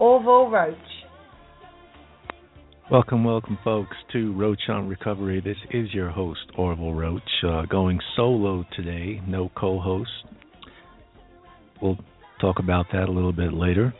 [0.00, 0.76] Orville Roach.
[2.90, 5.42] Welcome, welcome, folks, to Roach on Recovery.
[5.42, 10.10] This is your host, Orville Roach, uh, going solo today, no co host.
[11.82, 11.98] We'll
[12.40, 13.92] talk about that a little bit later.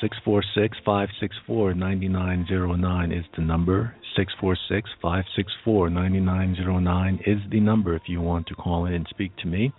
[0.00, 3.94] 646 564 9909 is the number.
[4.16, 9.46] 646 564 9909 is the number if you want to call in and speak to
[9.46, 9.74] me.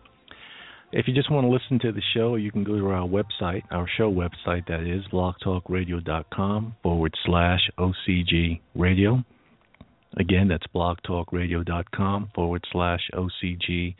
[0.96, 3.64] If you just want to listen to the show, you can go to our website,
[3.72, 9.24] our show website, that is blogtalkradio.com forward slash OCG radio.
[10.18, 13.96] Again, that's blogtalkradio.com forward slash OCG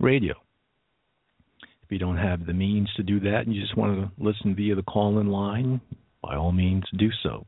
[0.00, 0.34] radio.
[1.84, 4.56] If you don't have the means to do that and you just want to listen
[4.56, 5.80] via the call in line,
[6.20, 7.46] by all means do so.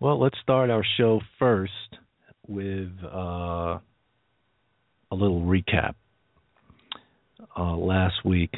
[0.00, 1.72] Well, let's start our show first
[2.46, 2.90] with.
[3.10, 3.78] Uh,
[5.14, 5.94] a little recap.
[7.56, 8.52] Uh, last week,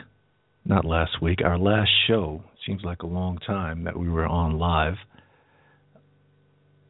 [0.65, 4.59] not last week, our last show, seems like a long time that we were on
[4.59, 4.95] live.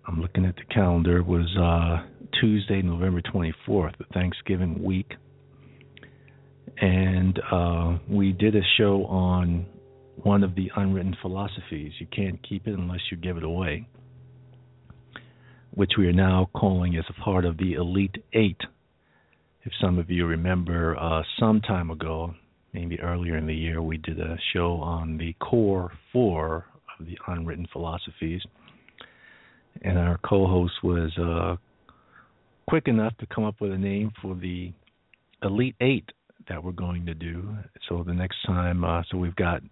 [0.06, 2.06] I'm looking at the calendar, was uh,
[2.40, 5.14] Tuesday, November 24th, the Thanksgiving week.
[6.80, 9.66] And uh, we did a show on
[10.22, 11.92] one of the unwritten philosophies.
[11.98, 13.88] You can't keep it unless you give it away,
[15.72, 18.60] which we are now calling as a part of the Elite Eight
[19.66, 22.32] if some of you remember, uh, some time ago,
[22.72, 26.66] maybe earlier in the year, we did a show on the core four
[26.98, 28.40] of the unwritten philosophies,
[29.82, 31.56] and our co-host was uh,
[32.68, 34.72] quick enough to come up with a name for the
[35.42, 36.08] elite eight
[36.48, 37.56] that we're going to do.
[37.88, 39.62] So the next time, uh, so we've got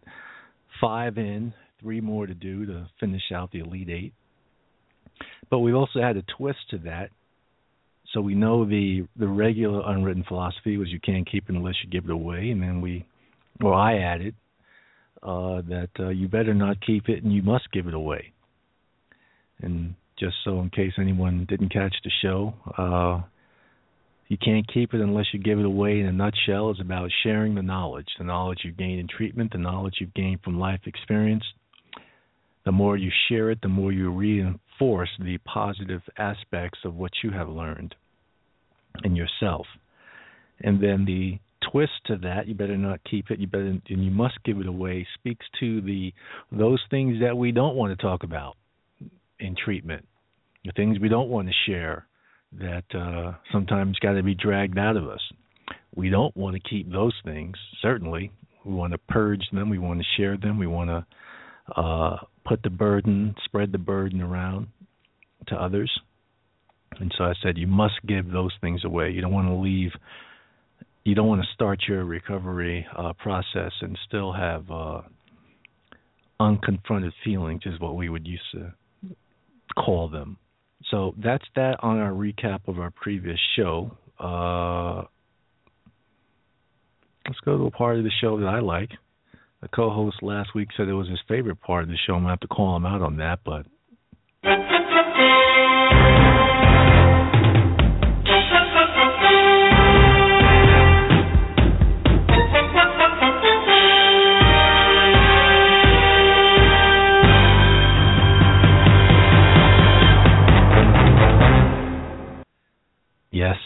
[0.81, 4.12] five in, three more to do to finish out the elite eight.
[5.50, 7.10] But we've also had a twist to that
[8.14, 11.91] so we know the the regular unwritten philosophy was you can't keep it unless you
[11.91, 13.04] give it away, and then we,
[13.60, 14.36] well, I added
[15.22, 18.32] uh, that uh, you better not keep it and you must give it away.
[19.60, 23.22] And just so in case anyone didn't catch the show, uh,
[24.28, 25.98] you can't keep it unless you give it away.
[25.98, 29.58] In a nutshell, is about sharing the knowledge, the knowledge you've gained in treatment, the
[29.58, 31.44] knowledge you've gained from life experience.
[32.64, 37.30] The more you share it, the more you reinforce the positive aspects of what you
[37.30, 37.94] have learned
[39.03, 39.66] and yourself.
[40.60, 41.38] And then the
[41.71, 44.66] twist to that, you better not keep it, you better and you must give it
[44.66, 46.13] away, speaks to the
[46.53, 48.57] those things that we don't want to talk about
[49.41, 50.07] in treatment.
[50.65, 52.07] The things we don't want to share
[52.59, 55.21] that uh, sometimes got to be dragged out of us.
[55.95, 58.30] We don't want to keep those things, certainly.
[58.65, 62.16] We want to purge them, we want to share them, we want to uh,
[62.47, 64.68] put the burden, spread the burden around
[65.48, 65.91] to others.
[67.00, 69.10] And so I said, you must give those things away.
[69.10, 69.91] You don't want to leave.
[71.04, 75.02] You don't want to start your recovery uh, process and still have uh,
[76.41, 78.72] unconfronted feelings, is what we would used to
[79.76, 80.38] call them.
[80.91, 83.96] So that's that on our recap of our previous show.
[84.18, 85.02] Uh,
[87.26, 88.91] let's go to a part of the show that I like.
[89.62, 92.14] The co-host last week said it was his favorite part of the show.
[92.14, 93.66] I'm gonna have to call him out on that, but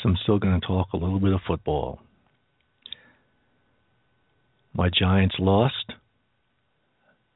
[0.04, 2.00] also going to talk a little bit of football.
[4.74, 5.92] My Giants lost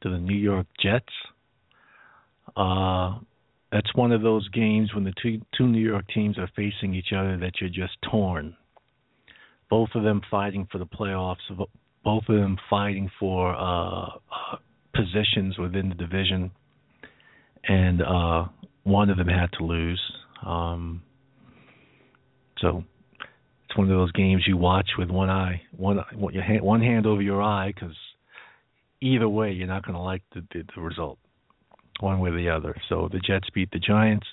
[0.03, 1.13] to the New York Jets.
[2.57, 3.19] Uh,
[3.71, 7.13] that's one of those games when the two, two New York teams are facing each
[7.17, 8.57] other that you're just torn.
[9.71, 11.39] Both of them fighting for the playoffs,
[12.05, 14.57] both of them fighting for uh, uh,
[14.95, 16.51] positions within the division,
[17.65, 18.45] and uh,
[18.83, 20.01] one of them had to lose.
[20.45, 21.03] Um,
[22.63, 22.85] so
[23.69, 25.99] it's one of those games you watch with one eye, one
[26.33, 27.95] your hand, one hand over your eye, because
[29.03, 31.19] either way you're not going to like the, the the result,
[32.01, 32.75] one way or the other.
[32.89, 34.27] So the Jets beat the Giants,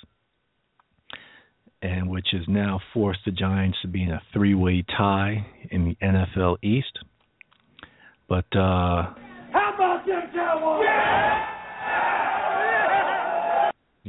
[1.82, 5.96] and which has now forced the Giants to be in a three-way tie in the
[6.06, 7.00] NFL East.
[8.28, 9.14] But uh,
[9.52, 10.84] how about them Cowboys?
[10.86, 11.50] Yeah!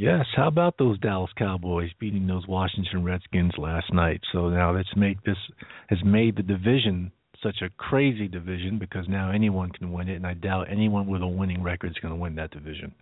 [0.00, 4.22] Yes, how about those Dallas Cowboys beating those Washington Redskins last night?
[4.32, 5.36] So now let's make this
[5.90, 7.12] has made the division
[7.42, 11.20] such a crazy division because now anyone can win it, and I doubt anyone with
[11.20, 12.94] a winning record is going to win that division.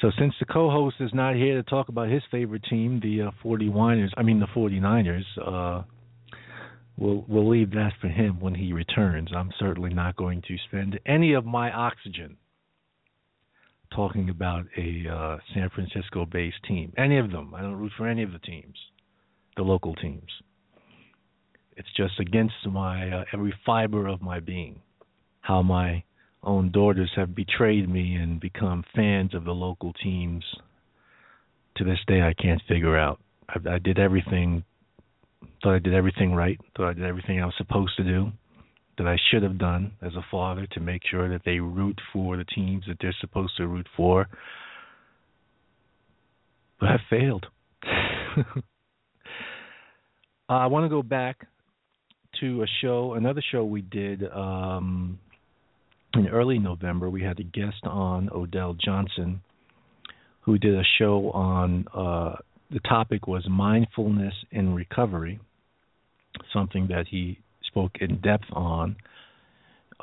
[0.00, 3.30] So since the co-host is not here to talk about his favorite team, the uh,
[3.44, 5.82] 49ers, I mean the 49ers, uh,
[6.96, 9.30] we'll we'll leave that for him when he returns.
[9.34, 12.36] I'm certainly not going to spend any of my oxygen
[13.94, 16.92] talking about a uh, San Francisco-based team.
[16.96, 17.54] Any of them.
[17.54, 18.76] I don't root for any of the teams,
[19.56, 20.30] the local teams.
[21.76, 24.80] It's just against my uh, every fiber of my being.
[25.40, 26.04] How my
[26.42, 30.44] own daughters have betrayed me and become fans of the local teams.
[31.76, 33.20] To this day, I can't figure out.
[33.48, 34.64] I, I did everything.
[35.62, 36.58] Thought I did everything right.
[36.76, 38.32] Thought I did everything I was supposed to do
[39.00, 42.36] that I should have done as a father to make sure that they root for
[42.36, 44.28] the teams that they're supposed to root for.
[46.78, 47.46] But I failed.
[48.36, 48.42] uh,
[50.50, 51.46] I want to go back
[52.40, 55.18] to a show, another show we did um,
[56.12, 57.08] in early November.
[57.08, 59.40] We had a guest on, Odell Johnson,
[60.42, 62.36] who did a show on uh,
[62.70, 65.40] the topic was mindfulness in recovery,
[66.52, 67.38] something that he
[67.70, 68.96] spoke in depth on,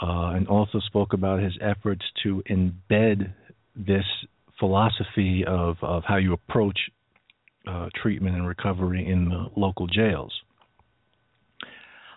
[0.02, 3.34] uh, and also spoke about his efforts to embed
[3.76, 4.06] this
[4.60, 6.78] philosophy of, of how you approach
[7.68, 10.34] uh, treatment and recovery in the local jails.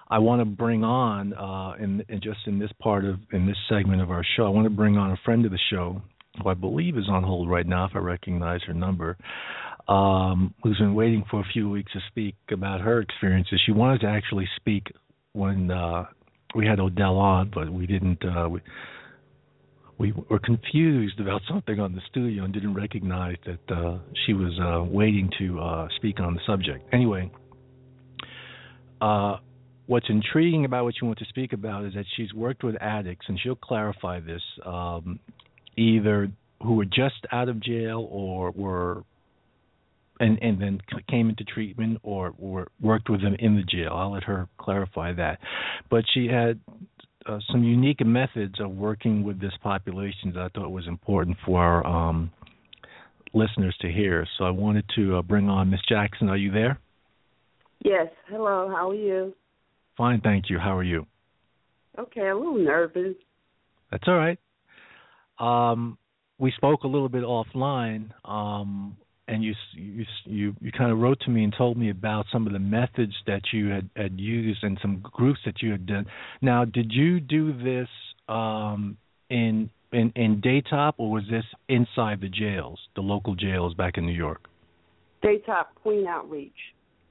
[0.08, 3.56] I want to bring on, uh, in, in, just in this part of in this
[3.69, 6.02] segment of our show, I want to bring on a friend of the show
[6.43, 9.17] who I believe is on hold right now, if I recognize her number,
[9.88, 13.61] um, who's been waiting for a few weeks to speak about her experiences.
[13.64, 14.85] She wanted to actually speak
[15.32, 16.04] when uh,
[16.54, 18.24] we had Odell on, but we didn't.
[18.24, 18.60] Uh, we,
[19.98, 24.58] we were confused about something on the studio and didn't recognize that uh, she was
[24.60, 26.88] uh, waiting to uh, speak on the subject.
[26.92, 27.30] Anyway,
[29.00, 29.36] uh,
[29.86, 33.26] what's intriguing about what you want to speak about is that she's worked with addicts,
[33.28, 34.42] and she'll clarify this.
[34.64, 35.20] Um,
[35.76, 36.30] either
[36.62, 39.02] who were just out of jail or were
[40.20, 43.92] and and then came into treatment or, or worked with them in the jail.
[43.94, 45.38] I'll let her clarify that.
[45.90, 46.60] But she had
[47.26, 51.60] uh, some unique methods of working with this population that I thought was important for
[51.62, 52.30] our um,
[53.34, 54.26] listeners to hear.
[54.38, 56.28] So I wanted to uh, bring on Miss Jackson.
[56.28, 56.78] Are you there?
[57.84, 58.08] Yes.
[58.28, 58.70] Hello.
[58.74, 59.34] How are you?
[59.96, 60.58] Fine, thank you.
[60.58, 61.06] How are you?
[61.98, 63.16] Okay, a little nervous.
[63.90, 64.38] That's all right.
[65.38, 65.98] Um,
[66.38, 68.10] we spoke a little bit offline.
[68.24, 68.96] Um,
[69.30, 72.46] and you you you you kind of wrote to me and told me about some
[72.46, 76.06] of the methods that you had had used and some groups that you had done.
[76.42, 77.88] Now, did you do this
[78.28, 78.96] um,
[79.30, 84.04] in in in Daytop or was this inside the jails, the local jails back in
[84.04, 84.49] New York?
[85.22, 86.52] Daytop Queen Outreach.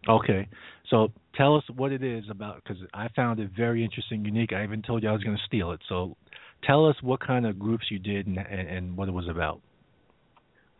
[0.07, 0.47] Okay,
[0.89, 4.53] so tell us what it is about because I found it very interesting, unique.
[4.53, 5.79] I even told you I was going to steal it.
[5.87, 6.15] So
[6.63, 9.61] tell us what kind of groups you did and, and, and what it was about.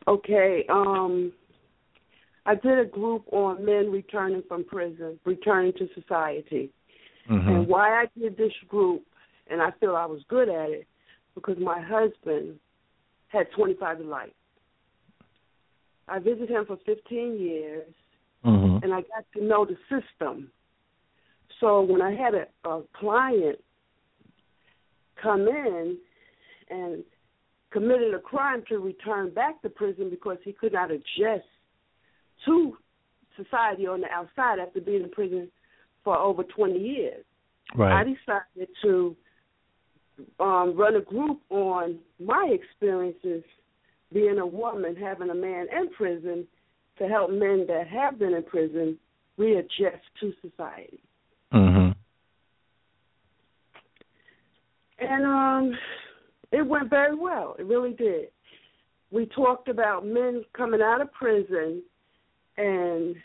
[0.08, 1.32] Okay, um,
[2.46, 6.72] I did a group on men returning from prison, returning to society.
[7.29, 7.48] Mm-hmm.
[7.48, 9.03] And why I did this group,
[9.50, 10.88] and I feel I was good at it,
[11.36, 12.60] because my husband
[13.27, 14.29] had 25 to life.
[16.08, 17.94] I visited him for 15 years,
[18.44, 18.84] mm-hmm.
[18.84, 20.50] and I got to know the system.
[21.60, 23.60] So when I had a, a client
[25.22, 25.98] come in
[26.70, 27.03] and
[27.72, 31.46] committed a crime to return back to prison because he could not adjust
[32.46, 32.78] to
[33.36, 35.50] society on the outside after being in prison
[36.04, 37.24] for over 20 years.
[37.76, 38.02] Right.
[38.02, 39.16] I decided to
[40.40, 43.44] um, run a group on my experiences
[44.12, 46.48] being a woman, having a man in prison,
[46.98, 48.98] to help men that have been in prison
[49.38, 51.00] readjust to society.
[51.54, 51.96] Mhm.
[55.00, 55.80] And um
[56.51, 57.56] it went very well.
[57.60, 58.27] It really did.
[59.12, 61.82] We talked about men coming out of prison
[62.58, 63.15] and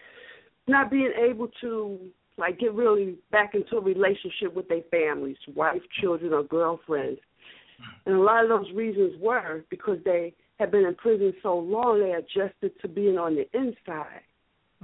[0.67, 1.99] not being able to
[2.37, 7.21] like get really back into a relationship with their families, wife, children, or girlfriends.
[8.07, 12.01] And a lot of those reasons were because they had been in prison so long
[12.01, 14.23] they adjusted to being on the inside.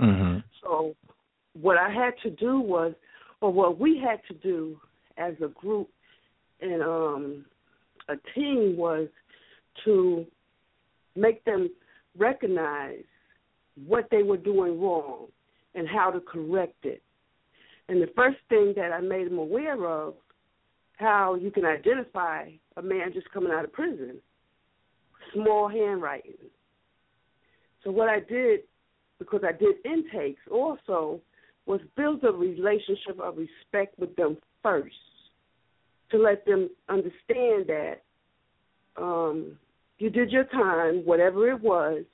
[0.01, 0.39] Mm-hmm.
[0.63, 0.95] So
[1.61, 2.93] what I had to do was,
[3.41, 4.77] or what we had to do
[5.17, 5.89] as a group
[6.61, 7.45] and um,
[8.09, 9.09] a team was
[9.85, 10.27] to
[11.17, 11.71] make them
[12.19, 13.05] recognize
[13.87, 15.27] what they were doing wrong
[15.75, 17.03] and how to correct it.
[17.89, 20.15] And the first thing that I made them aware of
[20.97, 24.21] how you can identify a man just coming out of prison
[25.33, 26.35] small handwriting.
[27.85, 28.61] So what I did,
[29.19, 31.21] because I did intakes also,
[31.67, 34.95] was build a relationship of respect with them first,
[36.11, 38.03] to let them understand that
[38.97, 39.57] um,
[39.99, 42.05] you did your time, whatever it was,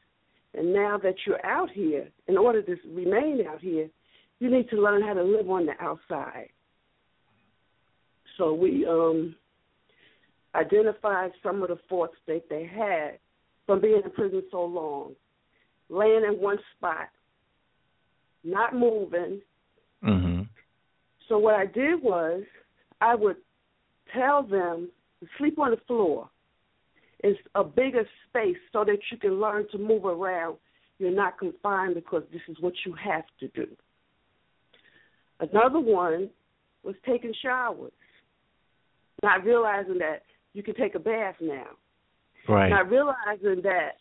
[0.55, 3.88] and now that you're out here, in order to remain out here,
[4.41, 6.49] you need to learn how to live on the outside.
[8.37, 9.35] So we um,
[10.55, 13.19] identified some of the faults that they had
[13.67, 15.12] from being in prison so long,
[15.88, 17.09] laying in one spot,
[18.45, 19.41] not moving.
[20.05, 20.43] Mm-hmm.
[21.29, 22.43] So what I did was
[23.00, 23.37] I would
[24.14, 26.28] tell them to sleep on the floor.
[27.20, 30.56] It's a bigger space so that you can learn to move around.
[30.98, 33.66] You're not confined because this is what you have to do.
[35.40, 36.30] Another one
[36.82, 37.92] was taking showers,
[39.22, 40.22] not realizing that
[40.52, 41.66] you can take a bath now.
[42.48, 42.68] Right.
[42.68, 43.96] Not realizing that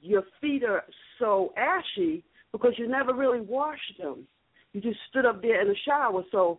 [0.00, 0.84] your feet are
[1.18, 4.26] so ashy because you never really washed them.
[4.72, 6.22] You just stood up there in the shower.
[6.30, 6.58] So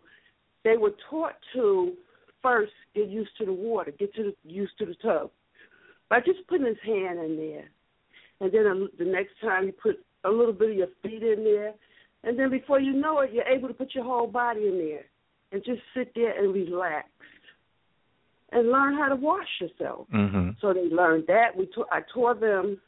[0.64, 1.92] they were taught to
[2.46, 5.30] first get used to the water, get to the, used to the tub
[6.08, 7.64] by just putting his hand in there,
[8.40, 11.72] and then the next time you put a little bit of your feet in there,
[12.22, 15.04] and then before you know it, you're able to put your whole body in there
[15.50, 17.08] and just sit there and relax
[18.52, 20.06] and learn how to wash yourself.
[20.14, 20.50] Mm-hmm.
[20.60, 21.56] So they learned that.
[21.56, 22.78] We I taught them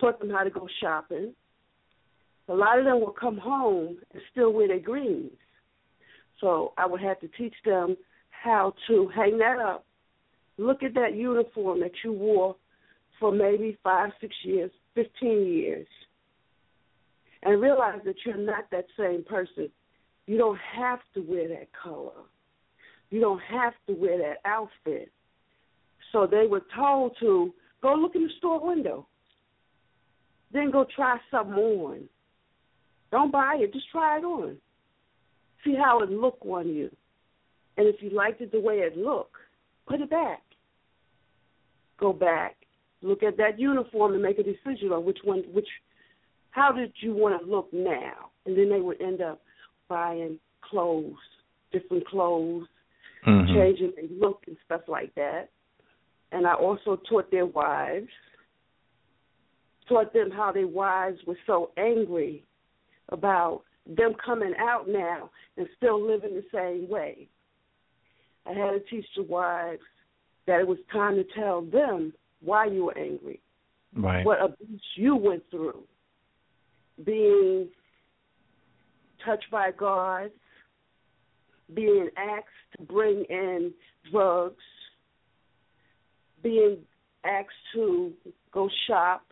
[0.00, 1.34] taught them how to go shopping.
[2.48, 5.32] A lot of them would come home and still wear their greens.
[6.40, 7.96] So I would have to teach them
[8.42, 9.84] how to hang that up.
[10.56, 12.56] Look at that uniform that you wore
[13.20, 15.86] for maybe five, six years, fifteen years,
[17.42, 19.70] and realize that you're not that same person.
[20.26, 22.12] You don't have to wear that color.
[23.10, 25.10] You don't have to wear that outfit.
[26.12, 27.52] So they were told to
[27.82, 29.06] go look in the store window.
[30.52, 32.08] Then go try something on.
[33.10, 34.56] Don't buy it, just try it on.
[35.64, 36.90] See how it look on you.
[37.78, 39.36] And if you liked it the way it looked,
[39.86, 40.42] put it back.
[41.98, 42.56] Go back,
[43.02, 45.68] look at that uniform and make a decision on which one which
[46.50, 48.30] how did you want to look now?
[48.44, 49.40] And then they would end up
[49.88, 51.14] buying clothes,
[51.72, 52.66] different clothes,
[53.26, 53.54] mm-hmm.
[53.54, 55.48] changing their look and stuff like that.
[56.32, 58.08] And I also taught their wives,
[59.88, 62.44] taught them how their wives were so angry
[63.10, 67.28] about them coming out now and still living the same way.
[68.48, 69.82] I had to teach the wives
[70.46, 73.40] that it was time to tell them why you were angry,
[73.94, 74.24] right.
[74.24, 75.82] what abuse you went through,
[77.04, 77.68] being
[79.24, 80.32] touched by guards,
[81.74, 83.72] being asked to bring in
[84.10, 84.56] drugs,
[86.42, 86.78] being
[87.24, 88.12] asked to
[88.52, 89.22] go shop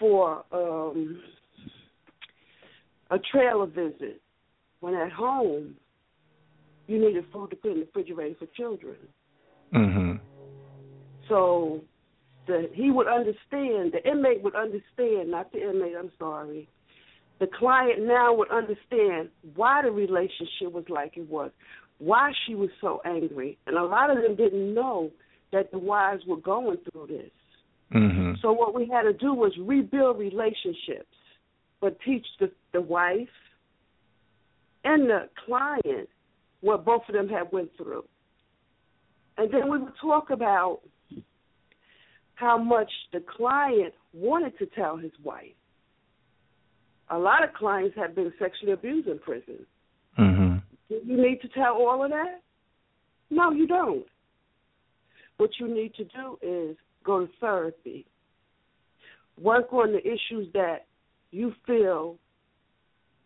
[0.00, 1.20] for um,
[3.10, 4.20] a trailer visit
[4.80, 5.74] when at home
[6.88, 8.96] you needed food to put in the refrigerator for children.
[9.72, 10.12] Mm-hmm.
[11.28, 11.82] So
[12.46, 16.68] the he would understand, the inmate would understand, not the inmate, I'm sorry.
[17.38, 21.52] The client now would understand why the relationship was like it was,
[21.98, 23.58] why she was so angry.
[23.66, 25.10] And a lot of them didn't know
[25.52, 27.30] that the wives were going through this.
[27.94, 28.32] Mm-hmm.
[28.42, 31.06] So what we had to do was rebuild relationships,
[31.80, 33.28] but teach the, the wife
[34.84, 36.08] and the client
[36.60, 38.04] what both of them had went through.
[39.36, 40.80] And then we would talk about
[42.34, 45.54] how much the client wanted to tell his wife.
[47.10, 49.66] A lot of clients have been sexually abused in prison.
[50.18, 50.56] Mm-hmm.
[50.88, 52.42] Do you need to tell all of that?
[53.30, 54.06] No, you don't.
[55.36, 58.06] What you need to do is go to therapy.
[59.40, 60.86] Work on the issues that
[61.30, 62.16] you feel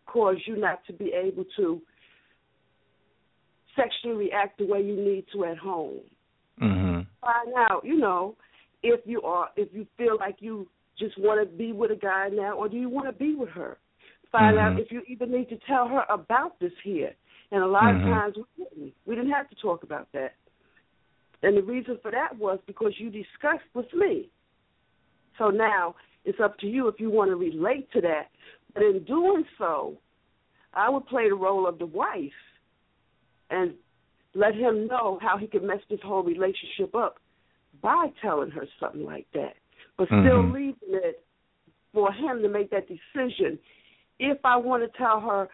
[0.05, 1.81] cause you not to be able to
[3.75, 5.99] sexually react the way you need to at home.
[6.61, 7.01] Mm-hmm.
[7.21, 8.35] Find out, you know,
[8.81, 10.67] if you are if you feel like you
[10.99, 13.49] just want to be with a guy now, or do you want to be with
[13.49, 13.77] her?
[14.31, 14.77] Find mm-hmm.
[14.77, 17.11] out if you even need to tell her about this here.
[17.51, 18.07] And a lot mm-hmm.
[18.07, 18.93] of times we didn't.
[19.05, 20.33] We didn't have to talk about that.
[21.43, 24.29] And the reason for that was because you discussed with me.
[25.37, 28.29] So now it's up to you if you want to relate to that.
[28.73, 29.97] But in doing so,
[30.73, 32.31] I would play the role of the wife
[33.49, 33.73] and
[34.35, 37.17] let him know how he could mess this whole relationship up
[37.81, 39.53] by telling her something like that.
[39.97, 40.53] But still mm-hmm.
[40.53, 41.23] leaving it
[41.93, 43.59] for him to make that decision.
[44.19, 45.47] If I want to tell her,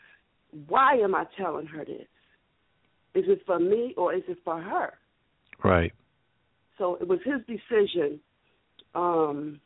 [0.67, 2.07] why am I telling her this?
[3.15, 4.93] Is it for me or is it for her?
[5.63, 5.91] Right.
[6.77, 8.19] So it was his decision.
[8.95, 9.59] Um,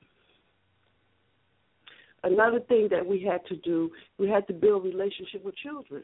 [2.23, 6.03] another thing that we had to do, we had to build relationship with children.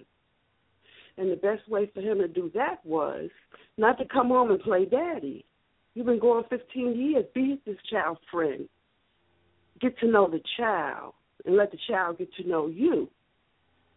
[1.19, 3.29] And the best way for him to do that was
[3.77, 5.45] not to come home and play daddy.
[5.93, 7.25] You've been going 15 years.
[7.35, 8.69] Be this child's friend.
[9.81, 11.13] Get to know the child
[11.45, 13.09] and let the child get to know you.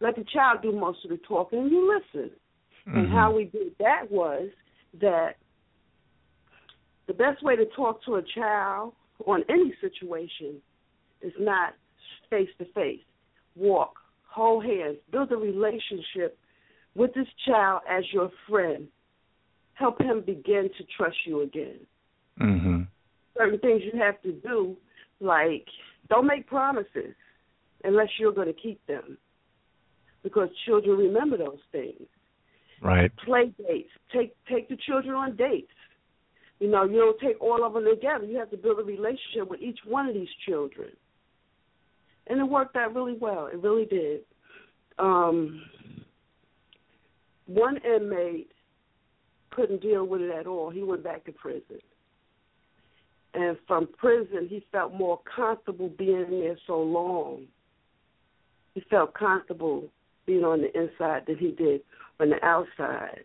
[0.01, 2.29] Let the child do most of the talking and you listen.
[2.89, 2.99] Mm-hmm.
[2.99, 4.49] And how we did that was
[4.99, 5.35] that
[7.07, 8.91] the best way to talk to a child
[9.25, 10.61] on any situation
[11.21, 11.73] is not
[12.29, 12.99] face to face.
[13.55, 13.93] Walk,
[14.29, 16.37] hold hands, build a relationship
[16.95, 18.87] with this child as your friend.
[19.73, 21.79] Help him begin to trust you again.
[22.39, 22.81] Mm-hmm.
[23.37, 24.77] Certain things you have to do,
[25.19, 25.65] like
[26.09, 27.15] don't make promises
[27.83, 29.17] unless you're going to keep them,
[30.21, 32.07] because children remember those things.
[32.81, 33.11] Right.
[33.25, 33.89] Play dates.
[34.15, 35.71] Take take the children on dates.
[36.59, 38.25] You know, you don't take all of them together.
[38.25, 40.89] You have to build a relationship with each one of these children.
[42.27, 43.47] And it worked out really well.
[43.47, 44.21] It really did.
[44.99, 45.61] Um,
[47.45, 48.51] one inmate
[49.51, 50.69] couldn't deal with it at all.
[50.69, 51.79] He went back to prison.
[53.33, 57.45] And from prison, he felt more comfortable being there so long.
[58.75, 59.89] He felt comfortable
[60.25, 61.81] being on the inside than he did
[62.19, 63.23] on the outside.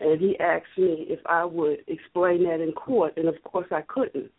[0.00, 3.82] And he asked me if I would explain that in court, and of course I
[3.82, 4.30] couldn't,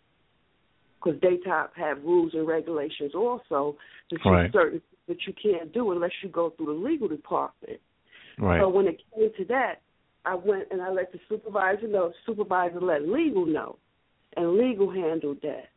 [1.03, 3.77] because Daytop have rules and regulations also
[4.11, 4.51] that right.
[4.51, 7.79] certain things that you can't do unless you go through the legal department.
[8.37, 8.59] Right.
[8.61, 9.75] So when it came to that,
[10.25, 12.11] I went and I let the supervisor know.
[12.25, 13.77] Supervisor let legal know,
[14.35, 15.69] and legal handled that.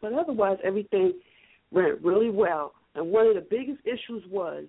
[0.00, 1.14] But otherwise, everything
[1.70, 2.74] went really well.
[2.94, 4.66] And one of the biggest issues was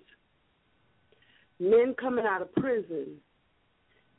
[1.60, 3.16] men coming out of prison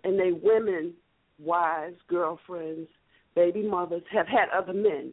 [0.04, 0.94] and they women,
[1.40, 2.88] wives, girlfriends,
[3.36, 5.12] baby mothers have had other men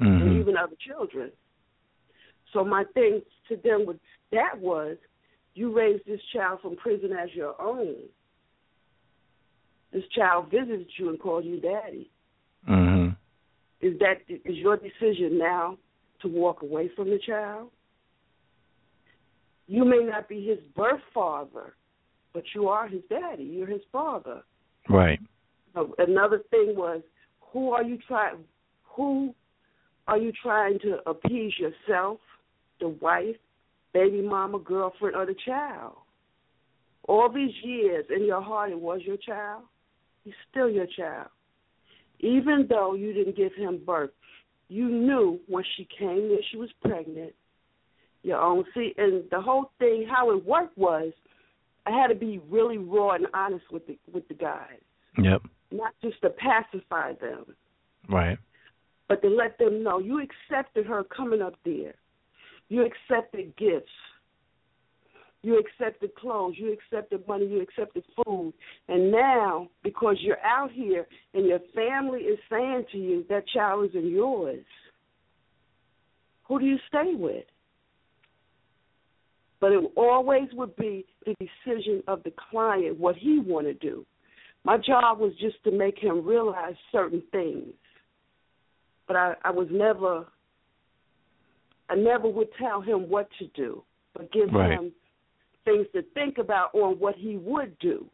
[0.00, 0.06] mm-hmm.
[0.06, 1.30] and even other children.
[2.52, 3.98] So my thing to them with
[4.32, 4.96] that was,
[5.54, 7.96] you raised this child from prison as your own.
[9.92, 12.10] This child visited you and called you daddy.
[12.68, 13.08] Mm-hmm.
[13.86, 15.76] Is that is your decision now
[16.22, 17.68] to walk away from the child?
[19.66, 21.74] You may not be his birth father,
[22.32, 23.44] but you are his daddy.
[23.44, 24.42] You're his father.
[24.88, 25.20] Right.
[25.98, 27.02] Another thing was,
[27.40, 28.44] who are you trying?
[28.96, 29.34] Who
[30.06, 32.18] are you trying to appease yourself,
[32.80, 33.36] the wife,
[33.92, 35.96] baby mama, girlfriend, or the child?
[37.08, 39.64] All these years in your heart, it was your child.
[40.24, 41.28] He's still your child.
[42.20, 44.10] Even though you didn't give him birth,
[44.68, 47.34] you knew when she came that she was pregnant.
[48.22, 51.12] Your own see, and the whole thing, how it worked was,
[51.86, 54.78] I had to be really raw and honest with the with the guys.
[55.18, 55.42] Yep.
[55.72, 57.46] Not just to pacify them.
[58.08, 58.38] Right.
[59.08, 61.94] But to let them know you accepted her coming up there.
[62.72, 63.92] You accepted gifts.
[65.42, 66.54] You accepted clothes.
[66.56, 67.44] You accepted money.
[67.44, 68.54] You accepted food.
[68.88, 73.90] And now, because you're out here and your family is saying to you that child
[73.90, 74.64] isn't yours,
[76.44, 77.44] who do you stay with?
[79.60, 84.06] But it always would be the decision of the client, what he want to do.
[84.64, 87.74] My job was just to make him realize certain things.
[89.06, 90.24] But I, I was never,
[91.92, 93.82] I never would tell him what to do,
[94.14, 94.72] but give right.
[94.72, 94.92] him
[95.66, 98.06] things to think about on what he would do.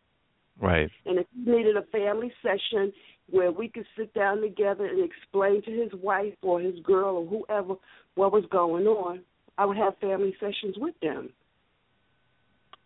[0.60, 0.90] Right.
[1.06, 2.92] And if he needed a family session
[3.30, 7.26] where we could sit down together and explain to his wife or his girl or
[7.26, 7.74] whoever
[8.16, 9.20] what was going on,
[9.56, 11.30] I would have family sessions with them.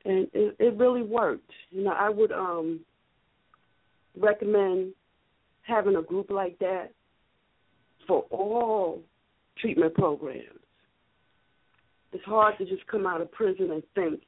[0.05, 1.51] And it, it really worked.
[1.71, 2.81] You know, I would um
[4.21, 4.93] recommend
[5.63, 6.91] having a group like that
[8.07, 9.01] for all
[9.59, 10.62] treatment programs.
[12.13, 14.23] It's hard to just come out of prison and think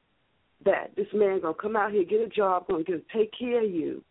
[0.65, 3.69] that this man gonna come out here, get a job, gonna get, take care of
[3.69, 4.03] you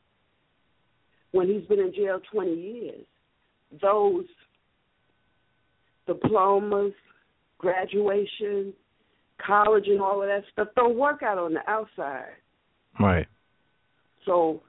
[1.32, 3.06] when he's been in jail 20 years.
[3.82, 4.26] Those
[6.06, 6.92] diplomas,
[7.58, 8.72] graduation,
[9.44, 12.34] college, and all of that stuff don't work out on the outside.
[13.00, 13.26] Right.
[14.26, 14.62] So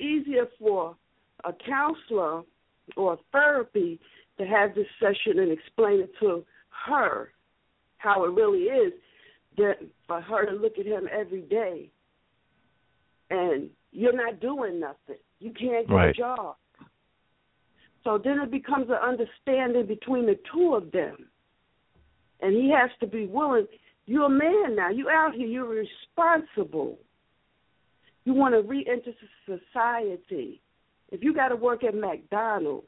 [0.00, 0.96] easier for
[1.44, 2.42] a counselor
[2.96, 4.00] or a therapy
[4.38, 6.44] to have this session and explain it to
[6.86, 7.30] her
[8.04, 8.92] how it really is
[9.56, 9.74] than
[10.06, 11.90] for her to look at him every day
[13.30, 15.20] and you're not doing nothing.
[15.40, 16.10] You can't get right.
[16.10, 16.56] a job.
[18.02, 21.16] So then it becomes an understanding between the two of them.
[22.40, 23.66] And he has to be willing.
[24.06, 24.90] You're a man now.
[24.90, 25.46] You out here.
[25.46, 26.98] You're responsible.
[28.24, 29.12] You want to re-enter
[29.46, 30.60] society.
[31.10, 32.86] If you got to work at McDonald's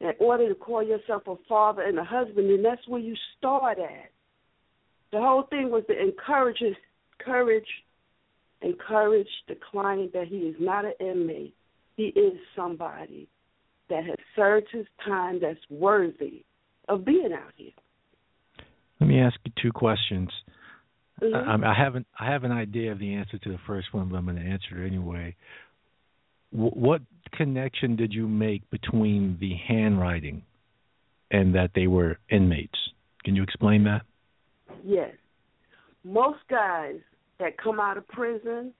[0.00, 3.78] in order to call yourself a father and a husband, then that's where you start
[3.78, 4.10] at.
[5.12, 6.62] The whole thing was to encourage,
[7.20, 7.66] encourage,
[8.62, 11.54] encourage the client that he is not an inmate.
[11.96, 13.28] He is somebody
[13.90, 16.44] that has served his time that's worthy
[16.88, 17.72] of being out here.
[19.00, 20.30] Let me ask you two questions.
[21.22, 21.64] Mm-hmm.
[21.64, 24.16] I, I haven't I have an idea of the answer to the first one, but
[24.16, 25.36] I'm going to answer it anyway.
[26.52, 30.42] W- what connection did you make between the handwriting
[31.30, 32.78] and that they were inmates?
[33.24, 34.02] Can you explain that?
[34.84, 35.14] Yes.
[36.04, 36.96] Most guys
[37.38, 38.72] that come out of prison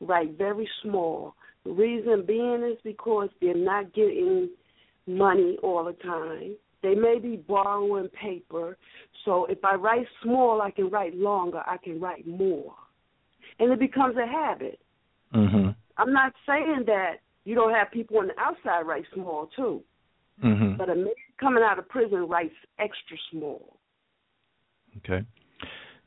[0.00, 1.34] write very small.
[1.64, 4.50] The reason being is because they're not getting
[5.06, 6.56] money all the time.
[6.82, 8.76] They may be borrowing paper.
[9.24, 11.62] So if I write small, I can write longer.
[11.66, 12.74] I can write more.
[13.58, 14.78] And it becomes a habit.
[15.34, 15.70] Mm-hmm.
[15.96, 19.82] I'm not saying that you don't have people on the outside write small too.
[20.44, 20.76] Mm-hmm.
[20.76, 21.08] But a man
[21.40, 23.75] coming out of prison writes extra small.
[25.08, 25.24] Okay.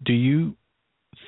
[0.05, 0.55] Do you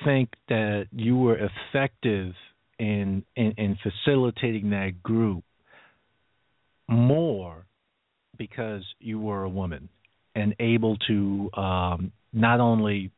[0.04, 2.34] think that you were effective
[2.78, 5.44] in, in in facilitating that group
[6.88, 7.66] more
[8.36, 9.88] because you were a woman
[10.34, 13.10] and able to um, not only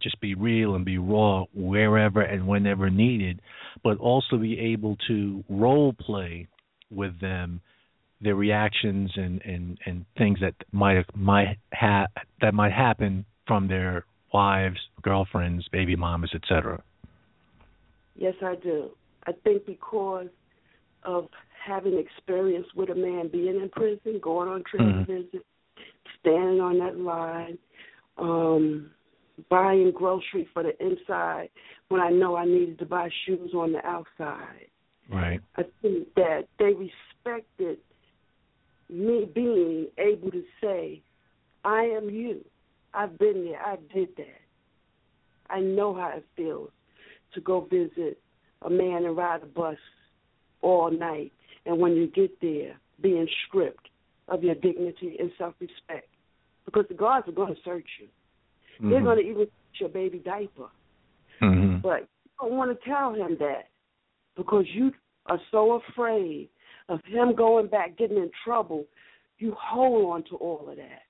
[0.00, 3.40] just be real and be raw wherever and whenever needed,
[3.82, 6.46] but also be able to role play
[6.90, 7.60] with them
[8.20, 12.06] their reactions and, and, and things that might might ha-
[12.40, 16.80] that might happen from their wives, girlfriends, baby mamas, etc.
[18.14, 18.90] Yes, I do.
[19.26, 20.28] I think because
[21.02, 21.26] of
[21.66, 25.24] having experience with a man being in prison, going on treatment Mhm.
[25.24, 25.44] visits,
[26.20, 27.58] standing on that line,
[28.18, 28.94] um,
[29.48, 31.50] buying groceries for the inside
[31.88, 34.70] when I know I needed to buy shoes on the outside.
[35.08, 35.40] Right.
[35.56, 37.80] I think that they respected
[38.88, 41.02] me being able to say,
[41.64, 42.44] I am you.
[42.94, 43.60] I've been there.
[43.60, 44.40] I did that.
[45.48, 46.70] I know how it feels
[47.34, 48.20] to go visit
[48.62, 49.76] a man and ride a bus
[50.62, 51.32] all night.
[51.66, 53.88] And when you get there, being stripped
[54.28, 56.08] of your dignity and self respect.
[56.64, 58.08] Because the guards are going to search you.
[58.80, 59.04] They're Mhm.
[59.04, 60.70] going to even search your baby diaper.
[61.40, 61.82] Mhm.
[61.82, 63.68] But you don't want to tell him that
[64.36, 64.92] because you
[65.26, 66.48] are so afraid
[66.88, 68.86] of him going back, getting in trouble.
[69.38, 71.02] You hold on to all of that.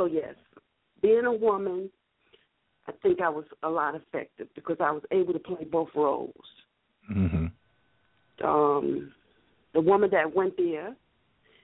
[0.00, 0.34] So, yes,
[1.02, 1.90] being a woman,
[2.86, 6.64] I think I was a lot effective because I was able to play both roles.
[7.06, 7.52] Mhm.
[8.40, 9.14] Um,
[9.74, 10.96] the woman that went there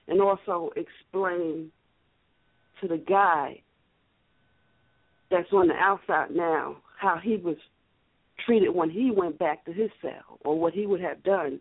[0.07, 1.71] and also explain
[2.79, 3.59] to the guy
[5.29, 7.57] that's on the outside now how he was
[8.45, 11.59] treated when he went back to his cell or what he would have done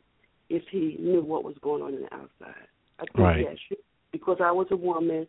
[0.50, 2.68] if he knew what was going on in the outside.
[2.98, 3.40] I think Right.
[3.40, 3.78] yes,
[4.12, 5.26] because I was a woman,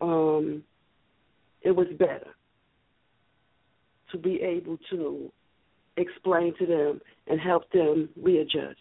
[0.00, 0.62] um,
[1.62, 2.34] it was better
[4.12, 5.30] to be able to
[5.96, 8.78] explain to them and help them readjust.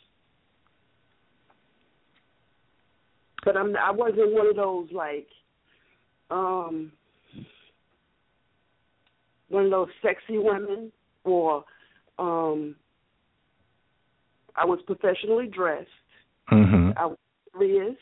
[3.43, 5.27] But I'm I wasn't one of those like
[6.29, 6.91] um
[9.49, 10.91] one of those sexy women
[11.23, 11.63] or
[12.19, 12.75] um
[14.55, 15.87] I was professionally dressed.
[16.51, 16.93] Mhm.
[16.97, 17.17] I was
[17.57, 17.95] serious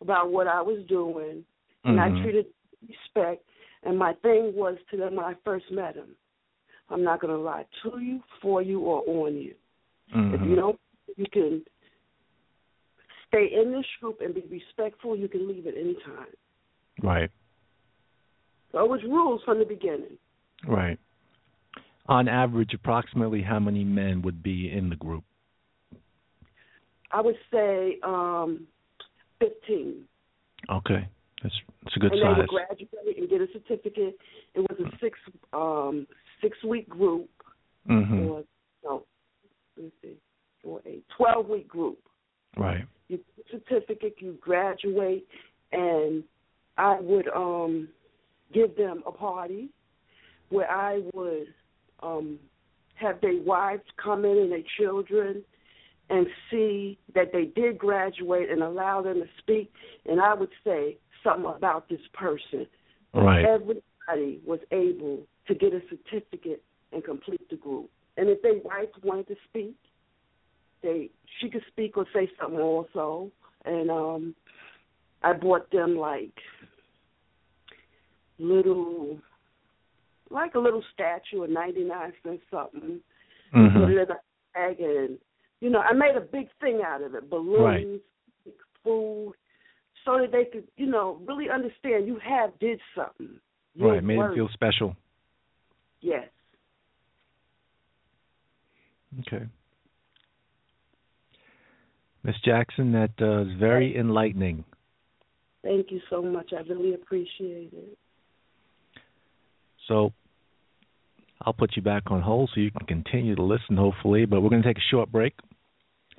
[0.00, 1.44] about what I was doing
[1.84, 2.18] and Mhm.
[2.18, 2.46] I treated
[2.88, 3.44] respect
[3.82, 6.16] and my thing was to them when I first met him.
[6.88, 9.54] I'm not gonna lie to you, for you or on you.
[10.08, 10.48] If Mhm.
[10.48, 10.80] you don't
[11.16, 11.64] you can
[13.26, 16.32] stay in this group and be respectful, you can leave at any time.
[17.02, 17.30] Right.
[18.72, 20.18] So it was rules from the beginning.
[20.66, 20.98] Right.
[22.06, 25.24] On average, approximately how many men would be in the group?
[27.12, 28.66] I would say um
[29.38, 30.08] fifteen.
[30.68, 31.08] Okay.
[31.42, 32.34] That's, that's a good and size.
[32.34, 34.16] they would graduate and get a certificate.
[34.54, 35.18] It was a six
[35.52, 36.06] um
[36.42, 37.28] six week group.
[37.88, 38.26] Mm-hmm.
[38.28, 38.44] Or,
[38.84, 39.04] no,
[39.76, 40.16] let me see,
[40.62, 41.98] four, eight, twelve week group.
[42.56, 42.84] Right.
[43.08, 45.26] You get a certificate, you graduate,
[45.72, 46.22] and
[46.76, 47.88] I would um
[48.52, 49.70] give them a party
[50.50, 51.46] where I would
[52.02, 52.38] um
[52.94, 55.42] have their wives come in and their children
[56.10, 59.72] and see that they did graduate and allow them to speak
[60.06, 62.66] and I would say something about this person.
[63.14, 63.44] Right.
[63.44, 67.90] Everybody was able to get a certificate and complete the group.
[68.16, 69.76] And if their wife wanted to speak,
[70.82, 73.30] they she could speak or say something also.
[73.64, 74.34] And um
[75.22, 76.32] I bought them like
[78.38, 79.18] little
[80.30, 83.00] like a little statue of ninety nine cents something.
[83.54, 83.78] Mm-hmm.
[83.78, 84.06] Put it in a
[84.54, 85.18] bag and
[85.60, 87.28] you know, I made a big thing out of it.
[87.28, 88.54] Balloons, Right.
[88.82, 89.34] food,
[90.04, 93.38] so that they could, you know, really understand you have did something.
[93.74, 94.04] You're Right.
[94.04, 94.96] Made them feel special.
[96.00, 96.28] Yes.
[99.20, 99.46] Okay.
[102.22, 104.64] Miss Jackson, that uh, is very enlightening.
[105.62, 106.52] Thank you so much.
[106.52, 107.98] I really appreciate it.
[109.88, 110.12] So
[111.42, 114.26] I'll put you back on hold so you can continue to listen, hopefully.
[114.26, 115.34] But we're going to take a short break.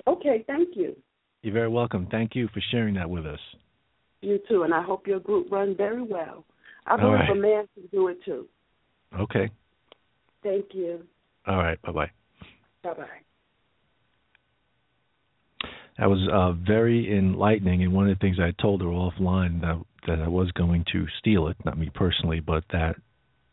[0.06, 0.96] Okay, thank you.
[1.42, 2.08] You're very welcome.
[2.10, 3.40] Thank you for sharing that with us.
[4.22, 6.44] You too, and I hope your group runs very well.
[6.86, 7.30] I believe right.
[7.30, 8.46] a man can do it too.
[9.18, 9.50] Okay.
[10.42, 11.02] Thank you.
[11.46, 11.80] All right.
[11.82, 12.10] Bye bye.
[12.82, 13.06] Bye bye.
[15.98, 19.80] That was uh, very enlightening, and one of the things I told her offline that
[20.06, 22.96] that I was going to steal it, not me personally, but that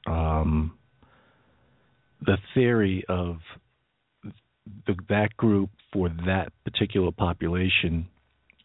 [0.08, 0.78] um,
[2.26, 3.38] the theory of
[4.88, 8.08] the, that group for that particular population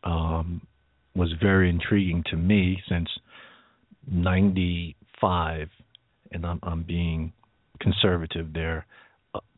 [0.03, 0.63] um,
[1.15, 3.09] was very intriguing to me since
[4.11, 5.69] '95,
[6.33, 7.33] and I'm, I'm being
[7.81, 8.87] conservative there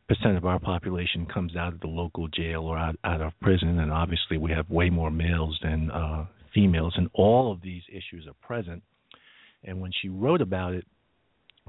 [0.07, 3.79] percent of our population comes out of the local jail or out, out of prison,
[3.79, 8.25] and obviously we have way more males than uh, females, and all of these issues
[8.27, 8.81] are present.
[9.63, 10.85] And when she wrote about it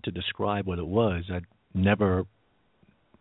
[0.05, 2.21] to describe what it was, I'd never.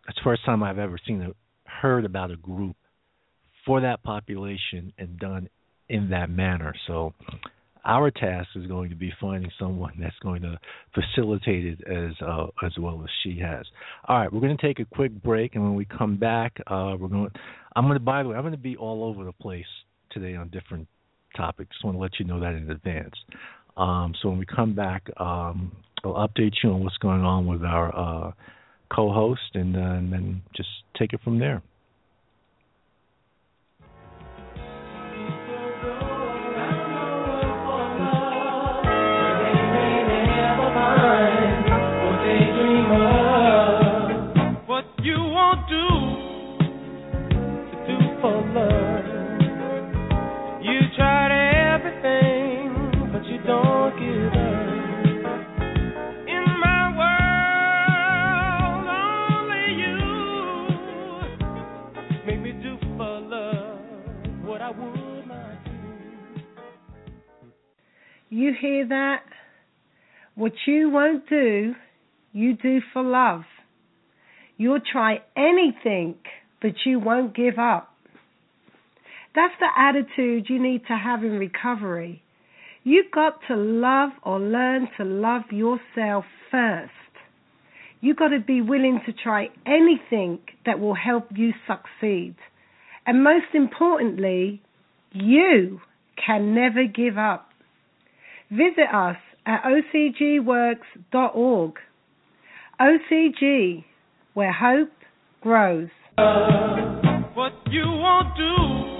[0.08, 2.76] It's the first time I've ever seen it, heard about a group
[3.66, 5.48] for that population and done
[5.88, 6.74] in that manner.
[6.86, 7.14] So
[7.84, 10.58] our task is going to be finding someone that's going to
[10.94, 13.64] facilitate it as uh, as well as she has.
[14.06, 16.96] All right, we're going to take a quick break, and when we come back, uh,
[16.98, 17.30] we're going.
[17.74, 18.04] I'm going to.
[18.04, 19.66] By the way, I'm going to be all over the place
[20.10, 20.86] today on different
[21.36, 21.70] topics.
[21.72, 23.14] Just want to let you know that in advance.
[23.76, 25.72] Um, so when we come back, um,
[26.04, 28.32] I'll update you on what's going on with our uh,
[28.94, 31.62] co-host, and, uh, and then just take it from there.
[68.38, 69.24] You hear that?
[70.36, 71.74] What you won't do,
[72.32, 73.42] you do for love.
[74.56, 76.14] You'll try anything,
[76.62, 77.92] but you won't give up.
[79.34, 82.22] That's the attitude you need to have in recovery.
[82.84, 86.92] You've got to love or learn to love yourself first.
[88.00, 92.36] You've got to be willing to try anything that will help you succeed.
[93.04, 94.62] And most importantly,
[95.10, 95.80] you
[96.24, 97.47] can never give up.
[98.50, 101.74] Visit us at ocgworks.org.
[102.80, 103.84] OCG,
[104.34, 104.90] where hope
[105.40, 105.88] grows.
[106.16, 108.97] What you won't do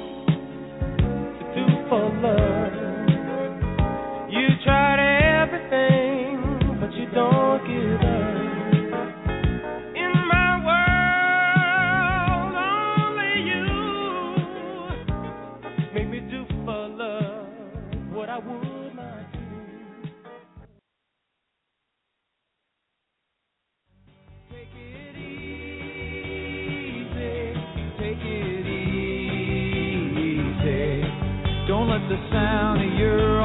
[32.09, 33.38] the sound of your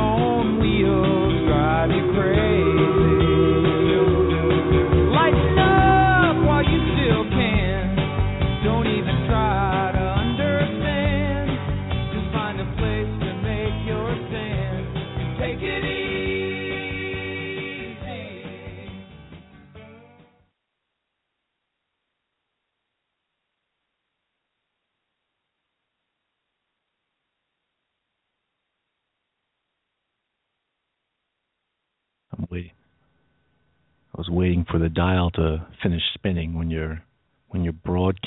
[34.84, 37.02] the dial to finish spinning when your
[37.48, 38.19] when your broad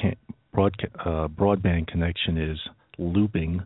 [0.55, 2.59] broad uh, broadband connection is
[2.97, 3.61] looping,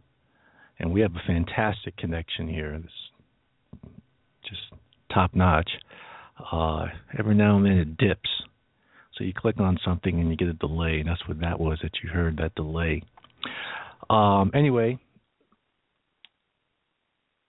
[0.80, 2.74] and we have a fantastic connection here.
[2.74, 2.92] It's
[4.48, 4.60] just
[5.14, 5.70] top notch.
[6.50, 8.28] Uh, every now and then it dips,
[9.14, 11.78] so you click on something and you get a delay, and that's what that was
[11.82, 13.04] that you heard that delay.
[14.08, 14.98] Um, anyway,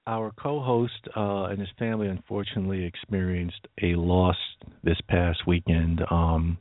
[0.08, 4.38] our co-host uh, and his family unfortunately experienced a loss
[4.84, 6.02] this past weekend.
[6.10, 6.58] Um,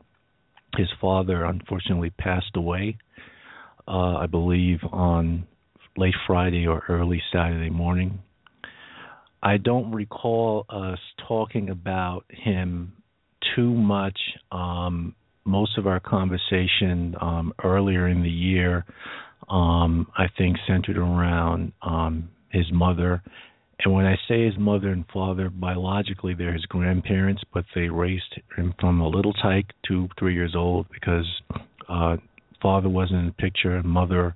[0.76, 2.98] his father unfortunately passed away,
[3.88, 5.46] uh, I believe, on
[5.96, 8.20] late Friday or early Saturday morning.
[9.42, 12.92] I don't recall us talking about him
[13.56, 14.18] too much.
[14.52, 18.84] Um, most of our conversation um, earlier in the year,
[19.48, 23.22] um, I think, centered around um, his mother.
[23.84, 28.40] And when I say his mother and father, biologically they're his grandparents, but they raised
[28.56, 31.26] him from a little tyke, two, three years old, because
[31.88, 32.16] uh,
[32.62, 34.34] father wasn't in the picture, and mother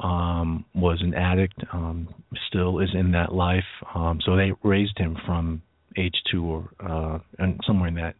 [0.00, 2.08] um, was an addict, um,
[2.48, 3.64] still is in that life.
[3.94, 5.62] Um, so they raised him from
[5.96, 8.14] age two or uh, and somewhere in that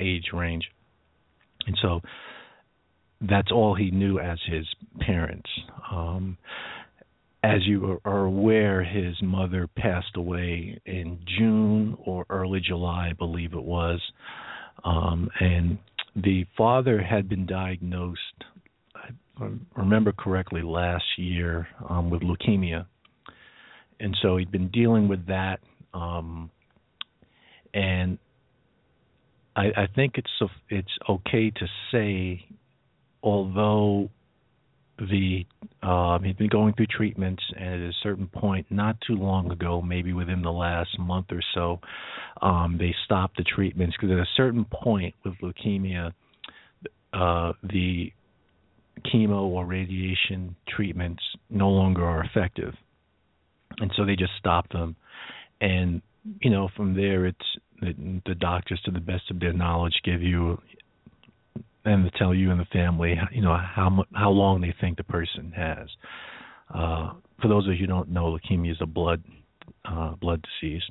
[0.00, 0.64] age range,
[1.66, 2.00] and so
[3.20, 4.66] that's all he knew as his
[5.00, 5.48] parents.
[5.92, 6.36] Um,
[7.42, 13.52] as you are aware, his mother passed away in June or early July, I believe
[13.52, 14.00] it was.
[14.84, 15.78] Um, and
[16.14, 18.44] the father had been diagnosed,
[18.94, 22.86] I remember correctly, last year um, with leukemia.
[23.98, 25.60] And so he'd been dealing with that.
[25.94, 26.50] Um,
[27.74, 28.18] and
[29.56, 32.44] I, I think it's it's okay to say,
[33.22, 34.10] although
[35.08, 35.46] the
[35.82, 39.82] um, he'd been going through treatments, and at a certain point, not too long ago,
[39.82, 41.80] maybe within the last month or so,
[42.40, 46.12] um, they stopped the treatments because at a certain point with leukemia,
[47.12, 48.12] uh, the
[49.12, 52.74] chemo or radiation treatments no longer are effective,
[53.78, 54.94] and so they just stopped them.
[55.60, 56.02] And
[56.40, 57.38] you know, from there, it's
[57.80, 60.60] the, the doctors, to the best of their knowledge, give you
[61.84, 65.04] and to tell you and the family, you know, how how long they think the
[65.04, 65.88] person has.
[66.72, 69.22] Uh, for those of you who don't know, leukemia is a blood
[69.84, 70.82] uh, blood disease,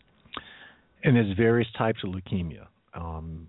[1.03, 2.67] and there's various types of leukemia.
[2.93, 3.47] Um,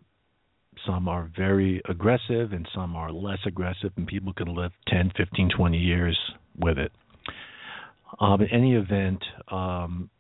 [0.86, 5.50] some are very aggressive, and some are less aggressive, and people can live 10, 15,
[5.56, 6.18] 20 years
[6.58, 6.92] with it.
[8.18, 10.10] Um, in any event, um,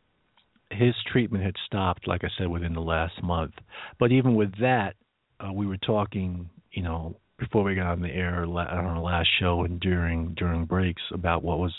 [0.70, 3.54] his treatment had stopped, like I said, within the last month.
[3.98, 4.94] But even with that,
[5.40, 9.28] uh, we were talking you know, before we got on the air on our last
[9.40, 11.74] show and during during breaks about what was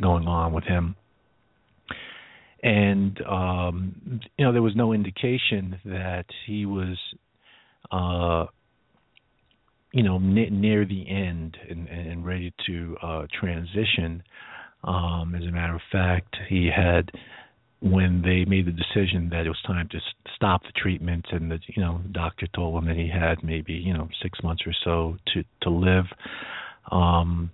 [0.00, 0.96] going on with him.
[2.62, 6.98] And um you know, there was no indication that he was
[7.90, 8.46] uh
[9.92, 14.22] you know n- near the end and, and ready to uh transition
[14.82, 17.10] um as a matter of fact he had
[17.84, 20.00] when they made the decision that it was time to
[20.34, 23.74] stop the treatment and the you know the doctor told him that he had maybe
[23.74, 26.06] you know six months or so to to live.
[26.90, 27.50] Um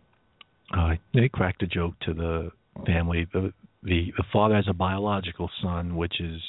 [0.73, 2.53] uh they cracked a joke to the
[2.87, 3.27] family.
[3.33, 6.41] The the the father has a biological son which is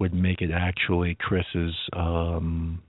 [0.00, 2.82] would make it actually chris's um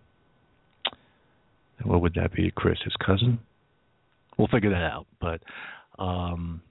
[1.83, 2.51] what would that be?
[2.55, 3.39] Chris his cousin?
[4.39, 5.41] We'll figure that out but
[5.99, 6.63] um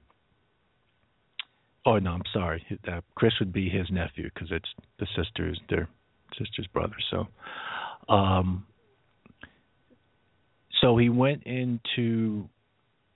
[1.88, 2.62] Oh no, I'm sorry.
[2.86, 4.68] Uh, Chris would be his nephew because it's
[5.00, 5.88] the sister's their
[6.38, 6.96] sister's brother.
[7.10, 7.26] So,
[8.12, 8.66] um,
[10.82, 12.46] so he went into,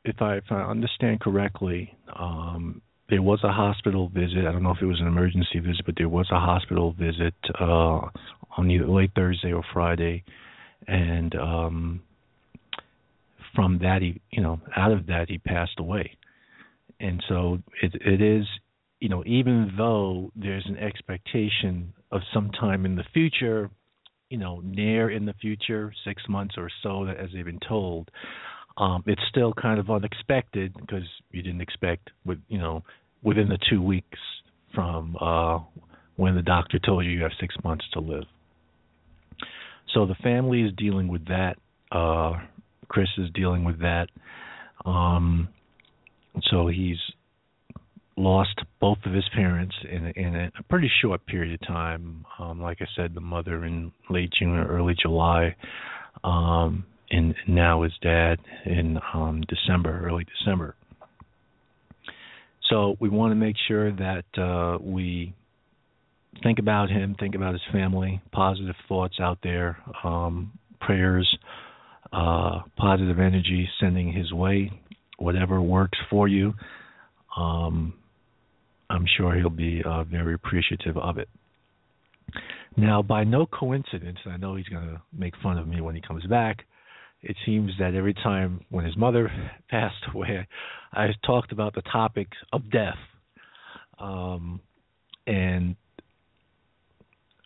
[0.06, 4.46] if I if I understand correctly, um, there was a hospital visit.
[4.48, 7.34] I don't know if it was an emergency visit, but there was a hospital visit
[7.60, 8.08] uh,
[8.56, 10.24] on either late Thursday or Friday,
[10.88, 12.02] and um,
[13.54, 16.16] from that he, you know, out of that he passed away
[17.02, 18.46] and so it it is
[19.00, 23.68] you know even though there's an expectation of some time in the future
[24.30, 28.10] you know near in the future six months or so as they've been told
[28.78, 32.82] um it's still kind of unexpected because you didn't expect with you know
[33.22, 34.18] within the two weeks
[34.74, 35.58] from uh
[36.16, 38.24] when the doctor told you you have six months to live.
[39.94, 41.56] So the family is dealing with that
[41.90, 42.34] uh
[42.88, 44.08] chris is dealing with that.
[44.84, 45.48] Um
[46.50, 46.98] so he's
[48.16, 52.24] lost both of his parents in, in a pretty short period of time.
[52.38, 55.56] Um, like I said, the mother in late June or early July,
[56.24, 60.74] um, and now his dad in um, December, early December.
[62.68, 65.34] So we want to make sure that uh, we
[66.42, 71.28] think about him, think about his family, positive thoughts out there, um, prayers,
[72.12, 74.70] uh, positive energy sending his way,
[75.22, 76.54] whatever works for you.
[77.36, 77.94] Um,
[78.90, 81.28] I'm sure he'll be uh, very appreciative of it.
[82.76, 86.00] Now, by no coincidence, I know he's going to make fun of me when he
[86.00, 86.64] comes back.
[87.22, 89.30] It seems that every time when his mother
[89.70, 90.46] passed away,
[90.92, 92.98] I talked about the topic of death.
[93.98, 94.60] Um,
[95.26, 95.76] and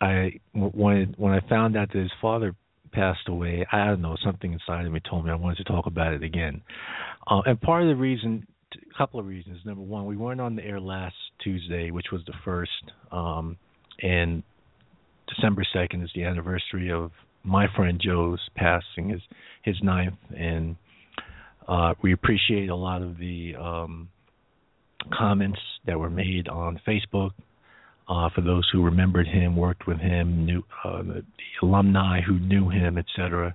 [0.01, 2.55] I when when I found out that his father
[2.97, 5.85] passed away, I don't know something inside of me told me I wanted to talk
[5.85, 6.61] about it again.
[7.27, 9.59] Uh, and part of the reason, a couple of reasons.
[9.65, 12.71] Number one, we weren't on the air last Tuesday, which was the first,
[13.11, 13.55] um,
[14.01, 14.41] and
[15.27, 17.11] December second is the anniversary of
[17.43, 19.21] my friend Joe's passing, his
[19.61, 20.75] his ninth, and
[21.67, 24.09] uh, we appreciate a lot of the um,
[25.13, 27.31] comments that were made on Facebook
[28.09, 31.23] uh, for those who remembered him, worked with him, knew uh, the,
[31.61, 33.53] alumni who knew him, etc.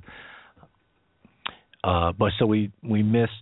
[1.85, 3.33] Uh, but so we we missed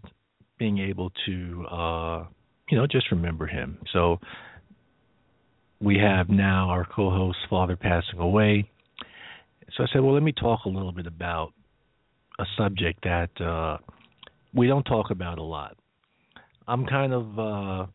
[0.58, 2.24] being able to uh,
[2.70, 3.78] you know just remember him.
[3.92, 4.18] So
[5.80, 8.70] we have now our co-host father passing away.
[9.76, 11.52] So I said, well, let me talk a little bit about
[12.38, 13.78] a subject that uh,
[14.54, 15.76] we don't talk about a lot.
[16.68, 17.86] I'm kind of uh,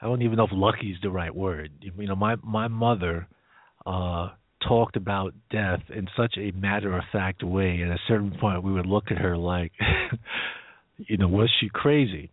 [0.00, 1.72] I don't even know if lucky is the right word.
[1.80, 3.26] You know, my my mother
[3.86, 4.30] uh
[4.66, 7.82] talked about death in such a matter of fact way.
[7.82, 9.72] At a certain point, we would look at her like,
[10.98, 12.30] you know, was she crazy?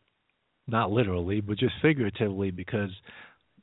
[0.68, 2.90] Not literally, but just figuratively, because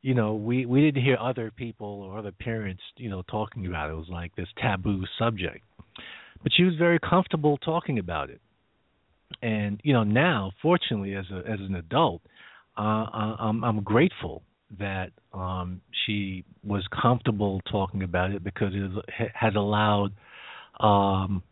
[0.00, 3.90] you know we we didn't hear other people or other parents, you know, talking about
[3.90, 3.94] it.
[3.94, 5.64] It was like this taboo subject,
[6.42, 8.40] but she was very comfortable talking about it.
[9.42, 12.22] And you know, now, fortunately, as a as an adult,
[12.76, 14.42] uh, I'm, I'm grateful
[14.78, 20.12] that um, she was comfortable talking about it because it has allowed,
[20.80, 21.42] um,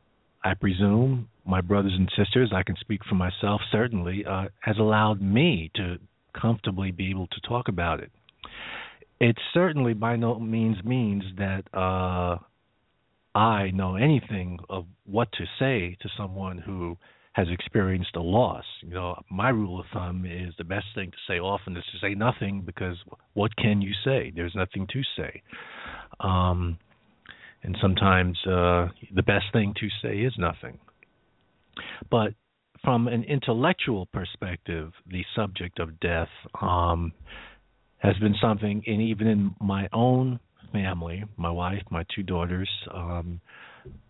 [0.42, 5.20] I presume, my brothers and sisters, I can speak for myself certainly, uh, has allowed
[5.20, 5.98] me to
[6.40, 8.10] comfortably be able to talk about it.
[9.20, 12.38] It certainly by no means means that uh,
[13.36, 16.96] I know anything of what to say to someone who
[17.32, 18.64] has experienced a loss.
[18.82, 21.98] You know, my rule of thumb is the best thing to say often is to
[22.06, 22.96] say nothing because
[23.32, 24.32] what can you say?
[24.34, 25.42] There's nothing to say.
[26.20, 26.78] Um,
[27.62, 30.78] and sometimes uh, the best thing to say is nothing.
[32.10, 32.34] But
[32.84, 36.28] from an intellectual perspective, the subject of death
[36.60, 37.12] um,
[37.98, 40.40] has been something, and even in my own
[40.72, 43.40] family, my wife, my two daughters, um,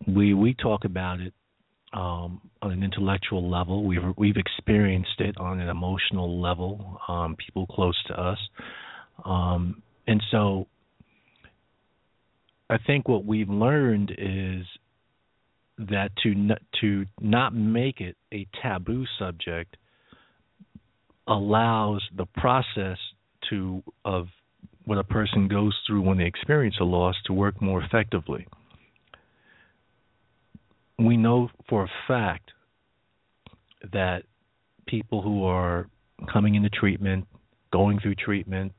[0.07, 1.33] we we talk about it
[1.93, 3.83] um, on an intellectual level.
[3.83, 6.99] We've we've experienced it on an emotional level.
[7.07, 8.39] Um, people close to us,
[9.25, 10.67] um, and so
[12.69, 14.65] I think what we've learned is
[15.77, 16.49] that to
[16.81, 19.77] to not make it a taboo subject
[21.27, 22.97] allows the process
[23.49, 24.27] to of
[24.85, 28.45] what a person goes through when they experience a loss to work more effectively
[30.99, 32.51] we know for a fact
[33.91, 34.23] that
[34.87, 35.87] people who are
[36.31, 37.27] coming into treatment,
[37.71, 38.71] going through treatment,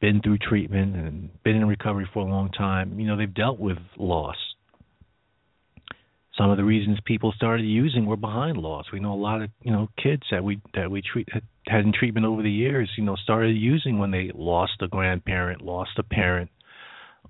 [0.00, 3.58] been through treatment and been in recovery for a long time, you know, they've dealt
[3.58, 4.36] with loss.
[6.36, 8.86] Some of the reasons people started using were behind loss.
[8.92, 11.28] We know a lot of, you know, kids that we that we treat
[11.66, 15.62] had in treatment over the years, you know, started using when they lost a grandparent,
[15.62, 16.50] lost a parent,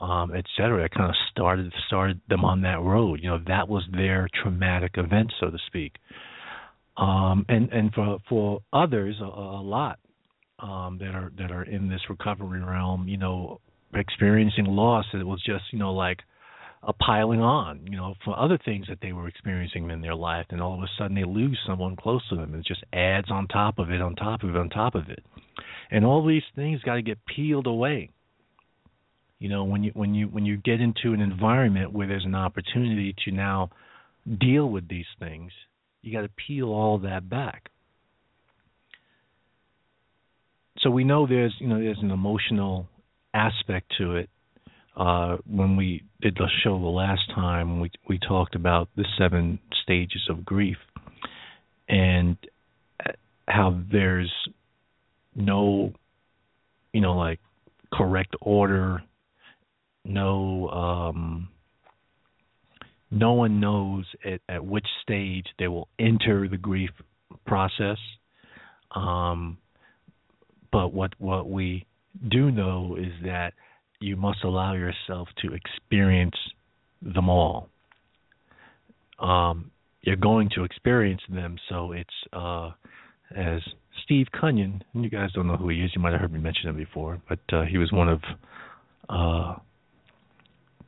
[0.05, 3.21] um, et cetera, kind of started started them on that road.
[3.23, 5.95] You know, that was their traumatic event, so to speak.
[6.99, 9.99] Um, and and for for others, a, a lot
[10.59, 13.61] um, that are that are in this recovery realm, you know,
[13.95, 16.19] experiencing loss, it was just you know like
[16.87, 20.45] a piling on, you know, for other things that they were experiencing in their life,
[20.51, 23.31] and all of a sudden they lose someone close to them, and it just adds
[23.31, 25.25] on top of it, on top of it, on top of it,
[25.91, 28.11] and all these things got to get peeled away
[29.39, 32.35] you know, when you when you when you get into an environment where there's an
[32.35, 33.71] opportunity to now
[34.41, 35.53] deal with these things,
[36.03, 37.71] you got to peel all that back.
[40.79, 42.89] So we know there's you know there's an emotional
[43.33, 44.31] aspect to it.
[44.97, 49.59] Uh, when we did the show the last time, we we talked about the seven
[49.83, 50.77] stages of grief
[51.89, 52.37] and
[53.47, 54.33] how there's
[55.35, 55.93] no,
[56.93, 57.41] you know, like
[57.93, 59.03] correct order
[60.05, 61.49] no um,
[63.11, 66.91] no one knows at, at which stage they will enter the grief
[67.47, 67.99] process.
[68.95, 69.59] Um,
[70.73, 71.87] but what what we
[72.29, 73.55] do know is that
[74.01, 76.37] you must allow yourself to experience
[77.01, 77.69] them all.
[79.19, 79.71] Um,
[80.03, 82.73] you're going to experience them, so it's uh,
[83.35, 83.63] as
[84.05, 85.93] Steve Cunyon, and you guys don't know who he is.
[85.95, 88.21] You might have heard me mention him before, but uh, he was one of
[89.09, 89.55] uh,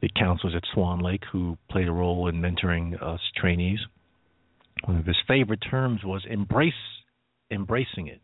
[0.01, 3.78] the counselors at Swan Lake who played a role in mentoring us trainees.
[4.84, 6.72] One of his favorite terms was embrace,
[7.51, 8.20] embracing it.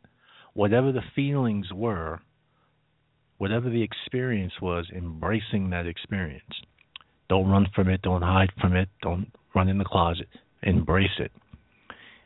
[0.54, 2.20] Whatever the feelings were,
[3.38, 6.44] whatever the experience was, embracing that experience.
[7.28, 8.02] Don't run from it.
[8.02, 8.88] Don't hide from it.
[9.00, 10.28] Don't run in the closet.
[10.62, 11.32] Embrace it.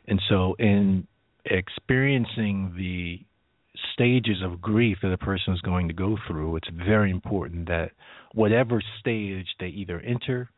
[0.08, 1.06] And so, in
[1.44, 3.20] experiencing the
[3.92, 7.92] stages of grief that a person is going to go through, it's very important that
[8.34, 10.50] whatever stage they either enter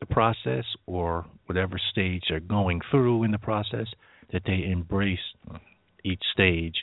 [0.00, 3.86] the process or whatever stage they're going through in the process,
[4.32, 5.18] that they embrace
[6.04, 6.74] each stage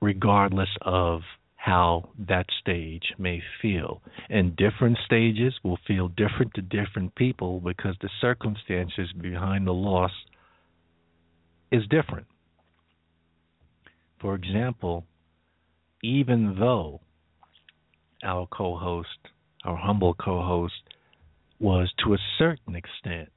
[0.00, 1.22] regardless of
[1.56, 4.00] how that stage may feel.
[4.30, 10.12] And different stages will feel different to different people because the circumstances behind the loss
[11.72, 12.26] is different.
[14.20, 15.04] For example,
[16.02, 17.00] even though
[18.22, 19.18] our co host,
[19.64, 20.74] our humble co host,
[21.58, 23.30] was to a certain extent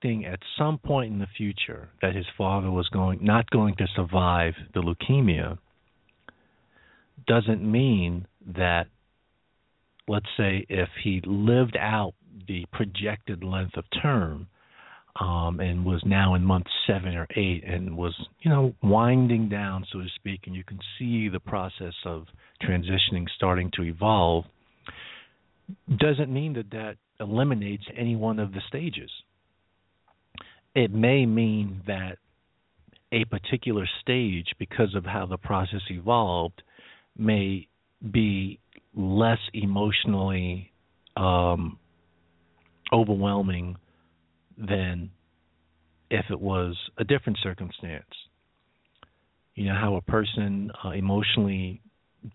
[0.00, 3.86] thinking at some point in the future that his father was going not going to
[3.96, 5.58] survive the leukemia
[7.26, 8.86] doesn't mean that
[10.06, 12.14] let's say if he lived out
[12.46, 14.46] the projected length of term
[15.20, 19.84] um, and was now in month seven or eight and was, you know, winding down,
[19.92, 22.26] so to speak, and you can see the process of
[22.62, 24.44] transitioning starting to evolve,
[25.98, 29.10] doesn't mean that that eliminates any one of the stages.
[30.74, 32.18] It may mean that
[33.10, 36.62] a particular stage, because of how the process evolved,
[37.16, 37.66] may
[38.12, 38.60] be
[38.94, 40.70] less emotionally
[41.16, 41.78] um,
[42.92, 43.76] overwhelming
[44.58, 45.10] than
[46.10, 48.04] if it was a different circumstance.
[49.54, 51.80] You know how a person uh, emotionally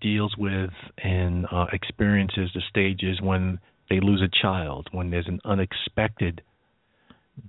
[0.02, 3.60] deals with and uh, experiences the stages when
[3.90, 6.42] they lose a child, when there's an unexpected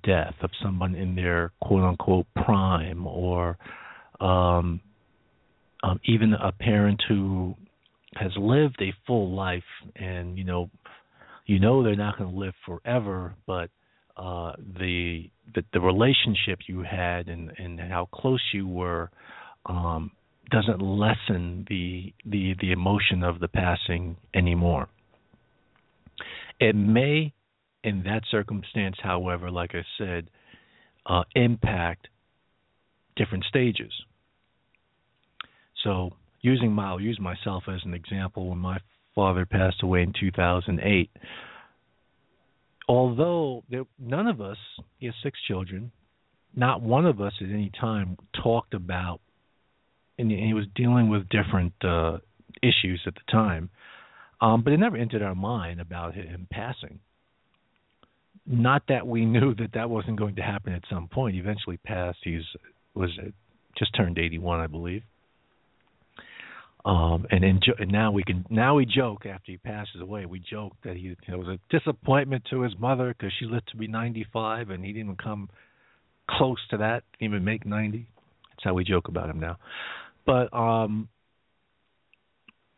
[0.02, 3.58] death of someone in their quote unquote prime, or
[4.20, 4.80] um,
[5.82, 7.54] um, even a parent who
[8.16, 9.62] has lived a full life
[9.96, 10.70] and you know
[11.46, 13.70] you know they're not going to live forever, but
[14.16, 19.10] uh, the, the the relationship you had and and how close you were
[19.66, 20.12] um,
[20.50, 24.88] doesn't lessen the the the emotion of the passing anymore.
[26.60, 27.32] It may,
[27.82, 30.30] in that circumstance, however, like I said,
[31.06, 32.08] uh, impact
[33.16, 33.92] different stages.
[35.82, 38.48] So, using my, I'll use myself as an example.
[38.48, 38.78] When my
[39.14, 41.10] father passed away in 2008,
[42.88, 44.58] although there, none of us,
[44.98, 45.92] he has six children,
[46.54, 49.20] not one of us at any time talked about,
[50.18, 52.18] and he was dealing with different uh,
[52.62, 53.70] issues at the time,
[54.40, 57.00] um, but it never entered our mind about him passing.
[58.46, 61.34] Not that we knew that that wasn't going to happen at some point.
[61.34, 62.18] He eventually passed.
[62.22, 62.42] He's
[62.94, 63.10] was
[63.76, 65.02] just turned 81, I believe.
[66.84, 70.26] Um, and, enjo- and now we can now we joke after he passes away.
[70.26, 73.78] We joke that he it was a disappointment to his mother because she lived to
[73.78, 75.48] be 95 and he didn't come
[76.28, 78.06] close to that, even make 90.
[78.50, 79.56] That's how we joke about him now.
[80.26, 81.08] But um,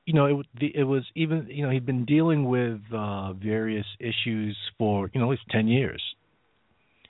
[0.04, 4.56] you know, it, it was even you know he'd been dealing with uh, various issues
[4.78, 6.02] for you know at least 10 years.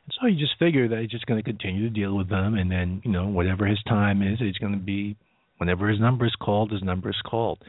[0.04, 2.54] And so you just figure that he's just going to continue to deal with them,
[2.54, 5.16] and then you know whatever his time is, he's going to be
[5.58, 7.62] Whenever his number is called, his number is called.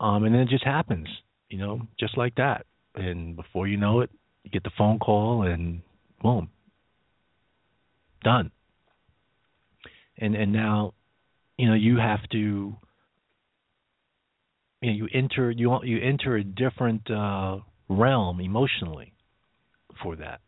[0.00, 1.06] Um, and then it just happens,
[1.48, 2.66] you know, just like that.
[2.94, 4.10] And before you know it,
[4.42, 5.82] you get the phone call and
[6.22, 6.50] boom,
[8.24, 8.50] done.
[10.18, 10.94] And and now,
[11.56, 12.76] you know, you have to
[14.80, 17.58] you know, you enter you you enter a different uh,
[17.88, 19.12] realm emotionally
[20.02, 20.40] for that.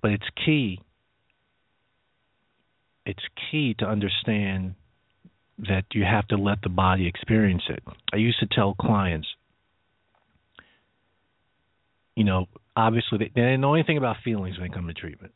[0.00, 0.80] But it's key
[3.06, 4.74] it's key to understand
[5.58, 7.82] that you have to let the body experience it.
[8.12, 9.28] I used to tell clients,
[12.14, 12.46] you know,
[12.76, 15.32] obviously they, they didn't know anything about feelings when they come to treatment.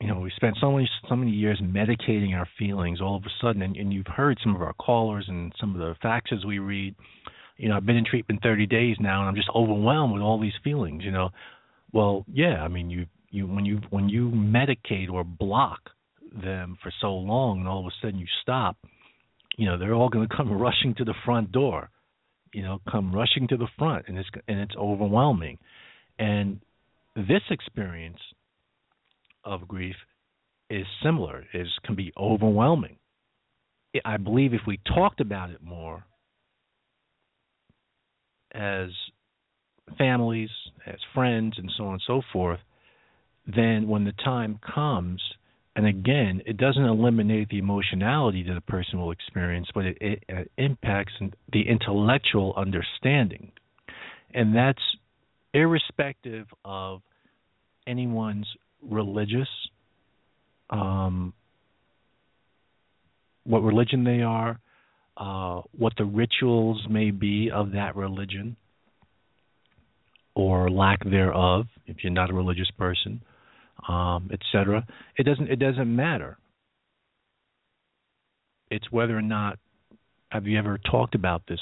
[0.00, 3.02] You know, we spent so many so many years medicating our feelings.
[3.02, 5.78] All of a sudden, and, and you've heard some of our callers and some of
[5.78, 6.94] the faxes we read.
[7.58, 10.40] You know, I've been in treatment 30 days now, and I'm just overwhelmed with all
[10.40, 11.04] these feelings.
[11.04, 11.28] You know,
[11.92, 15.90] well, yeah, I mean, you you when you when you medicate or block
[16.32, 18.76] them for so long and all of a sudden you stop,
[19.56, 21.90] you know, they're all going to come rushing to the front door.
[22.52, 25.58] You know, come rushing to the front, and it's and it's overwhelming.
[26.18, 26.60] And
[27.14, 28.18] this experience
[29.44, 29.94] of grief
[30.68, 31.44] is similar.
[31.54, 32.96] Is can be overwhelming.
[34.04, 36.04] I believe if we talked about it more
[38.52, 38.88] as
[39.96, 40.50] families,
[40.86, 42.60] as friends, and so on and so forth,
[43.46, 45.20] then when the time comes,
[45.80, 50.22] and again, it doesn't eliminate the emotionality that a person will experience, but it, it,
[50.28, 51.14] it impacts
[51.54, 53.50] the intellectual understanding.
[54.34, 54.82] And that's
[55.54, 57.00] irrespective of
[57.86, 58.46] anyone's
[58.86, 59.48] religious,
[60.68, 61.32] um,
[63.44, 64.60] what religion they are,
[65.16, 68.54] uh, what the rituals may be of that religion
[70.34, 73.22] or lack thereof, if you're not a religious person,
[73.88, 74.86] um, etc.
[75.16, 76.38] It doesn't it doesn't matter.
[78.70, 79.58] It's whether or not
[80.30, 81.60] have you ever talked about this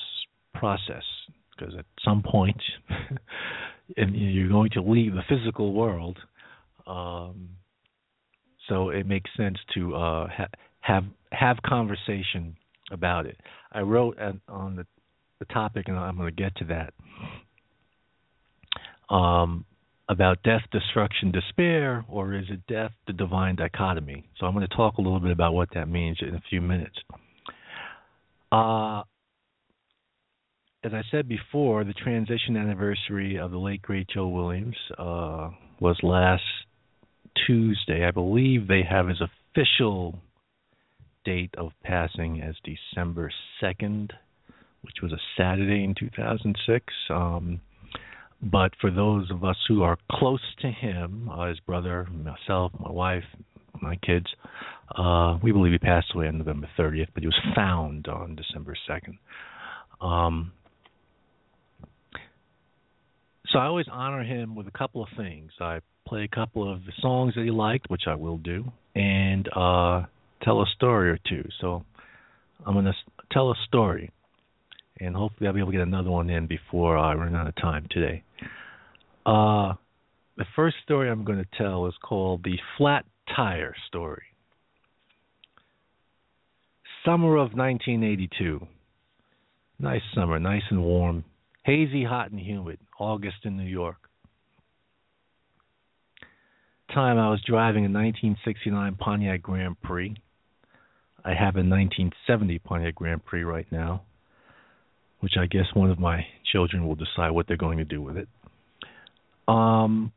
[0.54, 1.02] process?
[1.56, 2.60] Because at some point,
[3.96, 6.18] and you're going to leave the physical world,
[6.86, 7.48] um,
[8.68, 10.48] so it makes sense to uh, ha-
[10.80, 12.56] have have conversation
[12.90, 13.36] about it.
[13.72, 14.86] I wrote on the
[15.38, 16.92] the topic, and I'm going to get to that.
[19.14, 19.64] Um,
[20.08, 24.26] about death, destruction, despair, or is it death, the divine dichotomy?
[24.38, 26.60] So I'm going to talk a little bit about what that means in a few
[26.60, 26.96] minutes.
[28.50, 29.02] Uh,
[30.84, 35.50] as I said before, the transition anniversary of the late great Joe Williams uh,
[35.80, 36.42] was last
[37.46, 38.06] Tuesday.
[38.06, 40.18] I believe they have his official
[41.24, 43.30] date of passing as December
[43.62, 44.10] 2nd,
[44.82, 46.86] which was a Saturday in 2006.
[47.10, 47.60] Um,
[48.40, 52.90] but for those of us who are close to him, uh, his brother, myself, my
[52.90, 53.24] wife,
[53.80, 54.26] my kids,
[54.96, 58.74] uh, we believe he passed away on November 30th, but he was found on December
[58.88, 59.18] 2nd.
[60.04, 60.52] Um,
[63.48, 65.50] so I always honor him with a couple of things.
[65.60, 68.64] I play a couple of the songs that he liked, which I will do,
[68.94, 70.02] and uh,
[70.42, 71.44] tell a story or two.
[71.60, 71.84] So
[72.64, 72.94] I'm going to
[73.32, 74.10] tell a story
[75.00, 77.56] and hopefully I'll be able to get another one in before I run out of
[77.56, 78.22] time today.
[79.24, 79.74] Uh,
[80.36, 84.22] the first story I'm going to tell is called the Flat Tire Story.
[87.04, 88.66] Summer of 1982.
[89.80, 91.24] Nice summer, nice and warm,
[91.64, 92.78] hazy, hot, and humid.
[92.98, 93.96] August in New York.
[96.92, 100.16] Time I was driving a 1969 Pontiac Grand Prix.
[101.24, 104.02] I have a 1970 Pontiac Grand Prix right now
[105.20, 108.16] which I guess one of my children will decide what they're going to do with
[108.16, 108.28] it.
[109.46, 110.12] Um,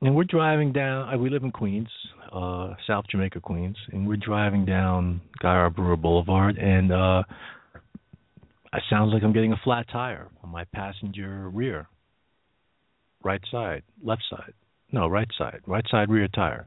[0.00, 1.12] and we're driving down.
[1.12, 1.88] Uh, we live in Queens,
[2.32, 7.22] uh, South Jamaica, Queens, and we're driving down Guy Brewer Boulevard, and uh,
[8.72, 11.86] it sounds like I'm getting a flat tire on my passenger rear,
[13.22, 14.52] right side, left side,
[14.92, 16.66] no, right side, right side rear tire.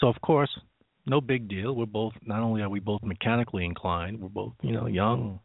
[0.00, 0.50] So of course,
[1.06, 1.74] no big deal.
[1.74, 5.40] We're both not only are we both mechanically inclined, we're both you know young.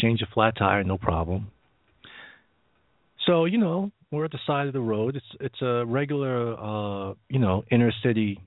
[0.00, 1.50] Change a flat tire, no problem.
[3.26, 5.16] So you know we're at the side of the road.
[5.16, 8.40] It's it's a regular uh, you know inner city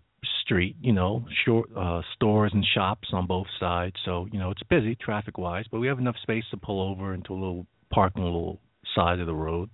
[0.43, 0.75] street.
[0.81, 3.95] You know short uh, stores and shops on both sides.
[4.05, 7.13] So you know it's busy traffic wise, but we have enough space to pull over
[7.13, 8.59] into a little parking little
[8.95, 9.69] side of the road.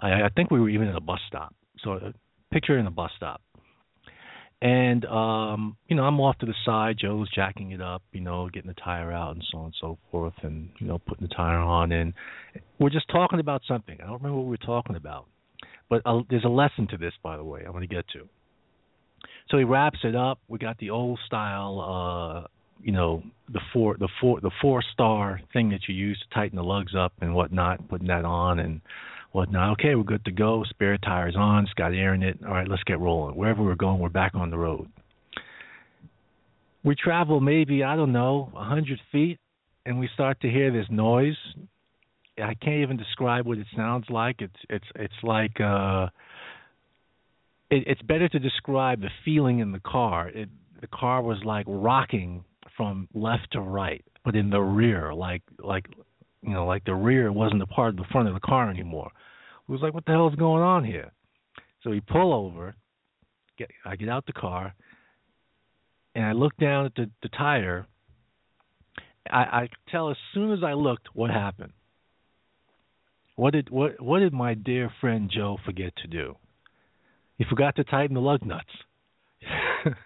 [0.00, 1.54] I, I think we were even at a bus stop.
[1.82, 2.12] So uh,
[2.52, 3.40] picture in a bus stop
[4.62, 6.96] and um, you know, I'm off to the side.
[6.98, 9.98] Joe's jacking it up, you know, getting the tire out and so on and so
[10.10, 11.92] forth, and you know, putting the tire on.
[11.92, 12.14] And
[12.78, 13.98] we're just talking about something.
[14.00, 15.26] I don't remember what we were talking about,
[15.90, 17.62] but uh, there's a lesson to this, by the way.
[17.64, 18.28] I'm going to get to.
[19.50, 20.38] So he wraps it up.
[20.48, 22.48] We got the old style, uh,
[22.82, 26.56] you know, the four, the four, the four star thing that you use to tighten
[26.56, 27.86] the lugs up and whatnot.
[27.88, 28.80] Putting that on and
[29.34, 29.72] whatnot.
[29.72, 30.64] Okay, we're good to go.
[30.70, 31.64] Spare tires on.
[31.64, 32.38] It's got air in it.
[32.46, 33.36] All right, let's get rolling.
[33.36, 34.88] Wherever we're going, we're back on the road.
[36.84, 39.38] We travel maybe I don't know a hundred feet,
[39.86, 41.36] and we start to hear this noise.
[42.38, 44.36] I can't even describe what it sounds like.
[44.40, 46.08] It's it's it's like uh,
[47.70, 50.28] it, it's better to describe the feeling in the car.
[50.28, 50.48] It
[50.80, 52.44] the car was like rocking
[52.76, 55.86] from left to right, but in the rear, like like
[56.44, 59.10] you know, like the rear wasn't a part of the front of the car anymore.
[59.66, 61.10] It was like, what the hell is going on here?
[61.82, 62.74] So we pull over.
[63.56, 64.74] Get, I get out the car,
[66.14, 67.86] and I look down at the, the tire.
[69.30, 71.72] I, I tell as soon as I looked what happened.
[73.36, 76.36] What did what what did my dear friend Joe forget to do?
[77.38, 78.64] He forgot to tighten the lug nuts.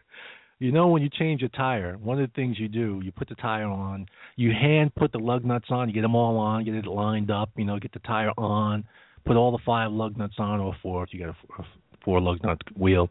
[0.61, 3.29] You know when you change a tire, one of the things you do, you put
[3.29, 4.07] the tire on,
[4.37, 7.31] you hand put the lug nuts on, you get them all on, get it lined
[7.31, 8.85] up, you know, get the tire on,
[9.25, 11.67] put all the five lug nuts on or four if you got a four,
[12.05, 13.09] four lug nut wheel,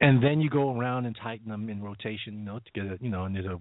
[0.00, 2.98] and then you go around and tighten them in rotation, you know, to get a,
[3.00, 3.58] you know, and there's a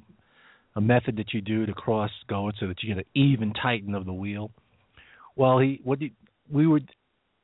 [0.76, 3.54] a method that you do to cross go it so that you get an even
[3.54, 4.52] tighten of the wheel.
[5.36, 6.14] Well, he what he,
[6.52, 6.82] we were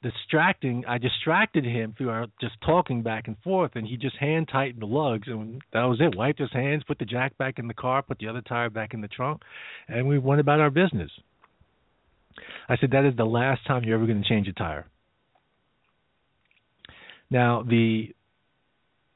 [0.06, 0.86] distracting.
[0.88, 4.82] I distracted him through our just talking back and forth, and he just hand tightened
[4.82, 6.16] the lugs, and that was it.
[6.16, 8.94] Wiped his hands, put the jack back in the car, put the other tire back
[8.94, 9.42] in the trunk,
[9.88, 11.10] and we went about our business.
[12.70, 14.86] I said, "That is the last time you're ever going to change a tire."
[17.32, 18.14] Now the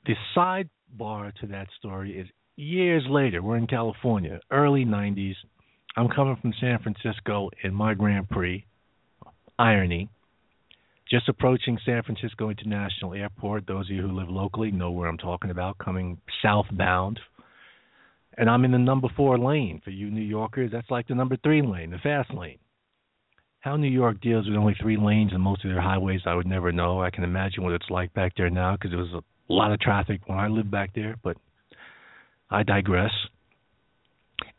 [0.07, 3.43] the sidebar to that story is years later.
[3.43, 5.35] We're in California, early '90s.
[5.95, 8.65] I'm coming from San Francisco in my Grand Prix,
[9.59, 10.09] irony
[11.09, 13.65] just approaching San Francisco International Airport.
[13.65, 17.19] Those of you who live locally know where I'm talking about, coming southbound.
[18.37, 19.81] And I'm in the number four lane.
[19.83, 22.59] For you New Yorkers, that's like the number three lane, the fast lane.
[23.59, 26.47] How New York deals with only three lanes in most of their highways, I would
[26.47, 27.01] never know.
[27.01, 29.79] I can imagine what it's like back there now because there was a lot of
[29.81, 31.35] traffic when I lived back there, but
[32.49, 33.11] I digress.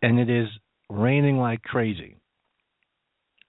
[0.02, 0.48] And it is
[0.90, 2.16] raining like crazy.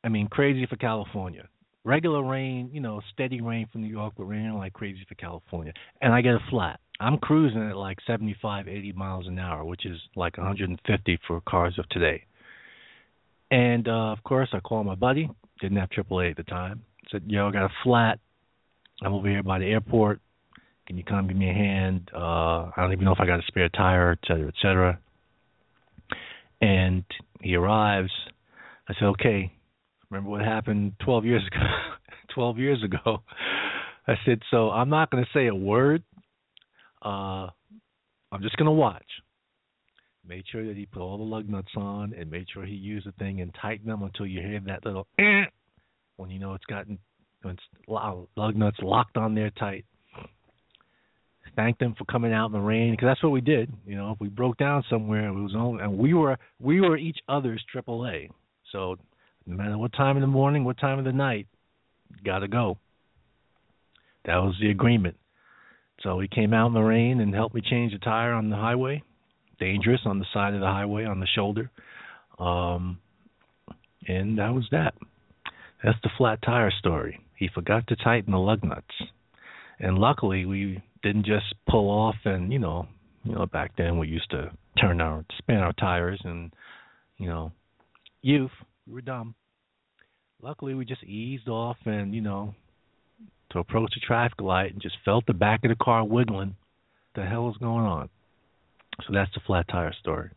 [0.03, 1.49] I mean, crazy for California
[1.83, 5.73] regular rain, you know, steady rain from New York, but raining like crazy for California.
[6.01, 6.79] And I get a flat.
[6.99, 11.77] I'm cruising at like 75, 80 miles an hour, which is like 150 for cars
[11.79, 12.23] of today.
[13.49, 15.29] And uh, of course, I call my buddy.
[15.59, 16.83] Didn't have AAA at the time.
[17.11, 18.19] Said, "Yo, I got a flat.
[19.03, 20.21] I'm over here by the airport.
[20.87, 22.09] Can you come give me a hand?
[22.15, 24.99] Uh, I don't even know if I got a spare tire, et cetera, et cetera."
[26.61, 27.03] And
[27.41, 28.11] he arrives.
[28.87, 29.51] I said, "Okay,
[30.11, 31.65] Remember what happened 12 years ago?
[32.35, 33.23] 12 years ago.
[34.07, 36.03] I said, so I'm not going to say a word.
[37.03, 37.47] Uh,
[38.31, 39.05] I'm just going to watch.
[40.27, 43.07] Made sure that he put all the lug nuts on and made sure he used
[43.07, 45.45] the thing and tightened them until you hear that little eh,
[46.17, 46.99] when you know it's gotten
[47.41, 49.83] when it's lug nuts locked on there tight.
[51.55, 53.73] Thank them for coming out in the rain because that's what we did.
[53.85, 56.97] You know, if we broke down somewhere, it was only and we were we were
[56.97, 58.29] each other's AAA.
[58.71, 58.97] So
[59.45, 61.47] no matter what time in the morning, what time of the night,
[62.23, 62.77] gotta go.
[64.25, 65.17] That was the agreement.
[66.03, 68.55] So he came out in the rain and helped me change the tire on the
[68.55, 69.03] highway.
[69.59, 71.69] Dangerous on the side of the highway on the shoulder.
[72.39, 72.99] Um,
[74.07, 74.95] and that was that.
[75.83, 77.19] That's the flat tire story.
[77.37, 78.95] He forgot to tighten the lug nuts.
[79.79, 82.87] And luckily we didn't just pull off and, you know,
[83.23, 86.53] you know, back then we used to turn our spin our tires and,
[87.17, 87.51] you know,
[88.21, 88.51] youth
[88.87, 89.35] we were dumb.
[90.41, 92.55] Luckily, we just eased off and, you know,
[93.51, 96.55] to approach the traffic light and just felt the back of the car wiggling.
[97.15, 98.09] The hell is going on?
[99.05, 100.29] So that's the flat tire story.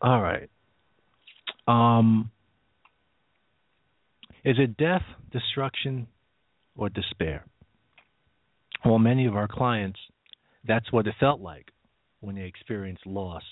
[0.00, 0.48] All right.
[1.68, 2.30] Um,
[4.44, 6.06] is it death, destruction,
[6.76, 7.44] or despair?
[8.84, 9.98] Well, many of our clients,
[10.66, 11.66] that's what it felt like
[12.20, 13.42] when they experienced loss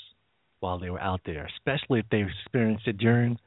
[0.60, 3.38] while they were out there, especially if they experienced it during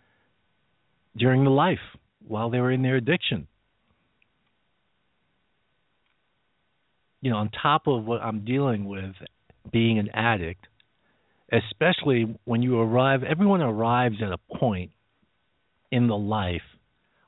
[1.18, 1.80] during the life
[2.28, 3.48] while they were in their addiction.
[7.22, 9.14] You know, on top of what I'm dealing with
[9.72, 10.66] being an addict,
[11.52, 14.92] especially when you arrive, everyone arrives at a point
[15.92, 16.62] in the life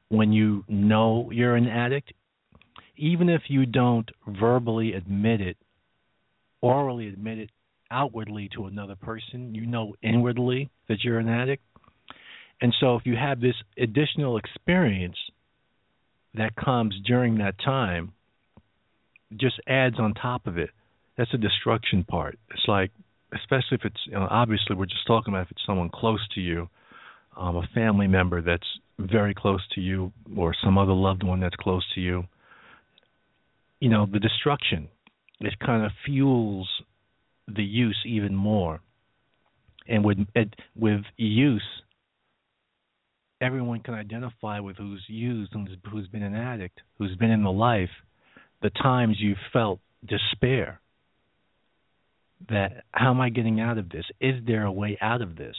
[0.10, 2.14] when you know you're an addict,
[2.96, 5.58] even if you don't verbally admit it,
[6.62, 7.50] orally admit it
[7.94, 11.64] outwardly to another person, you know inwardly that you're an addict.
[12.62, 15.18] And so if you have this additional experience
[16.36, 18.14] that comes during that time,
[19.36, 20.70] just adds on top of it.
[21.18, 22.38] That's the destruction part.
[22.52, 22.92] It's like,
[23.34, 26.42] especially if it's you know, obviously we're just talking about if it's someone close to
[26.42, 26.70] you,
[27.38, 28.68] um, a family member that's
[29.00, 32.24] very close to you, or some other loved one that's close to you.
[33.80, 34.88] You know, the destruction
[35.44, 36.70] it kind of fuels
[37.48, 38.82] the use even more.
[39.88, 40.18] And with
[40.76, 41.64] with use,
[43.42, 47.52] everyone can identify with who's used and who's been an addict, who's been in the
[47.52, 47.90] life,
[48.62, 50.80] the times you felt despair.
[52.50, 54.06] That how am I getting out of this?
[54.20, 55.56] Is there a way out of this?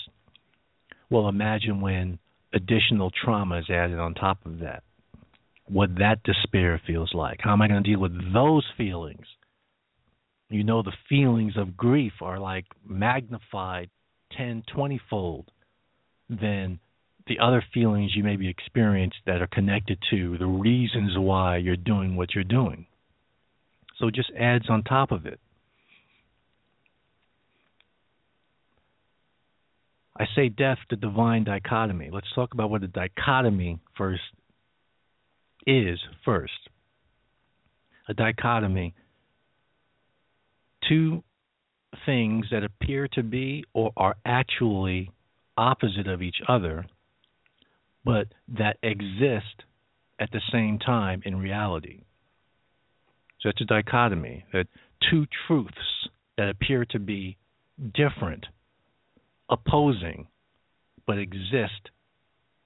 [1.11, 2.19] Well, imagine when
[2.53, 4.83] additional trauma is added on top of that.
[5.67, 7.41] What that despair feels like.
[7.41, 9.27] How am I going to deal with those feelings?
[10.51, 13.91] You know the feelings of grief are like magnified
[14.37, 15.51] 10, 20 fold
[16.29, 16.79] than
[17.27, 22.17] the other feelings you maybe experienced that are connected to the reasons why you're doing
[22.17, 22.87] what you're doing.
[23.99, 25.41] So it just adds on top of it.
[30.17, 32.11] I say death, the divine dichotomy.
[32.13, 34.23] Let's talk about what a dichotomy first
[35.67, 36.53] is first.
[38.09, 38.95] A dichotomy.
[40.89, 41.23] Two
[42.07, 45.11] things that appear to be or are actually
[45.57, 46.87] opposite of each other,
[48.05, 49.65] but that exist
[50.19, 52.03] at the same time in reality.
[53.41, 54.67] So it's a dichotomy that
[55.11, 57.37] two truths that appear to be
[57.95, 58.47] different
[59.51, 60.27] opposing
[61.07, 61.91] but exist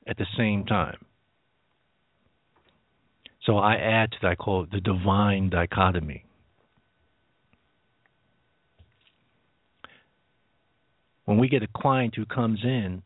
[0.06, 0.98] at the same time.
[3.44, 6.24] So I add to that, I call it the divine dichotomy.
[11.28, 13.02] When we get a client who comes in,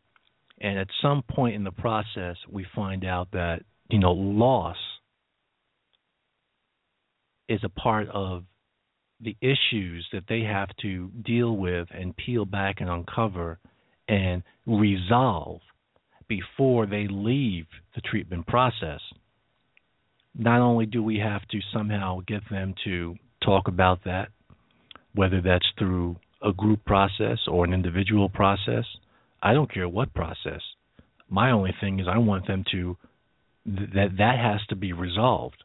[0.60, 4.76] and at some point in the process, we find out that, you know, loss
[7.48, 8.44] is a part of
[9.20, 13.58] the issues that they have to deal with and peel back and uncover
[14.06, 15.60] and resolve
[16.28, 17.66] before they leave
[17.96, 19.00] the treatment process.
[20.38, 24.28] Not only do we have to somehow get them to talk about that,
[25.12, 26.14] whether that's through
[26.44, 28.84] a group process or an individual process,
[29.42, 30.60] I don't care what process.
[31.28, 32.96] My only thing is I want them to
[33.64, 35.62] that that has to be resolved.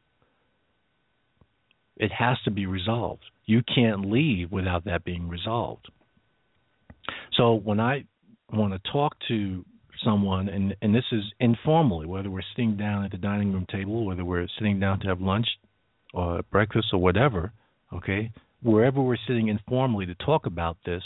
[1.97, 3.23] It has to be resolved.
[3.45, 5.89] You can't leave without that being resolved.
[7.33, 8.05] So when I
[8.53, 9.65] want to talk to
[10.03, 14.05] someone, and and this is informally, whether we're sitting down at the dining room table,
[14.05, 15.47] whether we're sitting down to have lunch
[16.13, 17.51] or breakfast or whatever,
[17.93, 18.31] okay,
[18.61, 21.03] wherever we're sitting informally to talk about this,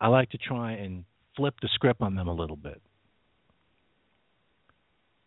[0.00, 1.04] I like to try and
[1.36, 2.80] flip the script on them a little bit.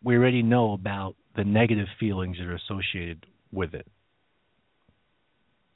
[0.02, 3.86] We already know about the negative feelings that are associated with it.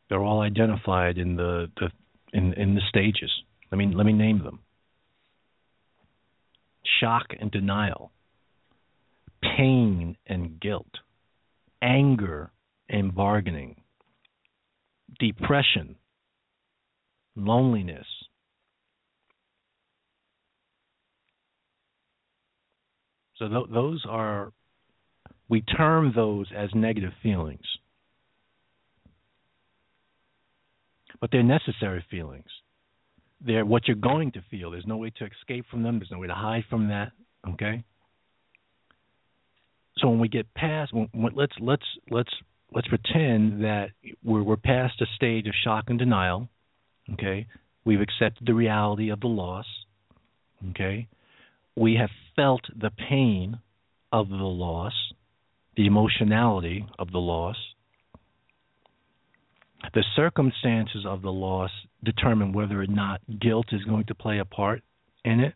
[0.08, 1.90] They're all identified in the, the
[2.32, 3.30] in in the stages.
[3.70, 4.60] Let me let me name them.
[7.00, 8.12] Shock and denial,
[9.42, 10.90] pain and guilt,
[11.82, 12.50] anger
[12.88, 13.76] and bargaining,
[15.18, 15.96] depression,
[17.34, 18.06] loneliness,
[23.38, 24.50] So th- those are
[25.46, 27.66] we term those as negative feelings.
[31.20, 32.46] but they're necessary feelings.
[33.40, 34.70] They're what you're going to feel.
[34.70, 35.98] There's no way to escape from them.
[35.98, 37.12] There's no way to hide from that.
[37.50, 37.84] Okay.
[39.98, 42.32] So when we get past, when, when, let's let's let's
[42.72, 43.90] let's pretend that
[44.24, 46.48] we're we're past a stage of shock and denial.
[47.12, 47.46] Okay,
[47.84, 49.66] we've accepted the reality of the loss.
[50.70, 51.08] Okay,
[51.76, 53.58] we have felt the pain
[54.12, 54.94] of the loss,
[55.76, 57.56] the emotionality of the loss.
[59.94, 61.70] The circumstances of the loss
[62.02, 64.82] determine whether or not guilt is going to play a part
[65.24, 65.54] in it.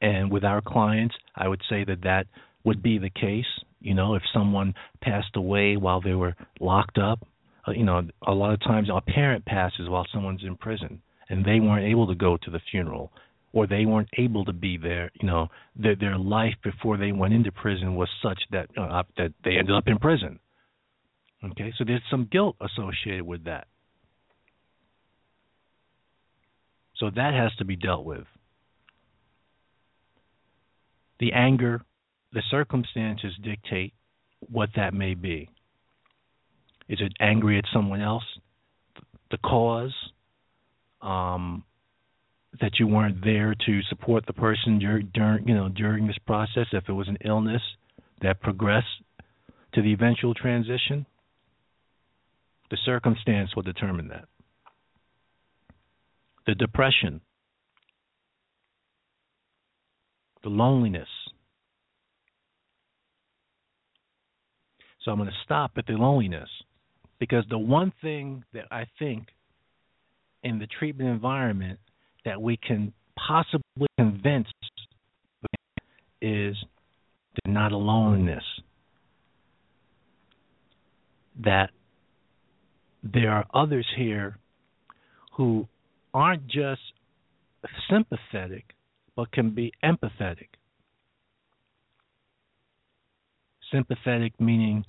[0.00, 2.26] And with our clients, I would say that that
[2.64, 3.46] would be the case.
[3.80, 7.26] You know, if someone passed away while they were locked up,
[7.66, 11.44] uh, you know, a lot of times a parent passes while someone's in prison and
[11.44, 13.12] they weren't able to go to the funeral
[13.52, 15.10] or they weren't able to be there.
[15.20, 19.32] You know, their their life before they went into prison was such that uh, that
[19.44, 20.38] they ended up in prison.
[21.44, 23.68] Okay, so there's some guilt associated with that.
[26.96, 28.24] So that has to be dealt with.
[31.20, 31.82] The anger,
[32.32, 33.92] the circumstances dictate
[34.50, 35.48] what that may be.
[36.88, 38.24] Is it angry at someone else?
[39.30, 39.94] The cause,
[41.02, 41.64] um,
[42.60, 46.66] that you weren't there to support the person during, you know during this process.
[46.72, 47.62] If it was an illness
[48.22, 48.86] that progressed
[49.74, 51.06] to the eventual transition,
[52.70, 54.24] the circumstance will determine that.
[56.46, 57.20] The depression,
[60.42, 61.08] the loneliness.
[65.08, 66.50] So I'm going to stop at the loneliness
[67.18, 69.28] because the one thing that I think
[70.42, 71.78] in the treatment environment
[72.26, 74.48] that we can possibly convince
[76.20, 76.54] is
[77.42, 78.44] they're not alone in this.
[81.42, 81.70] That
[83.02, 84.36] there are others here
[85.38, 85.66] who
[86.12, 86.82] aren't just
[87.88, 88.74] sympathetic,
[89.16, 90.48] but can be empathetic.
[93.72, 94.84] Sympathetic meaning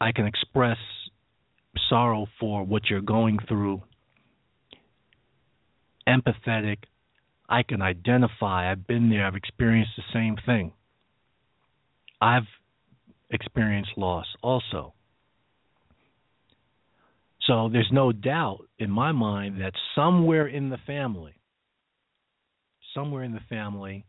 [0.00, 0.78] I can express
[1.88, 3.82] sorrow for what you're going through.
[6.08, 6.78] Empathetic,
[7.48, 8.70] I can identify.
[8.70, 9.26] I've been there.
[9.26, 10.72] I've experienced the same thing.
[12.20, 12.46] I've
[13.30, 14.94] experienced loss also.
[17.46, 21.34] So there's no doubt in my mind that somewhere in the family,
[22.94, 24.04] somewhere in the family,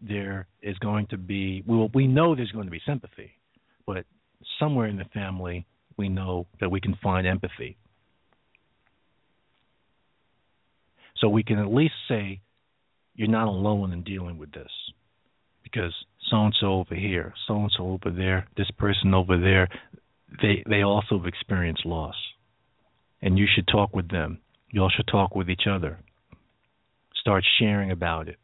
[0.00, 3.32] there is going to be, well, we know there's going to be sympathy,
[3.86, 4.04] but
[4.58, 5.66] somewhere in the family,
[5.96, 7.76] we know that we can find empathy.
[11.18, 12.40] So we can at least say,
[13.14, 14.70] you're not alone in dealing with this
[15.62, 15.94] because
[16.30, 19.68] so and so over here, so and so over there, this person over there,
[20.40, 22.14] they they also have experienced loss,
[23.20, 24.38] and you should talk with them.
[24.70, 25.98] You all should talk with each other.
[27.20, 28.38] Start sharing about it.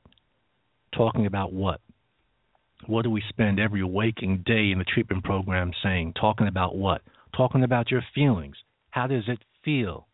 [0.95, 1.81] Talking about what?
[2.87, 6.15] What do we spend every waking day in the treatment program saying?
[6.19, 7.03] Talking about what?
[7.37, 8.57] Talking about your feelings.
[8.91, 10.07] How does it feel?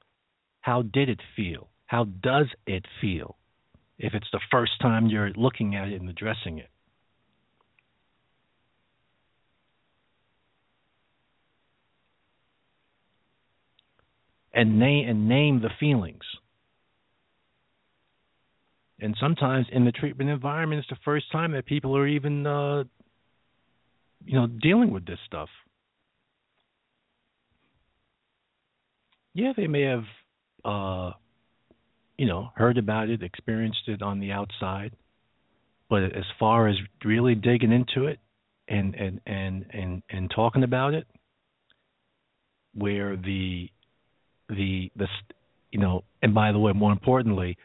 [0.61, 1.69] How did it feel?
[1.87, 3.37] How does it feel?
[3.99, 6.71] If it's the first time you're looking at it and addressing it.
[14.55, 16.23] and name and name the feelings.
[19.01, 22.85] And sometimes in the treatment environment, it's the first time that people are even, uh,
[24.25, 25.49] you know, dealing with this stuff.
[29.35, 30.05] Yeah, they may have,
[30.65, 31.13] uh,
[32.17, 34.93] you know, heard about it, experienced it on the outside,
[35.91, 38.21] but as far as really digging into it
[38.69, 41.07] and and and and and talking about it,
[42.75, 43.69] where the
[44.49, 45.09] the the
[45.73, 47.59] you know, and by the way, more importantly,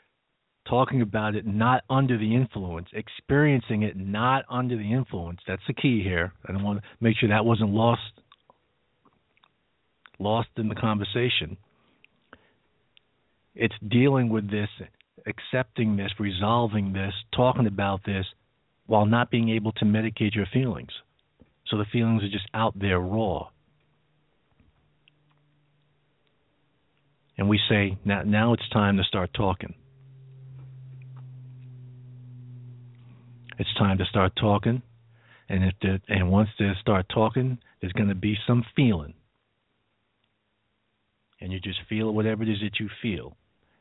[0.69, 5.39] talking about it not under the influence, experiencing it not under the influence.
[5.47, 6.33] That's the key here.
[6.47, 8.01] I want to make sure that wasn't lost
[10.19, 11.57] lost in the conversation.
[13.55, 14.69] It's dealing with this,
[15.25, 18.25] accepting this, resolving this, talking about this
[18.85, 20.91] while not being able to medicate your feelings.
[21.67, 23.47] So the feelings are just out there raw.
[27.39, 29.73] and we say now now it's time to start talking.
[33.59, 34.81] It's time to start talking,
[35.49, 39.13] and if and once they start talking, there's going to be some feeling,
[41.41, 43.35] and you just feel whatever it is that you feel,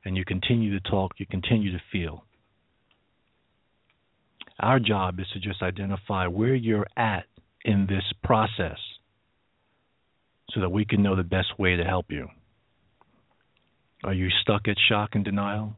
[0.05, 2.25] and you continue to talk, you continue to feel.
[4.59, 7.27] Our job is to just identify where you're at
[7.65, 8.79] in this process
[10.51, 12.27] so that we can know the best way to help you.
[14.03, 15.77] Are you stuck at shock and denial?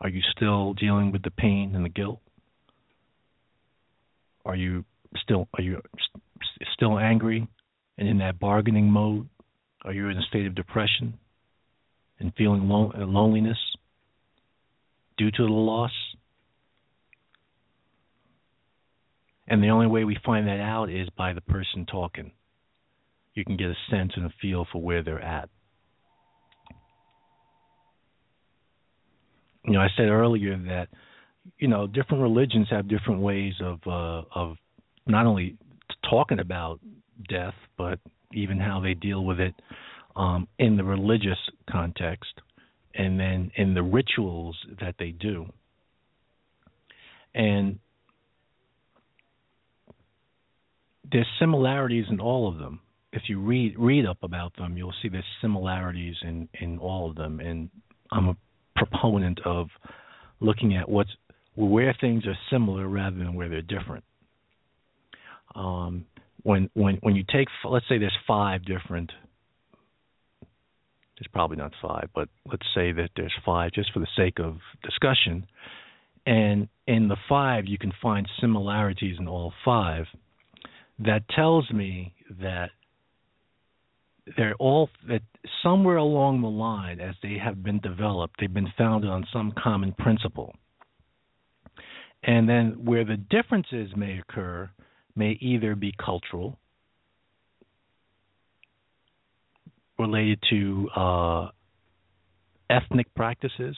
[0.00, 2.18] Are you still dealing with the pain and the guilt?
[4.44, 4.84] Are you
[5.22, 5.80] still are you
[6.74, 7.46] still angry
[7.98, 9.28] and in that bargaining mode?
[9.84, 11.18] Are you in a state of depression
[12.18, 13.58] and feeling loneliness
[15.16, 15.92] due to the loss?
[19.48, 22.32] And the only way we find that out is by the person talking.
[23.34, 25.48] You can get a sense and a feel for where they're at.
[29.64, 30.88] you know, I said earlier that
[31.58, 34.56] you know different religions have different ways of uh, of
[35.06, 35.56] not only
[36.08, 36.80] talking about
[37.28, 37.98] death, but
[38.32, 39.54] even how they deal with it
[40.16, 41.38] um, in the religious
[41.70, 42.32] context,
[42.94, 45.46] and then in the rituals that they do.
[47.34, 47.78] And
[51.10, 52.80] there's similarities in all of them.
[53.12, 57.16] If you read read up about them, you'll see there's similarities in in all of
[57.16, 57.40] them.
[57.40, 57.68] And
[58.10, 58.36] I'm a
[58.76, 59.68] proponent of
[60.40, 61.10] looking at what's
[61.54, 64.04] where things are similar rather than where they're different.
[65.54, 66.06] Um,
[66.42, 69.12] when when when you take let's say there's five different
[71.22, 74.56] there's probably not five, but let's say that there's five just for the sake of
[74.82, 75.46] discussion.
[76.26, 80.06] And in the five, you can find similarities in all five.
[80.98, 82.70] That tells me that
[84.36, 85.22] they're all that
[85.62, 89.92] somewhere along the line as they have been developed they've been founded on some common
[89.98, 90.54] principle
[92.24, 94.70] and then where the differences may occur
[95.14, 96.58] may either be cultural
[99.98, 101.48] related to uh,
[102.70, 103.76] ethnic practices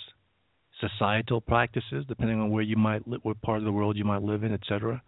[0.80, 4.22] societal practices depending on where you might live what part of the world you might
[4.22, 5.02] live in etc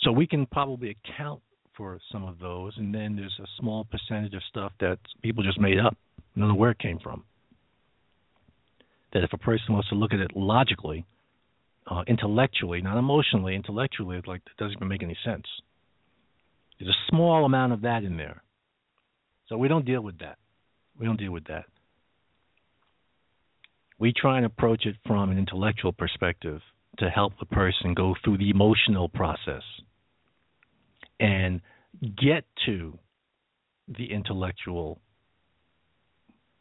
[0.00, 1.40] so we can probably account
[1.76, 5.60] for some of those, and then there's a small percentage of stuff that people just
[5.60, 5.96] made up.
[6.36, 7.24] I don't know where it came from.
[9.12, 11.04] That if a person wants to look at it logically,
[11.86, 15.44] uh, intellectually, not emotionally, intellectually, like it doesn't even make any sense.
[16.78, 18.42] There's a small amount of that in there.
[19.48, 20.38] So we don't deal with that.
[20.98, 21.64] We don't deal with that.
[23.98, 26.60] We try and approach it from an intellectual perspective
[26.98, 29.62] to help the person go through the emotional process
[31.20, 31.60] and
[32.00, 32.98] get to
[33.88, 35.00] the intellectual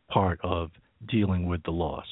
[0.10, 0.72] part of
[1.08, 2.06] dealing with the loss.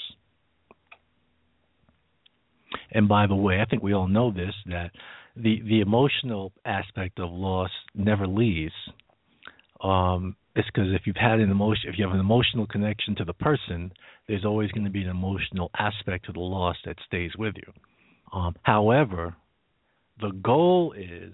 [2.92, 4.92] And by the way, I think we all know this that
[5.36, 8.74] the the emotional aspect of loss never leaves.
[9.82, 13.24] Um, it's because if you've had an emotion, if you have an emotional connection to
[13.24, 13.94] the person,
[14.28, 17.72] there's always going to be an emotional aspect to the loss that stays with you.
[18.38, 19.36] Um, however,
[20.20, 21.34] the goal is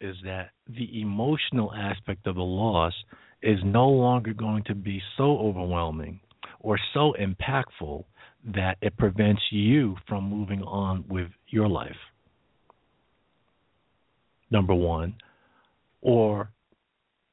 [0.00, 2.92] is that the emotional aspect of the loss
[3.42, 6.20] is no longer going to be so overwhelming
[6.60, 8.04] or so impactful
[8.54, 11.96] that it prevents you from moving on with your life.
[14.50, 15.16] Number one,
[16.00, 16.50] or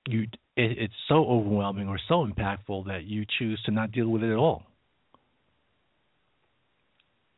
[0.07, 0.23] you
[0.55, 4.31] it, it's so overwhelming or so impactful that you choose to not deal with it
[4.31, 4.63] at all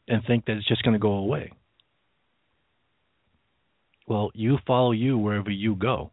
[0.07, 1.51] and think that it's just going to go away.
[4.07, 6.11] Well, you follow you wherever you go.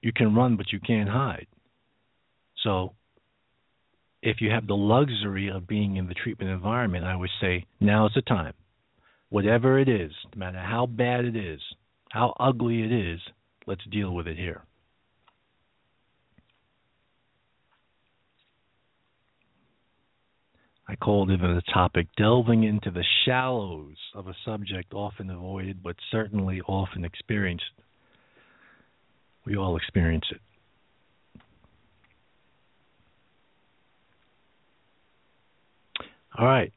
[0.00, 1.46] You can run, but you can't hide.
[2.62, 2.94] So,
[4.22, 8.06] if you have the luxury of being in the treatment environment, I would say now
[8.06, 8.54] is the time.
[9.30, 11.60] Whatever it is, no matter how bad it is,
[12.10, 13.20] how ugly it is,
[13.66, 14.62] let's deal with it here.
[20.86, 25.96] I called it the topic delving into the shallows of a subject often avoided but
[26.10, 27.64] certainly often experienced.
[29.46, 30.40] We all experience it.
[36.38, 36.72] All right.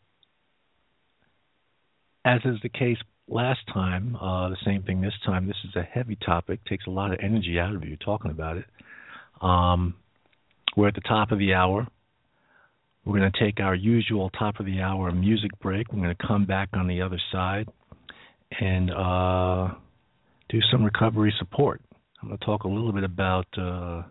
[2.25, 2.97] As is the case
[3.27, 5.47] last time, uh, the same thing this time.
[5.47, 8.57] This is a heavy topic, takes a lot of energy out of you talking about
[8.57, 8.65] it.
[9.41, 9.95] Um,
[10.75, 11.87] we're at the top of the hour.
[13.05, 15.93] We're going to take our usual top of the hour music break.
[15.93, 17.69] We're going to come back on the other side
[18.59, 19.69] and uh,
[20.49, 21.81] do some recovery support.
[22.21, 24.03] I'm going to talk a little bit about uh,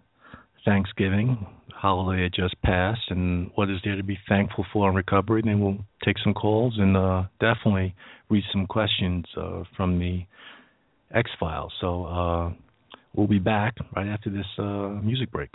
[0.65, 5.43] Thanksgiving, holiday that just passed, and what is there to be thankful for in recovery.
[5.45, 7.95] Then we'll take some calls and uh, definitely
[8.31, 10.25] read some questions uh, from the
[11.15, 11.73] X Files.
[11.81, 12.53] So uh,
[13.15, 15.51] we'll be back right after this uh, music break.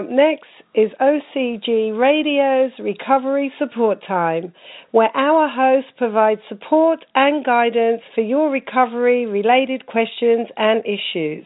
[0.00, 4.52] Up next is OCG Radio's Recovery Support Time,
[4.92, 11.44] where our host provides support and guidance for your recovery related questions and issues.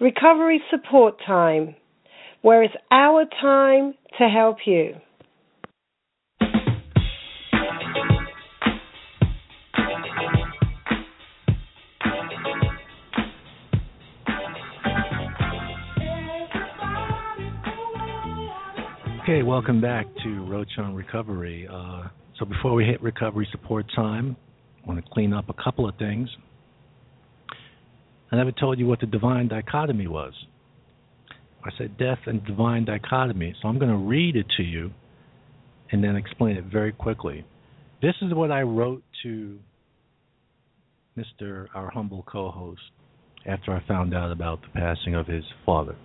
[0.00, 1.74] Recovery Support Time,
[2.40, 4.94] where it's our time to help you.
[19.32, 21.66] Okay, welcome back to Roach on Recovery.
[21.66, 22.02] Uh,
[22.38, 24.36] so before we hit recovery support time,
[24.84, 26.28] I want to clean up a couple of things.
[28.30, 30.34] I never told you what the divine dichotomy was.
[31.64, 34.90] I said death and divine dichotomy, so I'm going to read it to you
[35.92, 37.42] and then explain it very quickly.
[38.02, 39.58] This is what I wrote to
[41.16, 41.68] Mr.
[41.74, 42.82] our humble co-host
[43.46, 45.96] after I found out about the passing of his father.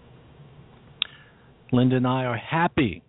[1.73, 3.03] Linda and I are happy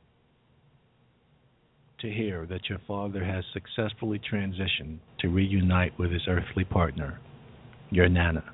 [2.00, 7.20] to hear that your father has successfully transitioned to reunite with his earthly partner,
[7.90, 8.44] your Nana.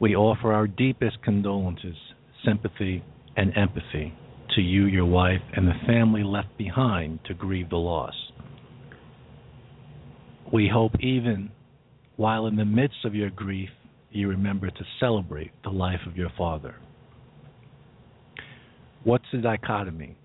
[0.00, 1.96] We offer our deepest condolences,
[2.44, 3.04] sympathy,
[3.36, 4.14] and empathy
[4.54, 8.14] to you, your wife, and the family left behind to grieve the loss.
[10.52, 11.50] We hope even
[12.16, 13.68] while in the midst of your grief,
[14.10, 16.76] you remember to celebrate the life of your father.
[19.04, 20.16] What's the dichotomy?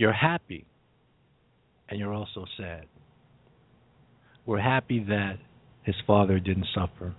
[0.00, 0.64] You're happy
[1.90, 2.86] and you're also sad.
[4.46, 5.34] We're happy that
[5.82, 7.14] his father didn't suffer.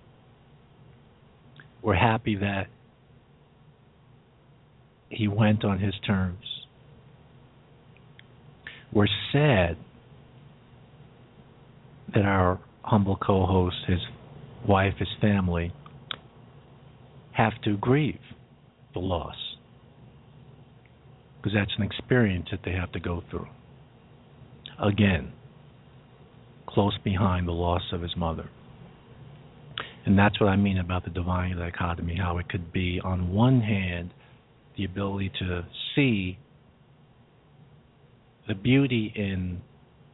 [1.80, 2.66] We're happy that
[5.10, 6.42] he went on his terms.
[8.92, 9.76] We're sad
[12.12, 14.00] that our humble co host, his
[14.66, 15.72] wife, his family,
[17.30, 18.18] have to grieve
[18.92, 19.51] the loss
[21.42, 23.48] because that's an experience that they have to go through.
[24.80, 25.32] Again,
[26.68, 28.48] close behind the loss of his mother.
[30.06, 33.60] And that's what I mean about the divine dichotomy, how it could be, on one
[33.60, 34.10] hand,
[34.76, 36.38] the ability to see
[38.48, 39.60] the beauty in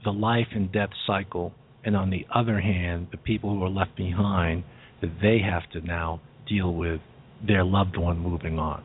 [0.04, 1.52] the life and death cycle,
[1.84, 4.64] and on the other hand, the people who are left behind,
[5.00, 7.00] that they have to now deal with
[7.46, 8.82] their loved one moving on.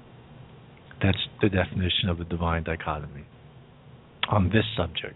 [1.04, 3.26] That's the definition of the divine dichotomy
[4.30, 5.16] on this subject.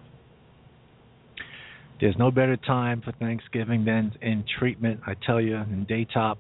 [2.02, 5.00] There's no better time for Thanksgiving than in treatment.
[5.08, 6.36] I tell you, in Daytop,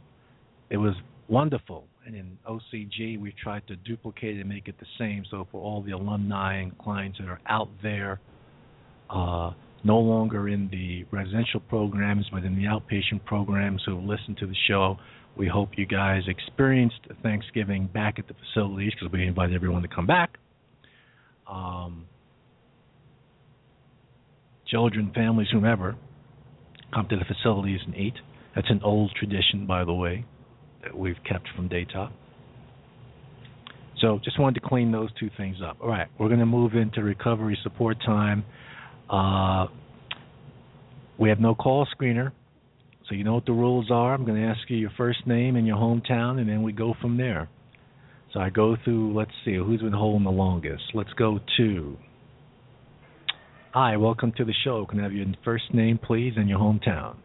[0.69, 0.93] it was
[1.29, 1.85] wonderful.
[2.05, 5.23] And in OCG, we tried to duplicate and make it the same.
[5.31, 8.19] So for all the alumni and clients that are out there,
[9.09, 9.51] uh,
[9.83, 14.55] no longer in the residential programs, but in the outpatient programs who listen to the
[14.67, 14.97] show,
[15.38, 19.88] we hope you guys experienced Thanksgiving back at the facilities because we invite everyone to
[19.88, 20.38] come back.
[21.47, 22.05] Um,
[24.68, 25.95] children, families, whomever,
[26.93, 28.15] come to the facilities and eat.
[28.55, 30.26] That's an old tradition, by the way,
[30.84, 32.11] that we've kept from Daytop.
[33.99, 35.77] So just wanted to clean those two things up.
[35.81, 38.43] All right, we're going to move into recovery support time.
[39.09, 39.68] Uh,
[41.18, 42.31] we have no call screener,
[43.07, 44.13] so you know what the rules are.
[44.13, 46.93] I'm going to ask you your first name and your hometown, and then we go
[47.01, 47.49] from there.
[48.34, 50.84] So I go through, let's see, who's been holding the longest.
[50.93, 51.97] Let's go to.
[53.73, 54.85] Hi, welcome to the show.
[54.85, 57.15] Can I have your first name, please, and your hometown?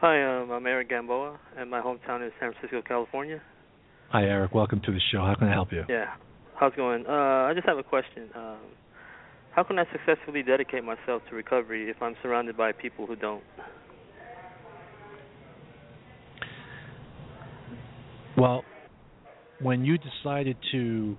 [0.00, 3.40] Hi, um, I'm Eric Gamboa, and my hometown is San Francisco, California.
[4.10, 4.54] Hi, Eric.
[4.54, 5.20] Welcome to the show.
[5.20, 5.84] How can I help you?
[5.88, 6.14] Yeah.
[6.54, 7.06] How's it going?
[7.06, 7.10] Uh,
[7.48, 8.28] I just have a question.
[8.34, 8.58] Um,
[9.52, 13.42] how can I successfully dedicate myself to recovery if I'm surrounded by people who don't?
[18.36, 18.64] Well,
[19.60, 21.16] when you decided to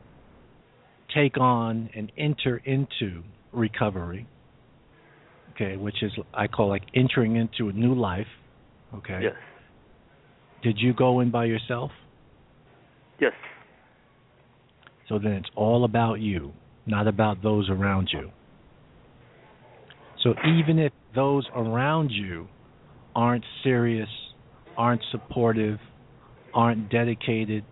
[1.13, 4.27] take on and enter into recovery,
[5.51, 8.27] okay, which is I call like entering into a new life,
[8.95, 9.19] okay.
[9.23, 9.33] Yes.
[10.63, 11.91] Did you go in by yourself?
[13.19, 13.33] Yes.
[15.09, 16.53] So then it's all about you,
[16.85, 18.31] not about those around you.
[20.23, 22.47] So even if those around you
[23.13, 24.07] aren't serious,
[24.77, 25.79] aren't supportive,
[26.53, 27.63] aren't dedicated,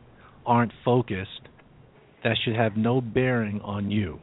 [0.45, 1.41] aren't focused,
[2.23, 4.19] that should have no bearing on you.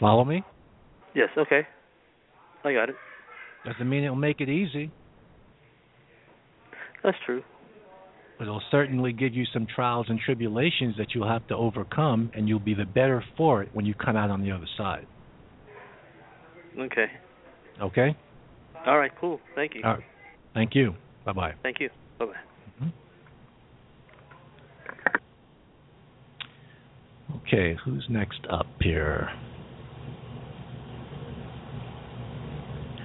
[0.00, 0.42] Follow me?
[1.14, 1.60] Yes, okay.
[2.64, 2.96] I got it.
[3.64, 4.90] Doesn't mean it'll make it easy.
[7.04, 7.42] That's true.
[8.38, 12.48] But it'll certainly give you some trials and tribulations that you'll have to overcome, and
[12.48, 15.06] you'll be the better for it when you come out on the other side.
[16.78, 17.06] Okay.
[17.80, 18.16] Okay?
[18.86, 19.40] All right, cool.
[19.54, 19.82] Thank you.
[19.84, 20.02] All right.
[20.54, 20.94] Thank you.
[21.24, 21.52] Bye bye.
[21.62, 21.88] Thank you.
[22.18, 22.32] Bye bye.
[22.82, 22.88] Mm-hmm.
[27.46, 29.28] Okay, who's next up here?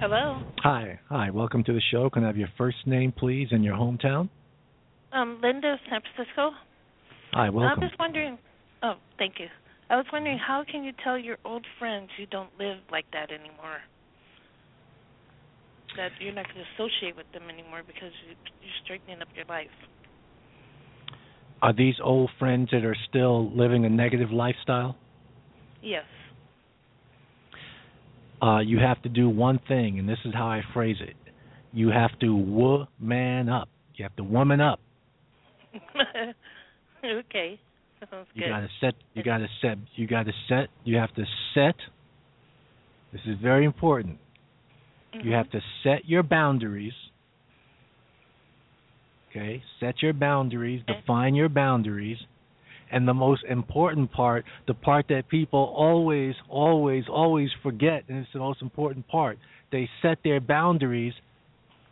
[0.00, 0.42] Hello.
[0.58, 1.30] Hi, hi.
[1.30, 2.08] Welcome to the show.
[2.10, 4.28] Can I have your first name, please, and your hometown?
[5.12, 6.50] Um, Linda, San Francisco.
[7.32, 7.82] Hi, welcome.
[7.82, 8.38] I'm just wondering.
[8.82, 9.46] Oh, thank you.
[9.90, 13.30] I was wondering how can you tell your old friends you don't live like that
[13.30, 13.80] anymore?
[15.96, 19.46] That you're not going to associate with them anymore because you, you're straightening up your
[19.46, 19.68] life.
[21.62, 24.96] Are these old friends that are still living a negative lifestyle?
[25.82, 26.04] Yes.
[28.40, 31.16] Uh, you have to do one thing, and this is how I phrase it.
[31.72, 33.68] You have to woman up.
[33.94, 34.78] You have to woman up.
[37.04, 37.58] okay.
[38.00, 38.48] You good.
[38.48, 38.94] gotta set.
[39.14, 39.78] You gotta set.
[39.96, 40.68] You gotta set.
[40.84, 41.74] You have to set.
[43.12, 44.18] This is very important.
[45.14, 45.26] Mm-hmm.
[45.26, 46.92] You have to set your boundaries.
[49.30, 50.82] Okay, set your boundaries.
[50.88, 51.00] Okay.
[51.00, 52.18] Define your boundaries.
[52.90, 58.32] And the most important part, the part that people always, always, always forget, and it's
[58.32, 59.38] the most important part,
[59.70, 61.12] they set their boundaries,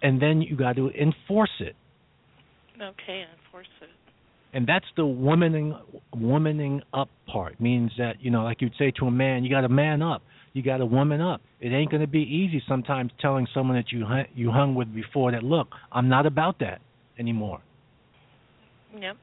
[0.02, 1.76] and then you got to enforce it.
[2.76, 3.90] Okay, enforce it.
[4.56, 5.78] And that's the womaning
[6.16, 9.60] womaning up part means that you know like you'd say to a man you got
[9.60, 10.22] to man up
[10.54, 13.92] you got to woman up it ain't going to be easy sometimes telling someone that
[13.92, 16.80] you hung, you hung with before that look i'm not about that
[17.18, 17.60] anymore
[18.98, 19.16] Yep.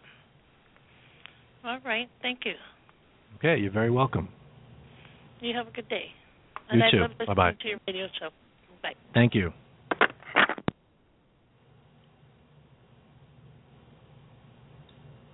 [1.65, 2.07] All right.
[2.22, 2.53] Thank you.
[3.38, 4.30] okay you're very welcome
[5.41, 6.05] You have a good day.
[6.72, 6.97] You and too.
[6.97, 7.57] I love listening Bye-bye.
[7.64, 8.30] to your radio show.
[8.84, 8.93] Bye.
[9.15, 9.51] thank you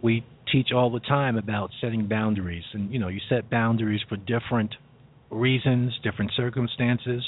[0.02, 2.64] we teach all the time about setting boundaries.
[2.74, 4.76] And you know you set boundaries for different
[5.30, 7.24] reasons different circumstances.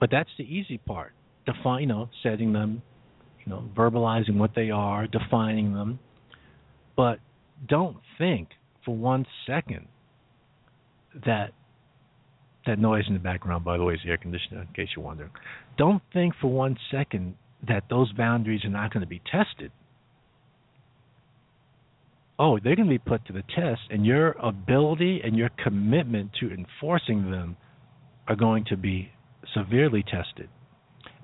[0.00, 1.12] But that's the easy part.
[1.46, 2.82] Define you know setting them
[3.44, 5.98] you know verbalizing what they are defining them.
[6.96, 7.18] But
[7.68, 8.48] don't think
[8.84, 9.88] for one second
[11.26, 11.52] that
[12.66, 15.04] that noise in the background by the way is the air conditioner in case you're
[15.04, 15.30] wondering.
[15.76, 17.34] Don't think for one second
[17.66, 19.70] that those boundaries are not going to be tested
[22.38, 26.30] oh, they're going to be put to the test, and your ability and your commitment
[26.40, 27.56] to enforcing them
[28.26, 29.10] are going to be
[29.54, 30.48] severely tested,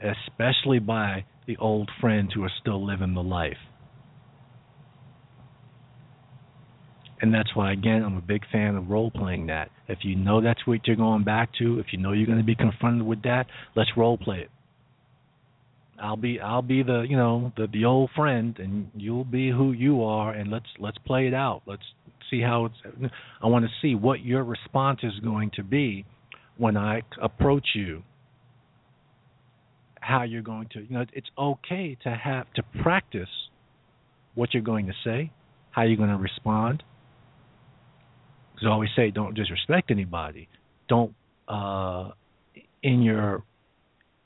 [0.03, 3.57] especially by the old friends who are still living the life.
[7.23, 9.71] And that's why, again, I'm a big fan of role playing that.
[9.89, 12.45] If you know that's what you're going back to, if you know you're going to
[12.45, 13.47] be confronted with that,
[13.77, 14.51] let's role play it.
[16.01, 19.73] I'll be I'll be the you know the the old friend and you'll be who
[19.73, 21.63] you are and let's let's play it out.
[21.67, 21.83] Let's
[22.31, 23.13] see how it's
[23.43, 26.05] I want to see what your response is going to be
[26.57, 28.03] when I approach you.
[30.01, 33.29] How you're going to you know it's okay to have to practice
[34.35, 35.31] what you're going to say,
[35.71, 36.83] how you're going to respond.
[38.55, 40.49] Because I always say, don't disrespect anybody.
[40.89, 41.15] Don't
[41.49, 42.11] uh,
[42.83, 43.43] in your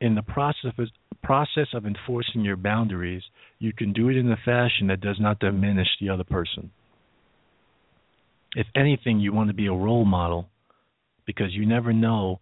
[0.00, 0.88] in the process of
[1.24, 3.22] process of enforcing your boundaries,
[3.58, 6.70] you can do it in a fashion that does not diminish the other person.
[8.54, 10.48] If anything, you want to be a role model
[11.26, 12.40] because you never know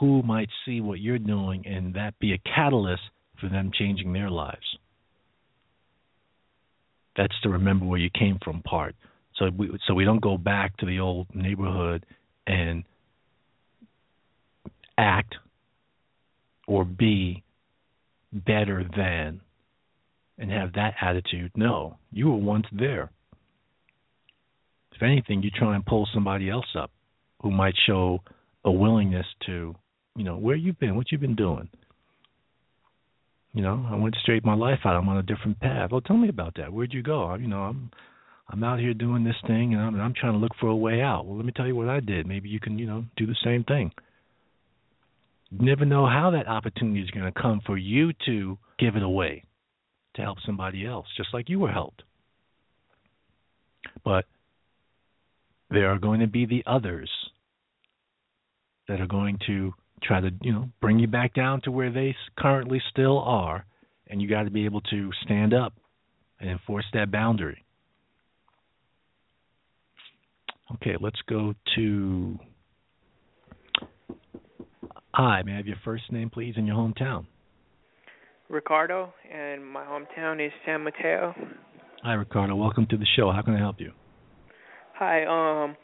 [0.00, 3.02] who might see what you're doing and that be a catalyst
[3.40, 4.78] for them changing their lives.
[7.16, 8.96] That's to remember where you came from part.
[9.36, 12.04] So we so we don't go back to the old neighborhood
[12.46, 12.84] and
[14.98, 15.34] act
[16.66, 17.43] or be
[18.34, 19.40] better than
[20.38, 21.52] and have that attitude.
[21.54, 23.10] No, you were once there.
[24.94, 26.90] If anything, you try and pull somebody else up
[27.42, 28.20] who might show
[28.64, 29.74] a willingness to,
[30.16, 31.68] you know, where you've been, what you've been doing.
[33.52, 34.96] You know, I went straight my life out.
[34.96, 35.90] I'm on a different path.
[35.92, 36.72] Well, tell me about that.
[36.72, 37.34] Where'd you go?
[37.34, 37.90] You know, I'm
[38.48, 41.00] I'm out here doing this thing, and I'm I'm trying to look for a way
[41.00, 41.24] out.
[41.26, 42.26] Well, let me tell you what I did.
[42.26, 43.92] Maybe you can, you know, do the same thing.
[45.50, 49.44] Never know how that opportunity is going to come for you to give it away
[50.16, 52.02] to help somebody else, just like you were helped.
[54.04, 54.24] But
[55.70, 57.10] there are going to be the others
[58.88, 59.72] that are going to
[60.02, 63.64] try to, you know, bring you back down to where they currently still are,
[64.08, 65.72] and you got to be able to stand up
[66.40, 67.64] and enforce that boundary.
[70.74, 72.38] Okay, let's go to
[75.16, 77.26] Hi, may I have your first name, please, and your hometown?
[78.48, 81.32] Ricardo, and my hometown is San Mateo.
[82.02, 82.56] Hi, Ricardo.
[82.56, 83.30] Welcome to the show.
[83.30, 83.92] How can I help you?
[84.94, 85.22] Hi.
[85.22, 85.76] Um,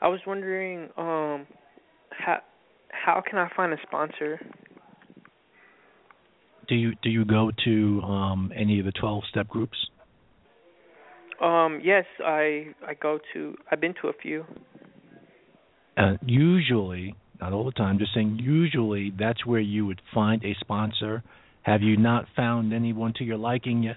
[0.00, 1.46] I was wondering, um,
[2.08, 2.38] how
[2.88, 4.40] how can I find a sponsor?
[6.66, 9.76] Do you do you go to um any of the twelve step groups?
[11.42, 13.54] Um, yes, I I go to.
[13.70, 14.46] I've been to a few.
[15.98, 20.54] Uh, usually, not all the time, just saying usually that's where you would find a
[20.60, 21.22] sponsor.
[21.62, 23.96] Have you not found anyone to your liking yet?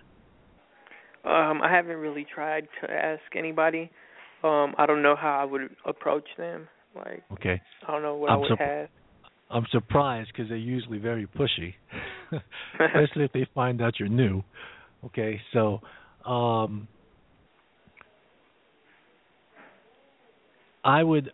[1.25, 3.89] Um, I haven't really tried to ask anybody.
[4.43, 6.67] Um, I don't know how I would approach them.
[6.95, 8.89] Like, okay, I don't know what I'm I would sur- have.
[9.49, 11.73] I'm surprised because they're usually very pushy,
[12.79, 14.43] especially if they find out you're new.
[15.05, 15.79] Okay, so
[16.29, 16.87] um,
[20.83, 21.31] I would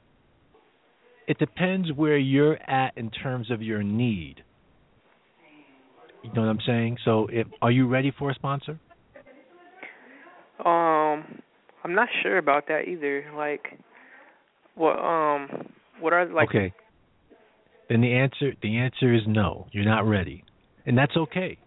[1.30, 4.44] it depends where you're at in terms of your need.
[6.24, 6.98] You know what I'm saying?
[7.06, 8.80] So, if are you ready for a sponsor?
[10.66, 11.42] Um,
[11.84, 13.32] I'm not sure about that either.
[13.38, 13.80] Like,
[14.76, 16.50] what um, what are like?
[16.50, 16.74] Okay.
[17.88, 19.68] Then the answer the answer is no.
[19.72, 20.44] You're not ready,
[20.88, 21.60] and that's okay.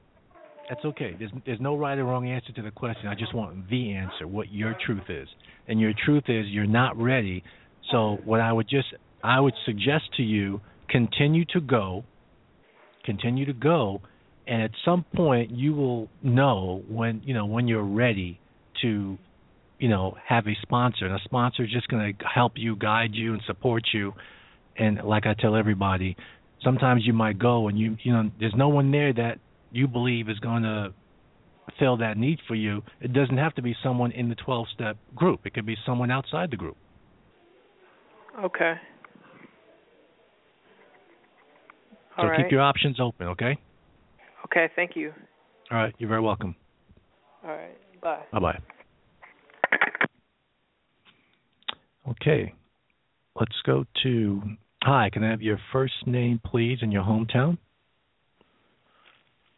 [0.68, 1.14] That's okay.
[1.18, 3.06] There's there's no right or wrong answer to the question.
[3.06, 5.28] I just want the answer, what your truth is,
[5.68, 7.44] and your truth is you're not ready.
[7.90, 8.89] So what I would just
[9.23, 12.05] I would suggest to you continue to go,
[13.05, 14.03] continue to go,
[14.47, 18.40] and at some point you will know when you know when you're ready
[18.82, 19.16] to,
[19.78, 21.07] you know, have a sponsor.
[21.07, 24.12] And a sponsor is just going to help you, guide you, and support you.
[24.77, 26.16] And like I tell everybody,
[26.62, 29.39] sometimes you might go and you you know there's no one there that
[29.70, 30.93] you believe is going to
[31.78, 32.82] fill that need for you.
[33.01, 35.40] It doesn't have to be someone in the 12 step group.
[35.47, 36.77] It could be someone outside the group.
[38.44, 38.74] Okay.
[42.16, 42.43] So All right.
[42.43, 43.59] keep your options open, okay?
[44.47, 45.12] Okay, thank you.
[45.70, 46.55] All right, you're very welcome.
[47.43, 48.22] All right, bye.
[48.32, 48.59] Bye bye.
[52.10, 52.52] Okay,
[53.39, 54.43] let's go to.
[54.82, 57.56] Hi, can I have your first name, please, and your hometown?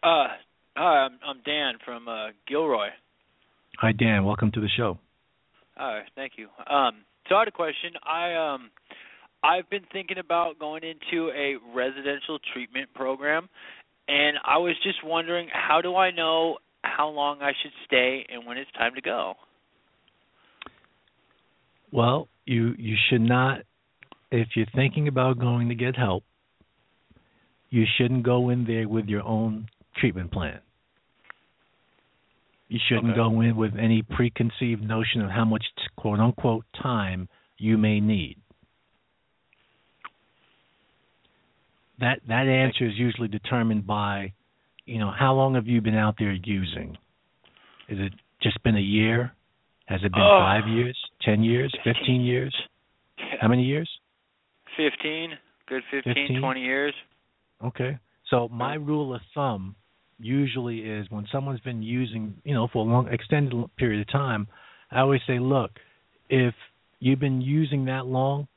[0.02, 0.28] Uh,
[0.76, 2.88] hi, I'm I'm Dan from uh, Gilroy.
[3.78, 4.24] Hi, Dan.
[4.24, 4.98] Welcome to the show.
[5.76, 6.48] All right, thank you.
[6.72, 7.94] Um, so I had a question.
[8.04, 8.70] I um,
[9.44, 13.48] I've been thinking about going into a residential treatment program,
[14.08, 18.46] and I was just wondering, how do I know how long I should stay and
[18.46, 19.34] when it's time to go?
[21.92, 23.60] Well, you you should not.
[24.30, 26.24] If you're thinking about going to get help,
[27.70, 30.60] you shouldn't go in there with your own treatment plan.
[32.68, 33.16] You shouldn't Okay.
[33.16, 35.64] go in with any preconceived notion of how much
[35.96, 38.38] quote unquote time you may need.
[42.00, 44.32] That that answer is usually determined by,
[44.86, 46.96] you know, how long have you been out there using?
[47.88, 48.12] Is it
[48.42, 49.32] just been a year?
[49.86, 50.40] Has it been Oh.
[50.40, 52.54] five years, ten years, fifteen years?
[53.40, 53.88] How many years?
[54.76, 56.40] Fifteen, good 15, 15?
[56.40, 56.94] 20 years.
[57.62, 57.98] Okay.
[58.28, 59.76] So my rule of thumb
[60.18, 64.48] usually is when someone's been using, you know, for a long extended period of time,
[64.90, 65.70] I always say, look,
[66.28, 66.54] if
[67.00, 68.48] you've been using that long,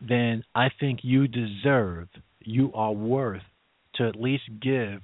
[0.00, 2.08] then I think you deserve,
[2.48, 3.42] you are worth
[3.94, 5.00] to at least give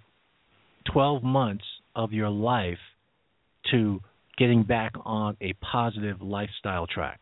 [0.92, 1.64] 12 months
[1.96, 2.78] of your life
[3.70, 4.00] to
[4.36, 7.20] getting back on a positive lifestyle track.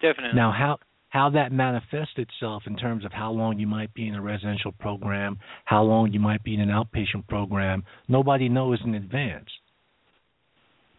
[0.00, 0.36] Definitely.
[0.36, 0.78] Now, how
[1.08, 4.72] how that manifests itself in terms of how long you might be in a residential
[4.72, 9.48] program, how long you might be in an outpatient program, nobody knows in advance.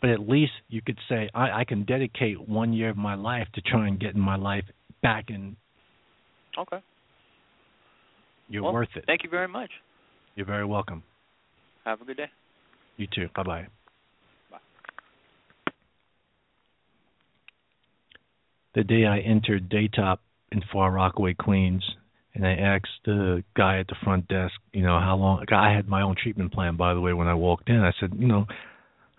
[0.02, 3.48] But at least you could say, I, I can dedicate one year of my life
[3.56, 4.66] to try and get my life
[5.02, 5.56] back in.
[6.60, 6.78] Okay.
[8.50, 9.06] You're well, worth it.
[9.08, 9.70] Thank you very much.
[10.36, 11.04] You're very welcome.
[11.86, 12.30] Have a good day.
[12.98, 13.28] You too.
[13.36, 13.68] Bye bye.
[18.74, 20.18] the day I entered Daytop
[20.52, 21.84] in Far Rockaway, Queens,
[22.34, 25.46] and I asked the guy at the front desk, you know, how long.
[25.52, 27.80] I had my own treatment plan, by the way, when I walked in.
[27.80, 28.46] I said, you know,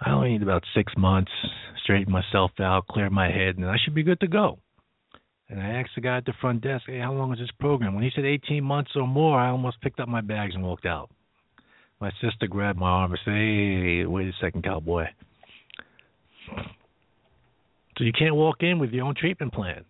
[0.01, 1.31] I only need about six months,
[1.83, 4.59] straighten myself out, clear my head, and I should be good to go.
[5.49, 7.95] And I asked the guy at the front desk, hey, how long is this program?
[7.95, 10.87] When he said 18 months or more, I almost picked up my bags and walked
[10.87, 11.11] out.
[12.01, 15.05] My sister grabbed my arm and said, hey, wait a second, cowboy.
[17.97, 19.85] So you can't walk in with your own treatment plan.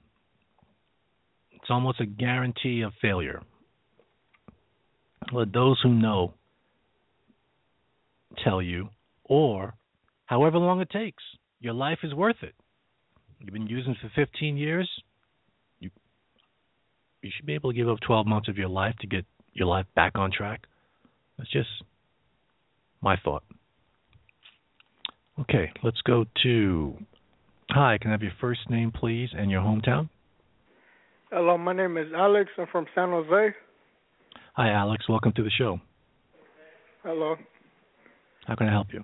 [1.52, 3.40] It's almost a guarantee of failure.
[5.32, 6.34] Let those who know
[8.42, 8.90] tell you,
[9.24, 9.74] or
[10.26, 11.22] however long it takes,
[11.60, 12.54] your life is worth it.
[13.38, 14.90] You've been using for 15 years.
[17.24, 19.24] You should be able to give up 12 months of your life to get
[19.54, 20.66] your life back on track.
[21.38, 21.70] That's just
[23.00, 23.42] my thought.
[25.40, 26.98] Okay, let's go to
[27.70, 30.10] Hi, can I have your first name, please, and your hometown?
[31.30, 32.50] Hello, my name is Alex.
[32.58, 33.54] I'm from San Jose.
[34.52, 35.08] Hi, Alex.
[35.08, 35.80] Welcome to the show.
[37.02, 37.36] Hello.
[38.46, 39.02] How can I help you?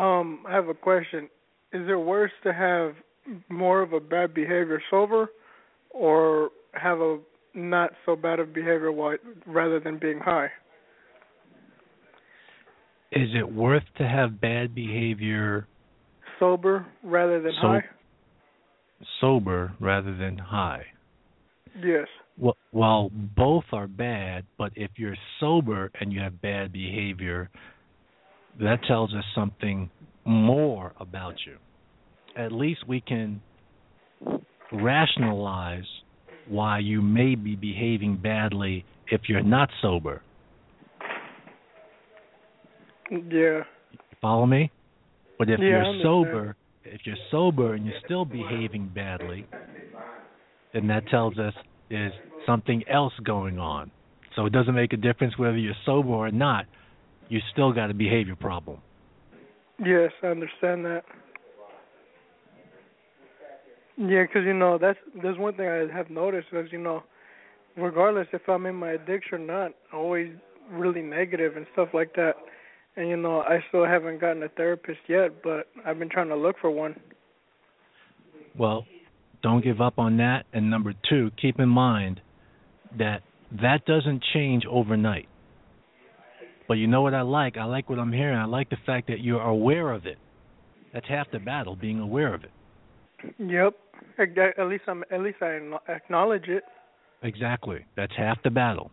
[0.00, 1.28] Um, I have a question.
[1.72, 2.94] Is it worse to have
[3.48, 5.28] more of a bad behavior sober,
[5.90, 7.20] or have a
[7.54, 9.16] not so bad of behavior while,
[9.46, 10.48] rather than being high?
[13.12, 15.68] Is it worth to have bad behavior
[16.40, 17.84] sober rather than so, high?
[19.20, 20.84] Sober rather than high.
[21.82, 22.08] Yes.
[22.38, 27.50] Well, well, both are bad, but if you're sober and you have bad behavior,
[28.60, 29.90] that tells us something
[30.24, 31.56] more about you.
[32.36, 33.40] At least we can
[34.72, 35.84] rationalize
[36.48, 40.22] why you may be behaving badly if you're not sober.
[43.10, 43.60] Yeah.
[44.20, 44.70] Follow me?
[45.38, 49.46] But if yeah, you're sober, if you're sober and you're still behaving badly,
[50.72, 51.52] then that tells us
[51.90, 52.12] there's
[52.46, 53.90] something else going on.
[54.36, 56.66] So it doesn't make a difference whether you're sober or not.
[57.28, 58.78] You still got a behavior problem.
[59.78, 61.02] Yes, I understand that.
[63.96, 67.02] Yeah, because you know that's there's one thing I have noticed is you know,
[67.76, 70.32] regardless if I'm in my addiction or not, I'm always
[70.70, 72.32] really negative and stuff like that.
[72.96, 76.36] And you know, I still haven't gotten a therapist yet, but I've been trying to
[76.36, 76.98] look for one.
[78.58, 78.86] Well,
[79.42, 80.44] don't give up on that.
[80.52, 82.20] And number two, keep in mind
[82.98, 83.22] that
[83.60, 85.28] that doesn't change overnight.
[86.66, 87.56] But you know what I like?
[87.56, 88.38] I like what I'm hearing.
[88.38, 90.18] I like the fact that you're aware of it.
[90.92, 92.50] That's half the battle, being aware of it.
[93.38, 93.74] Yep.
[94.18, 95.04] At least I'm.
[95.10, 96.64] At least I acknowledge it.
[97.22, 97.84] Exactly.
[97.96, 98.90] That's half the battle.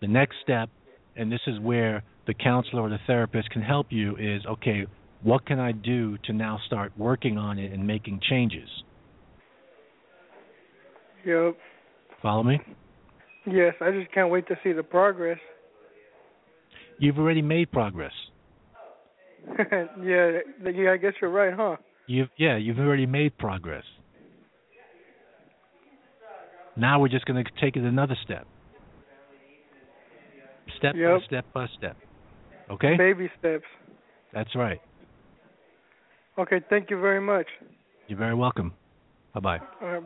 [0.00, 0.68] The next step,
[1.16, 4.86] and this is where the counselor or the therapist can help you is okay,
[5.22, 8.68] what can I do to now start working on it and making changes?
[11.24, 11.56] Yep.
[12.22, 12.60] Follow me?
[13.46, 15.38] Yes, I just can't wait to see the progress.
[16.98, 18.12] You've already made progress.
[19.58, 21.76] yeah, yeah, I guess you're right, huh?
[22.08, 23.84] You've yeah, you've already made progress.
[26.74, 28.46] Now we're just going to take it another step.
[30.78, 31.20] Step yep.
[31.20, 31.96] by step by step.
[32.70, 32.96] Okay?
[32.96, 33.64] Baby steps.
[34.32, 34.80] That's right.
[36.38, 37.46] Okay, thank you very much.
[38.06, 38.72] You're very welcome.
[39.34, 39.58] Bye bye.
[39.82, 40.02] Right.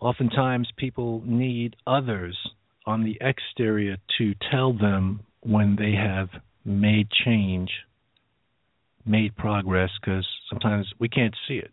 [0.00, 2.36] Oftentimes, people need others
[2.86, 6.28] on the exterior to tell them when they have
[6.64, 7.70] made change,
[9.04, 11.70] made progress, because sometimes we can't see it.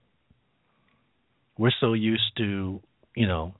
[1.58, 2.82] We're so used to,
[3.16, 3.56] you know,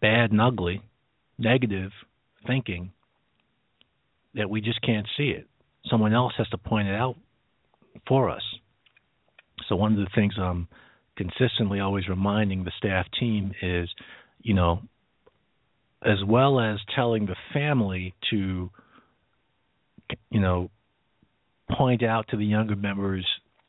[0.00, 0.82] bad and ugly,
[1.38, 1.90] negative
[2.46, 2.92] thinking
[4.34, 5.48] that we just can't see it.
[5.90, 7.16] Someone else has to point it out
[8.06, 8.42] for us.
[9.68, 10.68] So one of the things I'm
[11.16, 13.88] consistently always reminding the staff team is,
[14.42, 14.82] you know,
[16.06, 18.70] as well as telling the family to,
[20.30, 20.70] you know,
[21.76, 23.26] point out to the younger members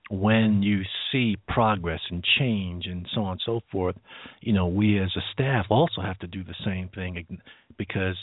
[0.09, 3.95] when you see progress and change and so on and so forth,
[4.41, 7.39] you know, we as a staff also have to do the same thing
[7.77, 8.15] because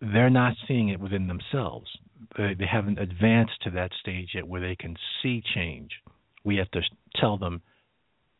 [0.00, 1.86] they're not seeing it within themselves.
[2.36, 5.90] They, they haven't advanced to that stage yet where they can see change.
[6.44, 6.82] We have to
[7.18, 7.62] tell them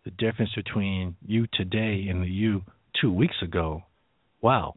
[0.05, 2.63] the difference between you today and the you
[3.01, 3.83] two weeks ago.
[4.45, 4.75] Wow.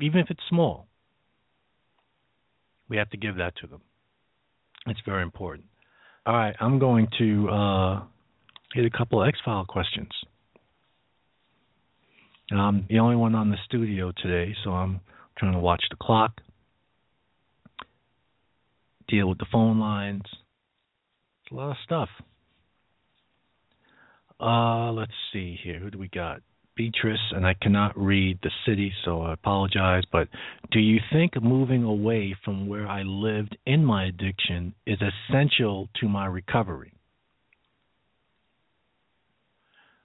[0.00, 0.86] Even if it's small,
[2.88, 3.82] we have to give that to them.
[4.86, 5.66] It's very important.
[6.24, 8.02] All right, I'm going to uh,
[8.72, 10.08] hit a couple of X File questions.
[12.50, 15.00] I'm the only one on the studio today, so I'm
[15.36, 16.40] trying to watch the clock,
[19.08, 20.22] deal with the phone lines.
[20.24, 22.08] It's a lot of stuff.
[24.40, 25.78] Uh, let's see here.
[25.80, 26.40] Who do we got?
[26.74, 30.04] Beatrice, and I cannot read the city, so I apologize.
[30.10, 30.28] But
[30.70, 36.08] do you think moving away from where I lived in my addiction is essential to
[36.08, 36.92] my recovery?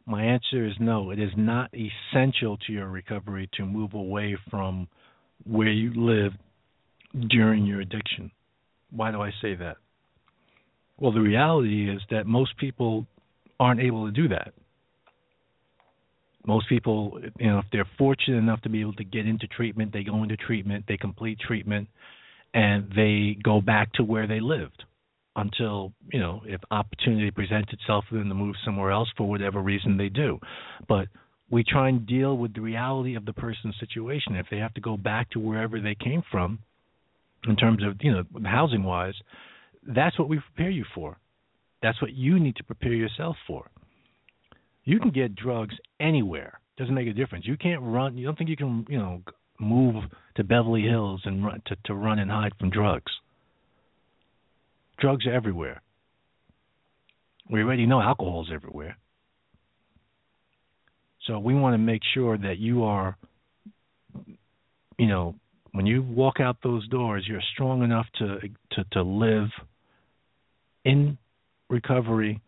[0.05, 1.11] My answer is no.
[1.11, 4.87] It is not essential to your recovery to move away from
[5.45, 6.37] where you lived
[7.29, 8.31] during your addiction.
[8.91, 9.77] Why do I say that?
[10.97, 13.05] Well, the reality is that most people
[13.59, 14.53] aren't able to do that
[16.47, 19.91] most people, you know, if they're fortunate enough to be able to get into treatment,
[19.91, 21.89] they go into treatment, they complete treatment,
[22.53, 24.83] and they go back to where they lived
[25.35, 29.61] until, you know, if opportunity presents itself for them to move somewhere else for whatever
[29.61, 30.39] reason they do.
[30.87, 31.09] But
[31.49, 34.35] we try and deal with the reality of the person's situation.
[34.35, 36.59] If they have to go back to wherever they came from,
[37.47, 39.13] in terms of, you know, housing wise,
[39.83, 41.17] that's what we prepare you for.
[41.81, 43.69] That's what you need to prepare yourself for.
[44.87, 46.61] You can get drugs anywhere.
[46.77, 47.45] Doesn't make a difference.
[47.45, 48.17] You can't run.
[48.17, 49.21] You don't think you can, you know,
[49.59, 50.05] move
[50.37, 53.11] to Beverly Hills and run to to run and hide from drugs.
[54.97, 55.81] Drugs are everywhere.
[57.51, 58.97] We already know alcohol's everywhere.
[61.25, 63.17] So we want to make sure that you are,
[64.97, 65.35] you know,
[65.73, 68.39] when you walk out those doors, you're strong enough to
[68.71, 69.49] to to live
[70.85, 71.17] in
[71.69, 72.39] recovery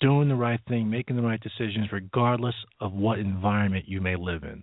[0.00, 4.44] doing the right thing, making the right decisions, regardless of what environment you may live
[4.44, 4.62] in.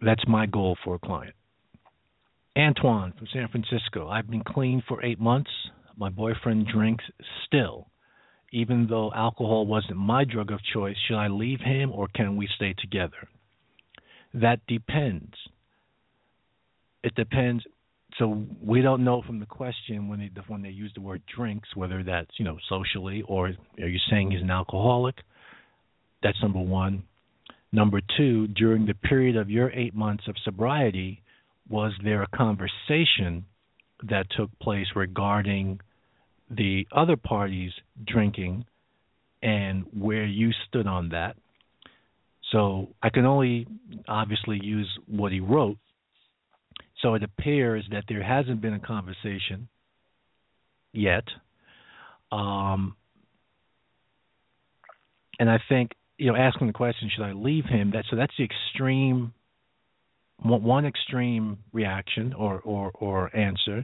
[0.00, 1.34] That's my goal for a client.
[2.56, 4.08] Antoine from San Francisco.
[4.08, 5.50] I've been clean for eight months.
[5.96, 7.04] My boyfriend drinks
[7.46, 7.88] still.
[8.52, 12.48] Even though alcohol wasn't my drug of choice, should I leave him or can we
[12.56, 13.28] stay together?
[14.34, 15.34] That depends.
[17.04, 17.64] It depends
[18.20, 21.74] so we don't know from the question when they when they use the word drinks
[21.74, 25.16] whether that's you know socially or are you saying he's an alcoholic?
[26.22, 27.04] That's number one.
[27.72, 31.22] Number two, during the period of your eight months of sobriety,
[31.68, 33.46] was there a conversation
[34.08, 35.80] that took place regarding
[36.50, 37.72] the other party's
[38.06, 38.66] drinking
[39.42, 41.36] and where you stood on that?
[42.52, 43.66] So I can only
[44.08, 45.78] obviously use what he wrote
[47.02, 49.68] so it appears that there hasn't been a conversation
[50.92, 51.24] yet.
[52.32, 52.96] Um,
[55.38, 57.92] and I think you know, asking the question, should I leave him?
[57.92, 59.32] That so that's the extreme,
[60.36, 63.82] one extreme reaction or or or answer.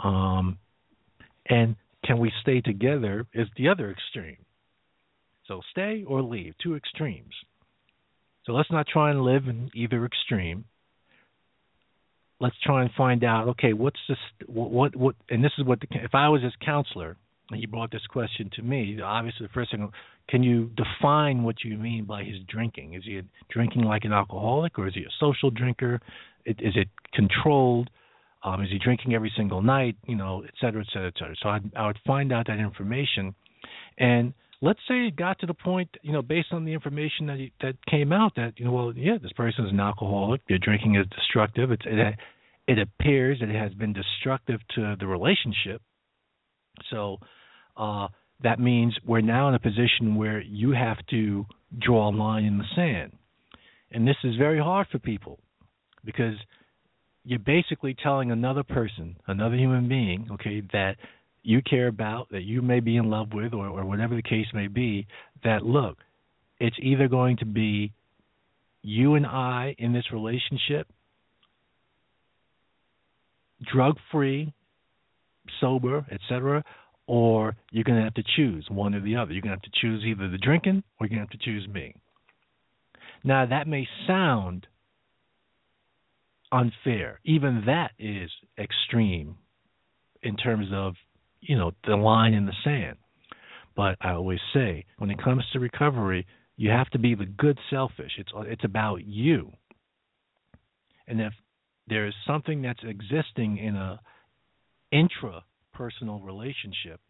[0.00, 0.58] Um,
[1.50, 3.26] and can we stay together?
[3.34, 4.38] Is the other extreme.
[5.46, 7.34] So stay or leave, two extremes.
[8.44, 10.64] So let's not try and live in either extreme
[12.40, 15.80] let's try and find out okay what's this what what, what and this is what
[15.80, 17.16] the, if i was his counselor
[17.50, 19.90] and he brought this question to me obviously the first thing
[20.28, 22.94] can you define what you mean by his drinking?
[22.94, 26.00] Is he drinking like an alcoholic or is he a social drinker?
[26.44, 27.90] Is it controlled?
[28.44, 31.34] Um, is he drinking every single night you know et cetera et cetera et cetera.
[31.42, 33.34] So I'd, i would find out that information.
[33.98, 37.48] And let's say it got to the point, you know, based on the information that
[37.60, 40.40] that came out, that you know, well, yeah, this person is an alcoholic.
[40.48, 41.70] Their drinking is destructive.
[41.70, 42.14] It's it,
[42.66, 45.80] it appears that it has been destructive to the relationship.
[46.90, 47.18] So
[47.76, 48.08] uh,
[48.42, 51.46] that means we're now in a position where you have to
[51.78, 53.12] draw a line in the sand,
[53.90, 55.38] and this is very hard for people
[56.04, 56.34] because
[57.24, 60.96] you're basically telling another person, another human being, okay, that
[61.48, 64.46] you care about, that you may be in love with, or, or whatever the case
[64.52, 65.06] may be,
[65.44, 65.96] that look,
[66.60, 67.90] it's either going to be
[68.82, 70.86] you and I in this relationship,
[73.72, 74.52] drug free,
[75.58, 76.62] sober, etc.,
[77.06, 79.32] or you're going to have to choose one or the other.
[79.32, 81.44] You're going to have to choose either the drinking or you're going to have to
[81.44, 81.94] choose me.
[83.24, 84.66] Now, that may sound
[86.52, 87.20] unfair.
[87.24, 89.36] Even that is extreme
[90.22, 90.92] in terms of,
[91.40, 92.96] you know, the line in the sand.
[93.76, 97.58] But I always say, when it comes to recovery, you have to be the good
[97.70, 98.12] selfish.
[98.18, 99.52] It's it's about you.
[101.06, 101.32] And if
[101.86, 104.00] there is something that's existing in a
[104.90, 107.00] intra-personal relationship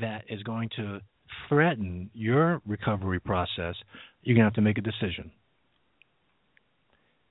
[0.00, 1.00] that is going to
[1.48, 3.74] threaten your recovery process,
[4.22, 5.30] you're going to have to make a decision.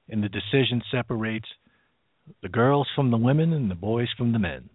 [0.09, 1.47] And the decision separates
[2.41, 4.69] the girls from the women and the boys from the men.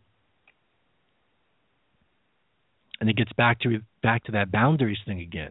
[3.05, 5.51] And it gets back to back to that boundaries thing again.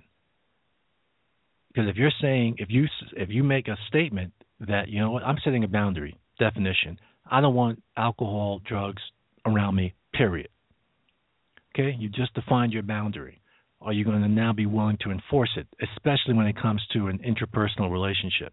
[1.67, 5.21] Because if you're saying if you if you make a statement that you know what
[5.21, 6.99] I'm setting a boundary definition,
[7.30, 9.03] I don't want alcohol, drugs
[9.45, 9.93] around me.
[10.15, 10.49] Period.
[11.75, 13.39] Okay, you just defined your boundary.
[13.81, 17.05] Are you going to now be willing to enforce it, especially when it comes to
[17.05, 18.51] an interpersonal relationship?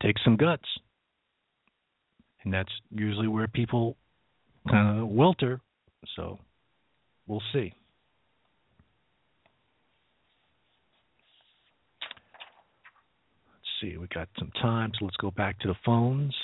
[0.00, 0.68] Take some guts.
[2.44, 3.96] And that's usually where people
[4.70, 5.58] kind of wilter.
[6.14, 6.38] So
[7.26, 7.72] we'll see.
[13.52, 16.34] Let's see, we got some time, so let's go back to the phones.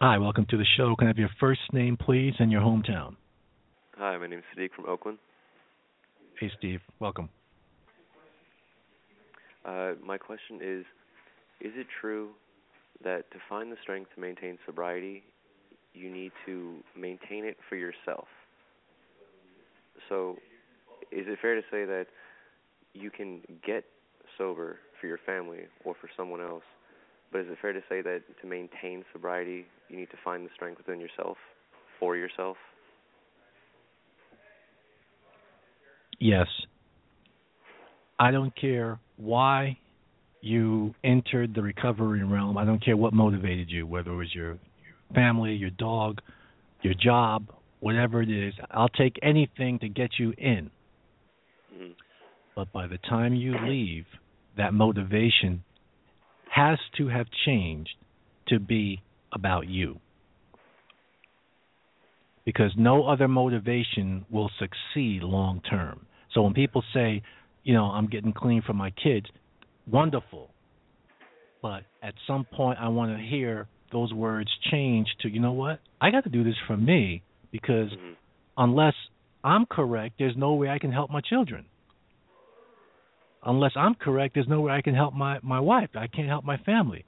[0.00, 0.96] Hi, welcome to the show.
[0.96, 3.14] Can I have your first name, please, and your hometown?
[3.96, 5.18] Hi, my name is Sadiq from Oakland.
[6.40, 6.80] Hey, Steve.
[6.98, 7.28] Welcome.
[9.64, 10.84] Uh, my question is
[11.60, 12.30] Is it true
[13.04, 15.22] that to find the strength to maintain sobriety,
[15.94, 18.26] you need to maintain it for yourself?
[20.08, 20.36] So,
[21.10, 22.06] is it fair to say that
[22.94, 23.84] you can get
[24.38, 26.62] sober for your family or for someone else,
[27.30, 30.50] but is it fair to say that to maintain sobriety, you need to find the
[30.54, 31.36] strength within yourself
[31.98, 32.56] for yourself?
[36.18, 36.46] Yes.
[38.18, 39.78] I don't care why
[40.40, 42.58] you entered the recovery realm.
[42.58, 44.58] I don't care what motivated you, whether it was your,
[45.14, 46.20] family, your dog,
[46.82, 47.46] your job,
[47.82, 48.54] whatever it is.
[48.70, 50.70] I'll take anything to get you in.
[51.74, 51.92] Mm-hmm.
[52.54, 54.04] But by the time you leave,
[54.56, 55.64] that motivation
[56.48, 57.90] has to have changed
[58.48, 59.02] to be
[59.32, 59.98] about you.
[62.44, 66.06] Because no other motivation will succeed long term.
[66.34, 67.22] So when people say,
[67.64, 69.26] you know, I'm getting clean for my kids,
[69.90, 70.50] wonderful.
[71.60, 75.80] But at some point, I want to hear those words change to, you know what?
[76.00, 77.22] I got to do this for me
[77.52, 78.14] because mm-hmm.
[78.56, 78.94] unless
[79.44, 81.66] I'm correct, there's no way I can help my children.
[83.44, 85.90] Unless I'm correct, there's no way I can help my my wife.
[85.94, 87.04] I can't help my family.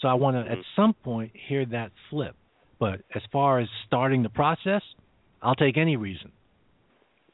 [0.00, 0.52] So I want to, mm-hmm.
[0.52, 2.34] at some point, hear that flip.
[2.78, 4.82] But as far as starting the process,
[5.42, 6.32] I'll take any reason.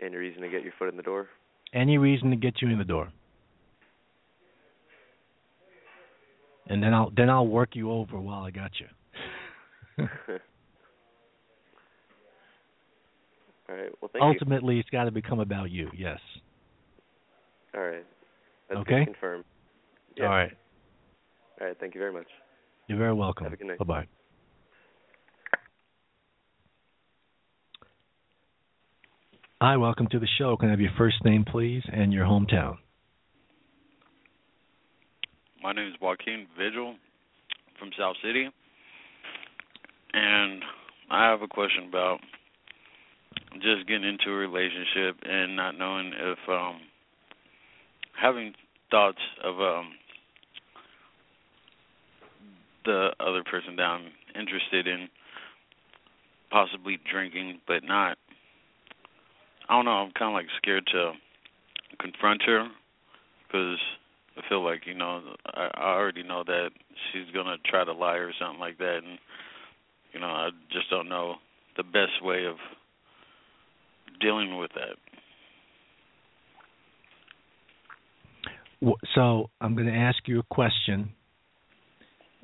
[0.00, 1.28] Any reason to get your foot in the door?
[1.72, 3.12] Any reason to get you in the door.
[6.68, 10.08] And then I'll then I'll work you over while I got you.
[13.68, 13.90] All right.
[14.00, 14.80] Well, thank Ultimately, you.
[14.80, 15.90] it's got to become about you.
[15.96, 16.20] Yes.
[17.74, 18.06] All right.
[18.68, 19.04] That's okay.
[19.04, 19.44] Confirmed.
[20.16, 20.24] Yeah.
[20.24, 20.52] All right.
[21.60, 21.76] All right.
[21.78, 22.26] Thank you very much.
[22.88, 23.44] You're very welcome.
[23.44, 23.78] Have a good night.
[23.78, 24.06] Bye bye.
[29.60, 30.56] Hi, welcome to the show.
[30.58, 32.76] Can I have your first name, please, and your hometown?
[35.62, 36.94] My name is Joaquin Vigil
[37.78, 38.48] from South City,
[40.12, 40.62] and
[41.10, 42.18] I have a question about
[43.60, 46.80] just getting into a relationship and not knowing if um
[48.20, 48.54] having
[48.90, 49.92] thoughts of um
[52.84, 54.06] the other person that I'm
[54.38, 55.08] interested in
[56.50, 58.16] possibly drinking but not
[59.68, 59.92] I don't know.
[59.92, 61.12] I'm kind of like scared to
[61.98, 62.68] confront her
[63.46, 63.78] because
[64.36, 66.70] I feel like you know I, I already know that
[67.12, 69.18] she's gonna try to lie or something like that, and
[70.12, 71.36] you know I just don't know
[71.76, 72.56] the best way of
[74.20, 74.96] dealing with that.
[79.14, 81.10] So I'm going to ask you a question,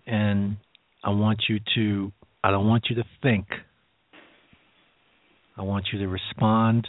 [0.07, 0.57] and
[1.05, 2.13] I want you to.
[2.43, 3.47] I don't want you to think.
[5.57, 6.89] I want you to respond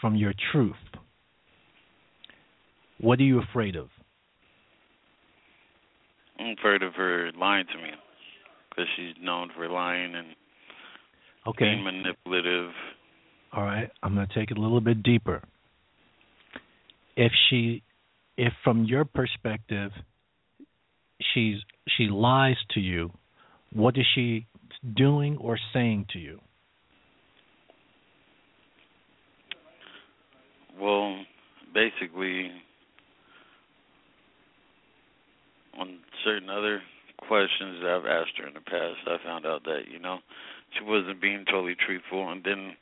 [0.00, 0.74] from your truth.
[3.00, 3.88] What are you afraid of?
[6.38, 7.90] I'm afraid of her lying to me
[8.68, 10.28] because she's known for lying and
[11.46, 11.64] okay.
[11.64, 12.70] being manipulative.
[13.52, 15.42] All right, I'm going to take it a little bit deeper.
[17.16, 17.82] If she,
[18.36, 19.92] if from your perspective,
[21.32, 21.56] she's
[21.96, 23.10] she lies to you,
[23.72, 24.46] what is she
[24.96, 26.40] doing or saying to you?
[30.80, 31.18] Well,
[31.72, 32.50] basically,
[35.78, 36.82] on certain other
[37.18, 40.18] questions that I've asked her in the past, I found out that you know
[40.78, 42.72] she wasn't being totally truthful, and then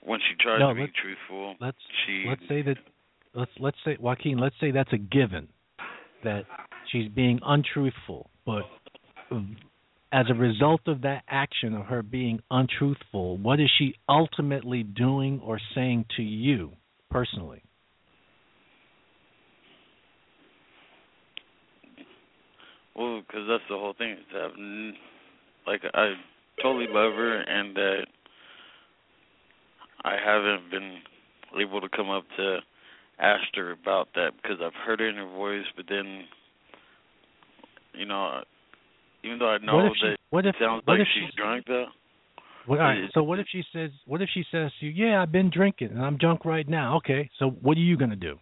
[0.00, 2.76] when she tried no, to be truthful, let's she let's say that
[3.34, 5.48] let's let's say Joaquin, let's say that's a given
[6.24, 6.44] that
[6.90, 8.62] she's being untruthful, but
[10.12, 15.40] as a result of that action of her being untruthful, what is she ultimately doing
[15.44, 16.72] or saying to you
[17.10, 17.62] personally?
[22.96, 24.16] Well, because that's the whole thing.
[24.32, 24.92] That,
[25.66, 26.14] like, I
[26.62, 28.06] totally love her, and that
[30.04, 30.98] I haven't been
[31.60, 32.58] able to come up to
[33.18, 36.24] ask her about that because I've heard it in her voice, but then,
[37.94, 38.42] you know,
[39.24, 41.34] even though I know what that she, what if, it sounds what like if she's
[41.36, 41.86] drunk, though.
[42.66, 45.32] What, right, so what if she says, what if she says to you, yeah, I've
[45.32, 46.98] been drinking and I'm drunk right now.
[46.98, 48.36] Okay, so what are you gonna do?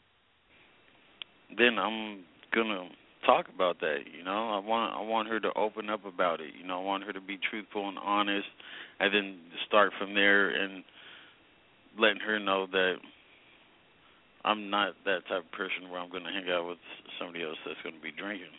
[1.56, 2.88] Then I'm gonna
[3.26, 3.98] talk about that.
[4.16, 6.50] You know, I want I want her to open up about it.
[6.58, 8.46] You know, I want her to be truthful and honest,
[9.00, 10.84] and then start from there and
[11.98, 12.94] letting her know that
[14.44, 16.78] I'm not that type of person where I'm going to hang out with
[17.18, 18.54] somebody else that's going to be drinking.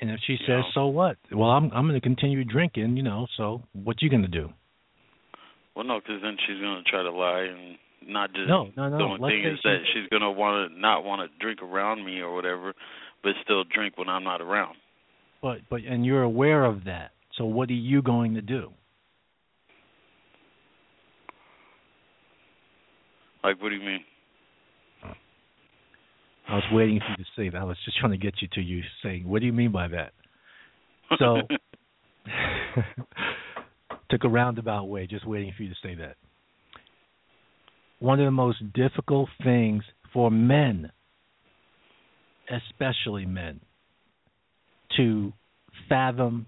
[0.00, 0.70] And if she You says, know.
[0.74, 1.16] so what?
[1.32, 3.26] Well, I'm I'm going to continue drinking, you know.
[3.36, 4.50] So what you going to do?
[5.74, 8.48] Well, no, because then she's going to try to lie and not just.
[8.48, 8.98] No, no, no.
[8.98, 11.38] The only Let's thing is she- that she's going to want to not want to
[11.38, 12.74] drink around me or whatever,
[13.22, 14.76] but still drink when I'm not around.
[15.42, 17.12] But but and you're aware of that.
[17.36, 18.72] So what are you going to do?
[23.44, 24.00] Like, what do you mean?
[26.48, 27.60] I was waiting for you to say that.
[27.60, 29.88] I was just trying to get you to you saying, "What do you mean by
[29.88, 30.12] that?"
[31.18, 31.42] So
[34.10, 36.16] took a roundabout way, just waiting for you to say that.
[38.00, 39.82] One of the most difficult things
[40.12, 40.90] for men,
[42.50, 43.60] especially men,
[44.96, 45.32] to
[45.88, 46.46] fathom,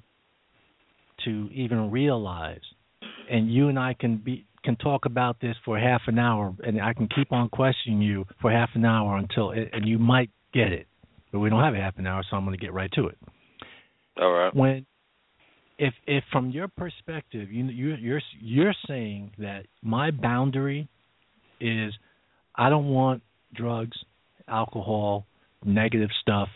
[1.24, 2.60] to even realize,
[3.30, 6.80] and you and I can be can talk about this for half an hour, and
[6.82, 10.70] I can keep on questioning you for half an hour until, and you might get
[10.72, 10.86] it,
[11.32, 13.06] but we don't have a half an hour, so I'm going to get right to
[13.06, 13.18] it
[14.20, 14.54] All right.
[14.54, 14.86] when
[15.78, 20.88] if if from your perspective you you you're you're saying that my boundary
[21.60, 21.92] is
[22.54, 23.22] I don't want
[23.54, 23.96] drugs,
[24.46, 25.26] alcohol,
[25.64, 26.48] negative stuff,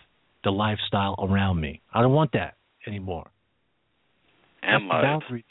[0.45, 1.81] the lifestyle around me.
[1.93, 2.55] I don't want that
[2.87, 3.31] anymore.
[4.63, 5.03] And That's lies.
[5.03, 5.45] boundary.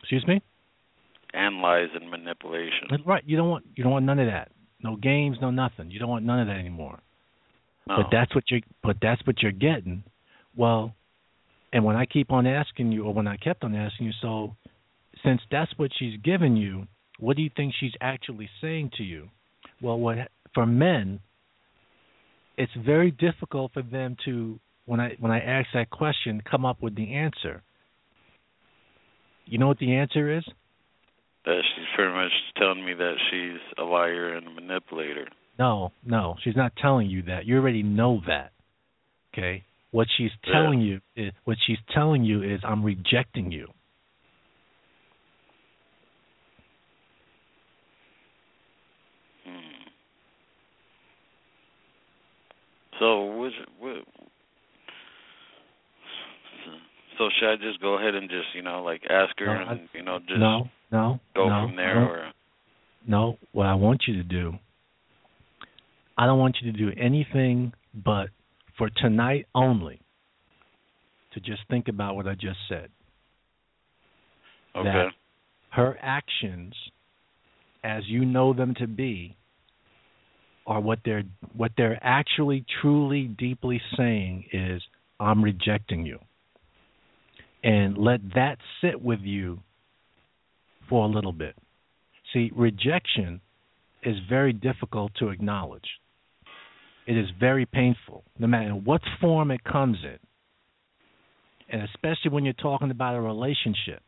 [0.00, 0.42] Excuse me?
[1.32, 2.88] And lies and manipulation.
[3.06, 3.22] Right.
[3.26, 4.50] You don't want you don't want none of that.
[4.82, 5.90] No games, no nothing.
[5.90, 7.00] You don't want none of that anymore.
[7.88, 7.96] No.
[7.96, 10.04] But that's what you're but that's what you're getting.
[10.56, 10.94] Well,
[11.72, 14.54] and when I keep on asking you or when I kept on asking you, so
[15.24, 16.86] since that's what she's given you,
[17.18, 19.28] what do you think she's actually saying to you?
[19.80, 20.18] Well, what
[20.54, 21.20] for men,
[22.56, 26.82] it's very difficult for them to when I when I ask that question come up
[26.82, 27.62] with the answer.
[29.46, 30.44] You know what the answer is?
[31.44, 35.28] That she's pretty much telling me that she's a liar and a manipulator.
[35.58, 37.44] No, no, she's not telling you that.
[37.44, 38.52] You already know that.
[39.32, 39.64] Okay?
[39.90, 43.68] What she's telling you is what she's telling you is I'm rejecting you.
[52.98, 53.50] So
[57.18, 59.88] so should I just go ahead and just, you know, like ask her No, and
[59.92, 62.06] you know, just no, no, go no, from there no.
[62.06, 62.32] or
[63.06, 64.54] No, what I want you to do,
[66.18, 68.28] I don't want you to do anything but
[68.76, 70.00] for tonight only
[71.32, 72.88] to just think about what I just said.
[74.76, 74.84] Okay.
[74.84, 75.06] That
[75.70, 76.74] her actions,
[77.82, 79.36] as you know them to be,
[80.66, 81.24] are what they're
[81.54, 84.82] what they're actually truly deeply saying is
[85.20, 86.18] I'm rejecting you.
[87.62, 89.60] And let that sit with you
[90.88, 91.56] for a little bit.
[92.32, 93.40] See, rejection
[94.02, 95.88] is very difficult to acknowledge.
[97.06, 100.18] It is very painful, no matter what form it comes in.
[101.70, 104.02] And especially when you're talking about a relationship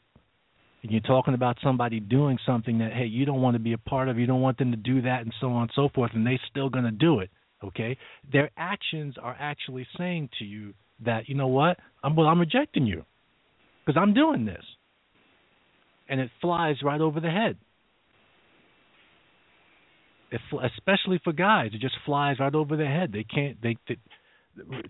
[0.86, 3.78] and you're talking about somebody doing something that, hey, you don't want to be a
[3.78, 6.12] part of, you don't want them to do that, and so on and so forth,
[6.14, 7.28] and they're still going to do it,
[7.64, 7.98] okay?
[8.32, 12.86] Their actions are actually saying to you that, you know what, I'm, well, I'm rejecting
[12.86, 13.04] you
[13.84, 14.62] because I'm doing this.
[16.08, 17.56] And it flies right over the head.
[20.30, 20.40] It,
[20.76, 23.10] especially for guys, it just flies right over their head.
[23.10, 23.60] They can't.
[23.60, 23.98] They, they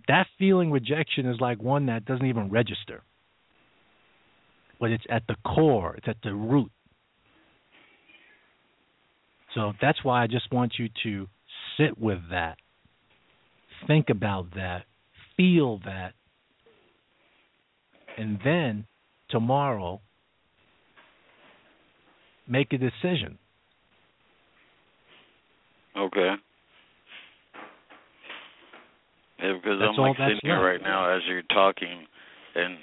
[0.09, 3.03] that feeling rejection is like one that doesn't even register.
[4.81, 6.71] But it's at the core, it's at the root.
[9.55, 11.27] So that's why I just want you to
[11.79, 12.59] sit with that,
[13.87, 14.85] think about that,
[15.37, 16.13] feel that,
[18.19, 18.87] and then
[19.31, 20.01] tomorrow
[22.49, 23.39] make a decision.
[25.97, 26.35] Okay.
[29.39, 32.07] Yeah, because That's I'm like sitting here right now as you're talking,
[32.55, 32.77] and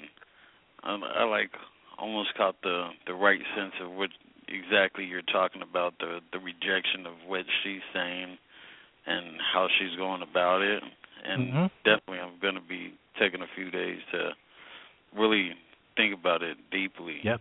[0.82, 1.50] I, I like
[1.98, 4.10] almost caught the the right sense of what
[4.48, 8.38] exactly you're talking about the the rejection of what she's saying
[9.06, 10.82] and how she's going about it,
[11.24, 11.70] and Mhm.
[11.84, 14.34] definitely I'm going to be taking a few days to
[15.14, 15.54] really
[15.96, 17.20] think about it deeply.
[17.22, 17.40] Yep.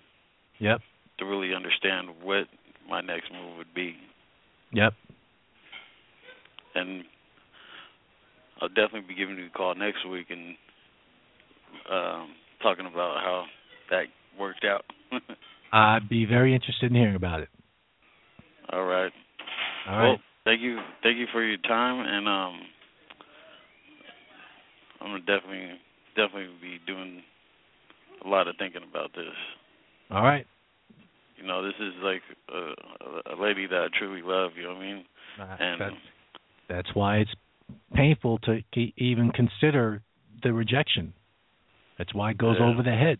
[0.59, 0.81] Yep.
[1.19, 2.47] To really understand what
[2.88, 3.97] my next move would be.
[4.71, 4.93] Yep.
[6.75, 7.05] and
[8.59, 10.55] I'll definitely be giving you a call next week and
[11.91, 13.45] um, talking about how
[13.89, 14.05] that
[14.39, 14.85] worked out.
[15.73, 17.49] I'd be very interested in hearing about it.
[18.72, 19.11] All right.
[19.88, 22.61] All well, thank you, thank you for your time, and um,
[25.01, 25.72] I'm gonna definitely,
[26.15, 27.22] definitely be doing
[28.23, 29.34] a lot of thinking about this.
[30.10, 30.45] All right.
[31.38, 32.22] You know, this is like
[32.53, 34.51] a, a lady that I truly love.
[34.55, 35.05] You know what I mean?
[35.39, 35.95] Uh, And that's
[36.69, 37.31] that's why it's
[37.93, 38.60] painful to
[38.97, 40.01] even consider
[40.43, 41.14] the rejection.
[41.97, 42.68] That's why it goes Yeah.
[42.68, 43.19] over the head.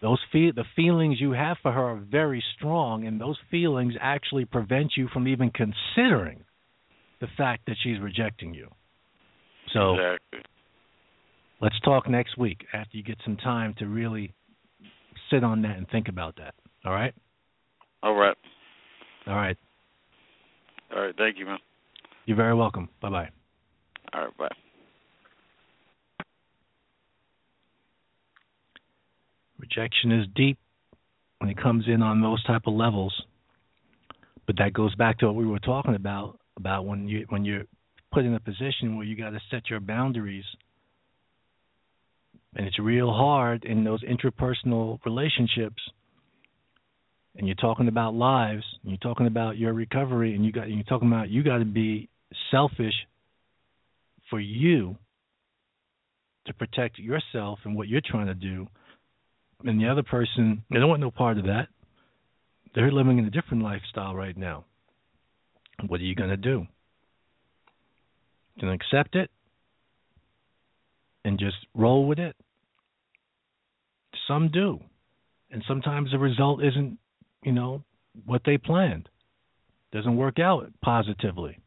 [0.00, 4.44] Those fe- the feelings you have for her are very strong, and those feelings actually
[4.44, 6.44] prevent you from even considering
[7.20, 8.68] the fact that she's rejecting you.
[9.72, 10.40] So exactly.
[11.60, 14.32] let's talk next week after you get some time to really
[15.30, 16.54] sit on that and think about that.
[16.84, 17.12] All right?
[18.02, 18.36] All right.
[19.26, 19.56] All right.
[20.94, 21.14] All right.
[21.18, 21.58] Thank you, man.
[22.24, 22.88] You're very welcome.
[23.02, 23.28] Bye bye.
[24.12, 24.36] All right.
[24.36, 24.48] Bye.
[29.58, 30.58] Rejection is deep
[31.38, 33.14] when it comes in on those type of levels.
[34.46, 37.64] But that goes back to what we were talking about about when you when you're
[38.12, 40.44] put in a position where you got to set your boundaries.
[42.56, 45.82] And it's real hard in those interpersonal relationships.
[47.36, 50.82] And you're talking about lives, and you're talking about your recovery, and you got you're
[50.84, 52.08] talking about you got to be
[52.50, 52.94] selfish
[54.30, 54.96] for you
[56.46, 58.66] to protect yourself and what you're trying to do
[59.64, 61.68] and the other person they don't want no part of that.
[62.74, 64.64] They're living in a different lifestyle right now.
[65.86, 66.66] What are you going to do?
[68.58, 69.30] Can accept it
[71.24, 72.36] and just roll with it?
[74.26, 74.80] Some do,
[75.50, 76.98] and sometimes the result isn't,
[77.42, 77.82] you know,
[78.26, 79.08] what they planned.
[79.92, 81.58] Doesn't work out positively.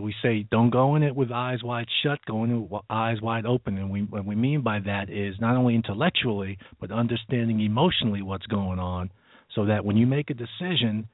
[0.00, 3.20] We say, don't go in it with eyes wide shut, go in it with eyes
[3.20, 3.78] wide open.
[3.78, 8.46] And we, what we mean by that is not only intellectually, but understanding emotionally what's
[8.46, 9.10] going on,
[9.54, 11.08] so that when you make a decision,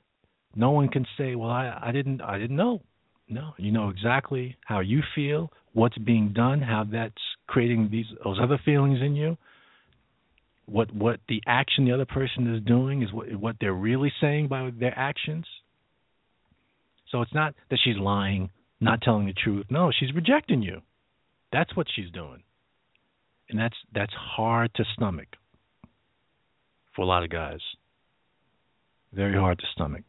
[0.57, 2.83] no one can say, "Well, I, I didn't, I didn't know."
[3.29, 7.15] No, you know exactly how you feel, what's being done, how that's
[7.47, 9.37] creating these those other feelings in you.
[10.67, 14.49] What what the action the other person is doing is what what they're really saying
[14.49, 15.47] by their actions.
[17.11, 18.51] So it's not that she's lying,
[18.85, 19.67] not telling the truth.
[19.71, 20.81] No, she's rejecting you.
[21.53, 22.43] That's what she's doing.
[23.51, 25.29] And that's that's hard to stomach
[26.95, 27.61] for a lot of guys.
[29.13, 30.03] Very hard to stomach.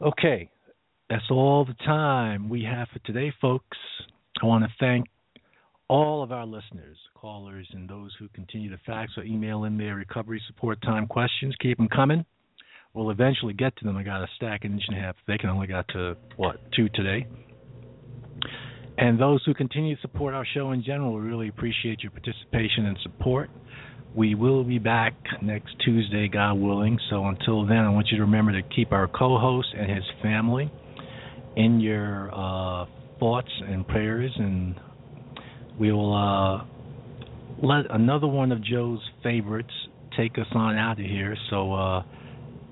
[0.00, 0.50] Okay,
[1.08, 3.76] that's all the time we have for today, folks.
[4.42, 5.06] I want to thank
[5.88, 9.96] all of our listeners, callers, and those who continue to fax or email in their
[9.96, 11.54] recovery support time questions.
[11.60, 12.24] Keep them coming.
[12.94, 13.96] We'll eventually get to them.
[13.96, 15.16] I got a stack an inch and a half.
[15.26, 17.26] They can only got to what two today.
[18.98, 22.86] And those who continue to support our show in general, we really appreciate your participation
[22.86, 23.48] and support.
[24.14, 26.98] We will be back next Tuesday, God willing.
[27.10, 30.70] So until then, I want you to remember to keep our co-host and his family
[31.56, 32.86] in your uh,
[33.20, 34.74] thoughts and prayers, and
[35.78, 36.64] we will uh,
[37.62, 39.72] let another one of Joe's favorites
[40.16, 41.36] take us on out of here.
[41.50, 42.02] So uh,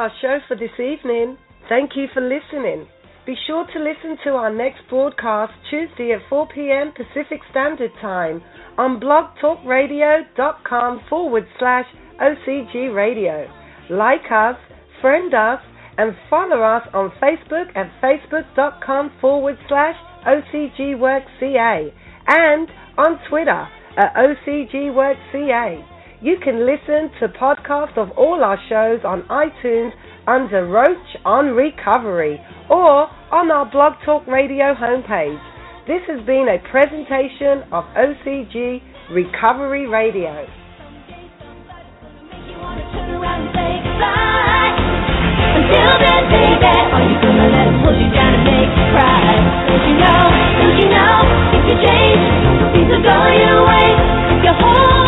[0.00, 1.36] Our show for this evening.
[1.68, 2.86] Thank you for listening.
[3.26, 6.90] Be sure to listen to our next broadcast Tuesday at 4 p.m.
[6.96, 8.42] Pacific Standard Time
[8.78, 11.84] on blogtalkradio.com forward slash
[12.18, 13.46] OCG Radio.
[13.90, 14.56] Like us,
[15.02, 15.60] friend us,
[15.98, 19.96] and follow us on Facebook at facebook.com forward slash
[20.26, 21.92] OCGWorkCA
[22.26, 23.68] and on Twitter
[23.98, 25.89] at OCGWorkCA.
[26.22, 29.92] You can listen to podcasts of all our shows on iTunes
[30.28, 32.38] under Roach on Recovery
[32.68, 35.40] or on our Blog Talk Radio homepage.
[35.88, 38.84] This has been a presentation of OCG
[39.16, 40.44] Recovery Radio.
[49.64, 50.20] Don't you know,
[50.60, 51.16] don't you know,
[51.56, 52.20] if you change,
[52.76, 52.92] things
[54.44, 54.99] your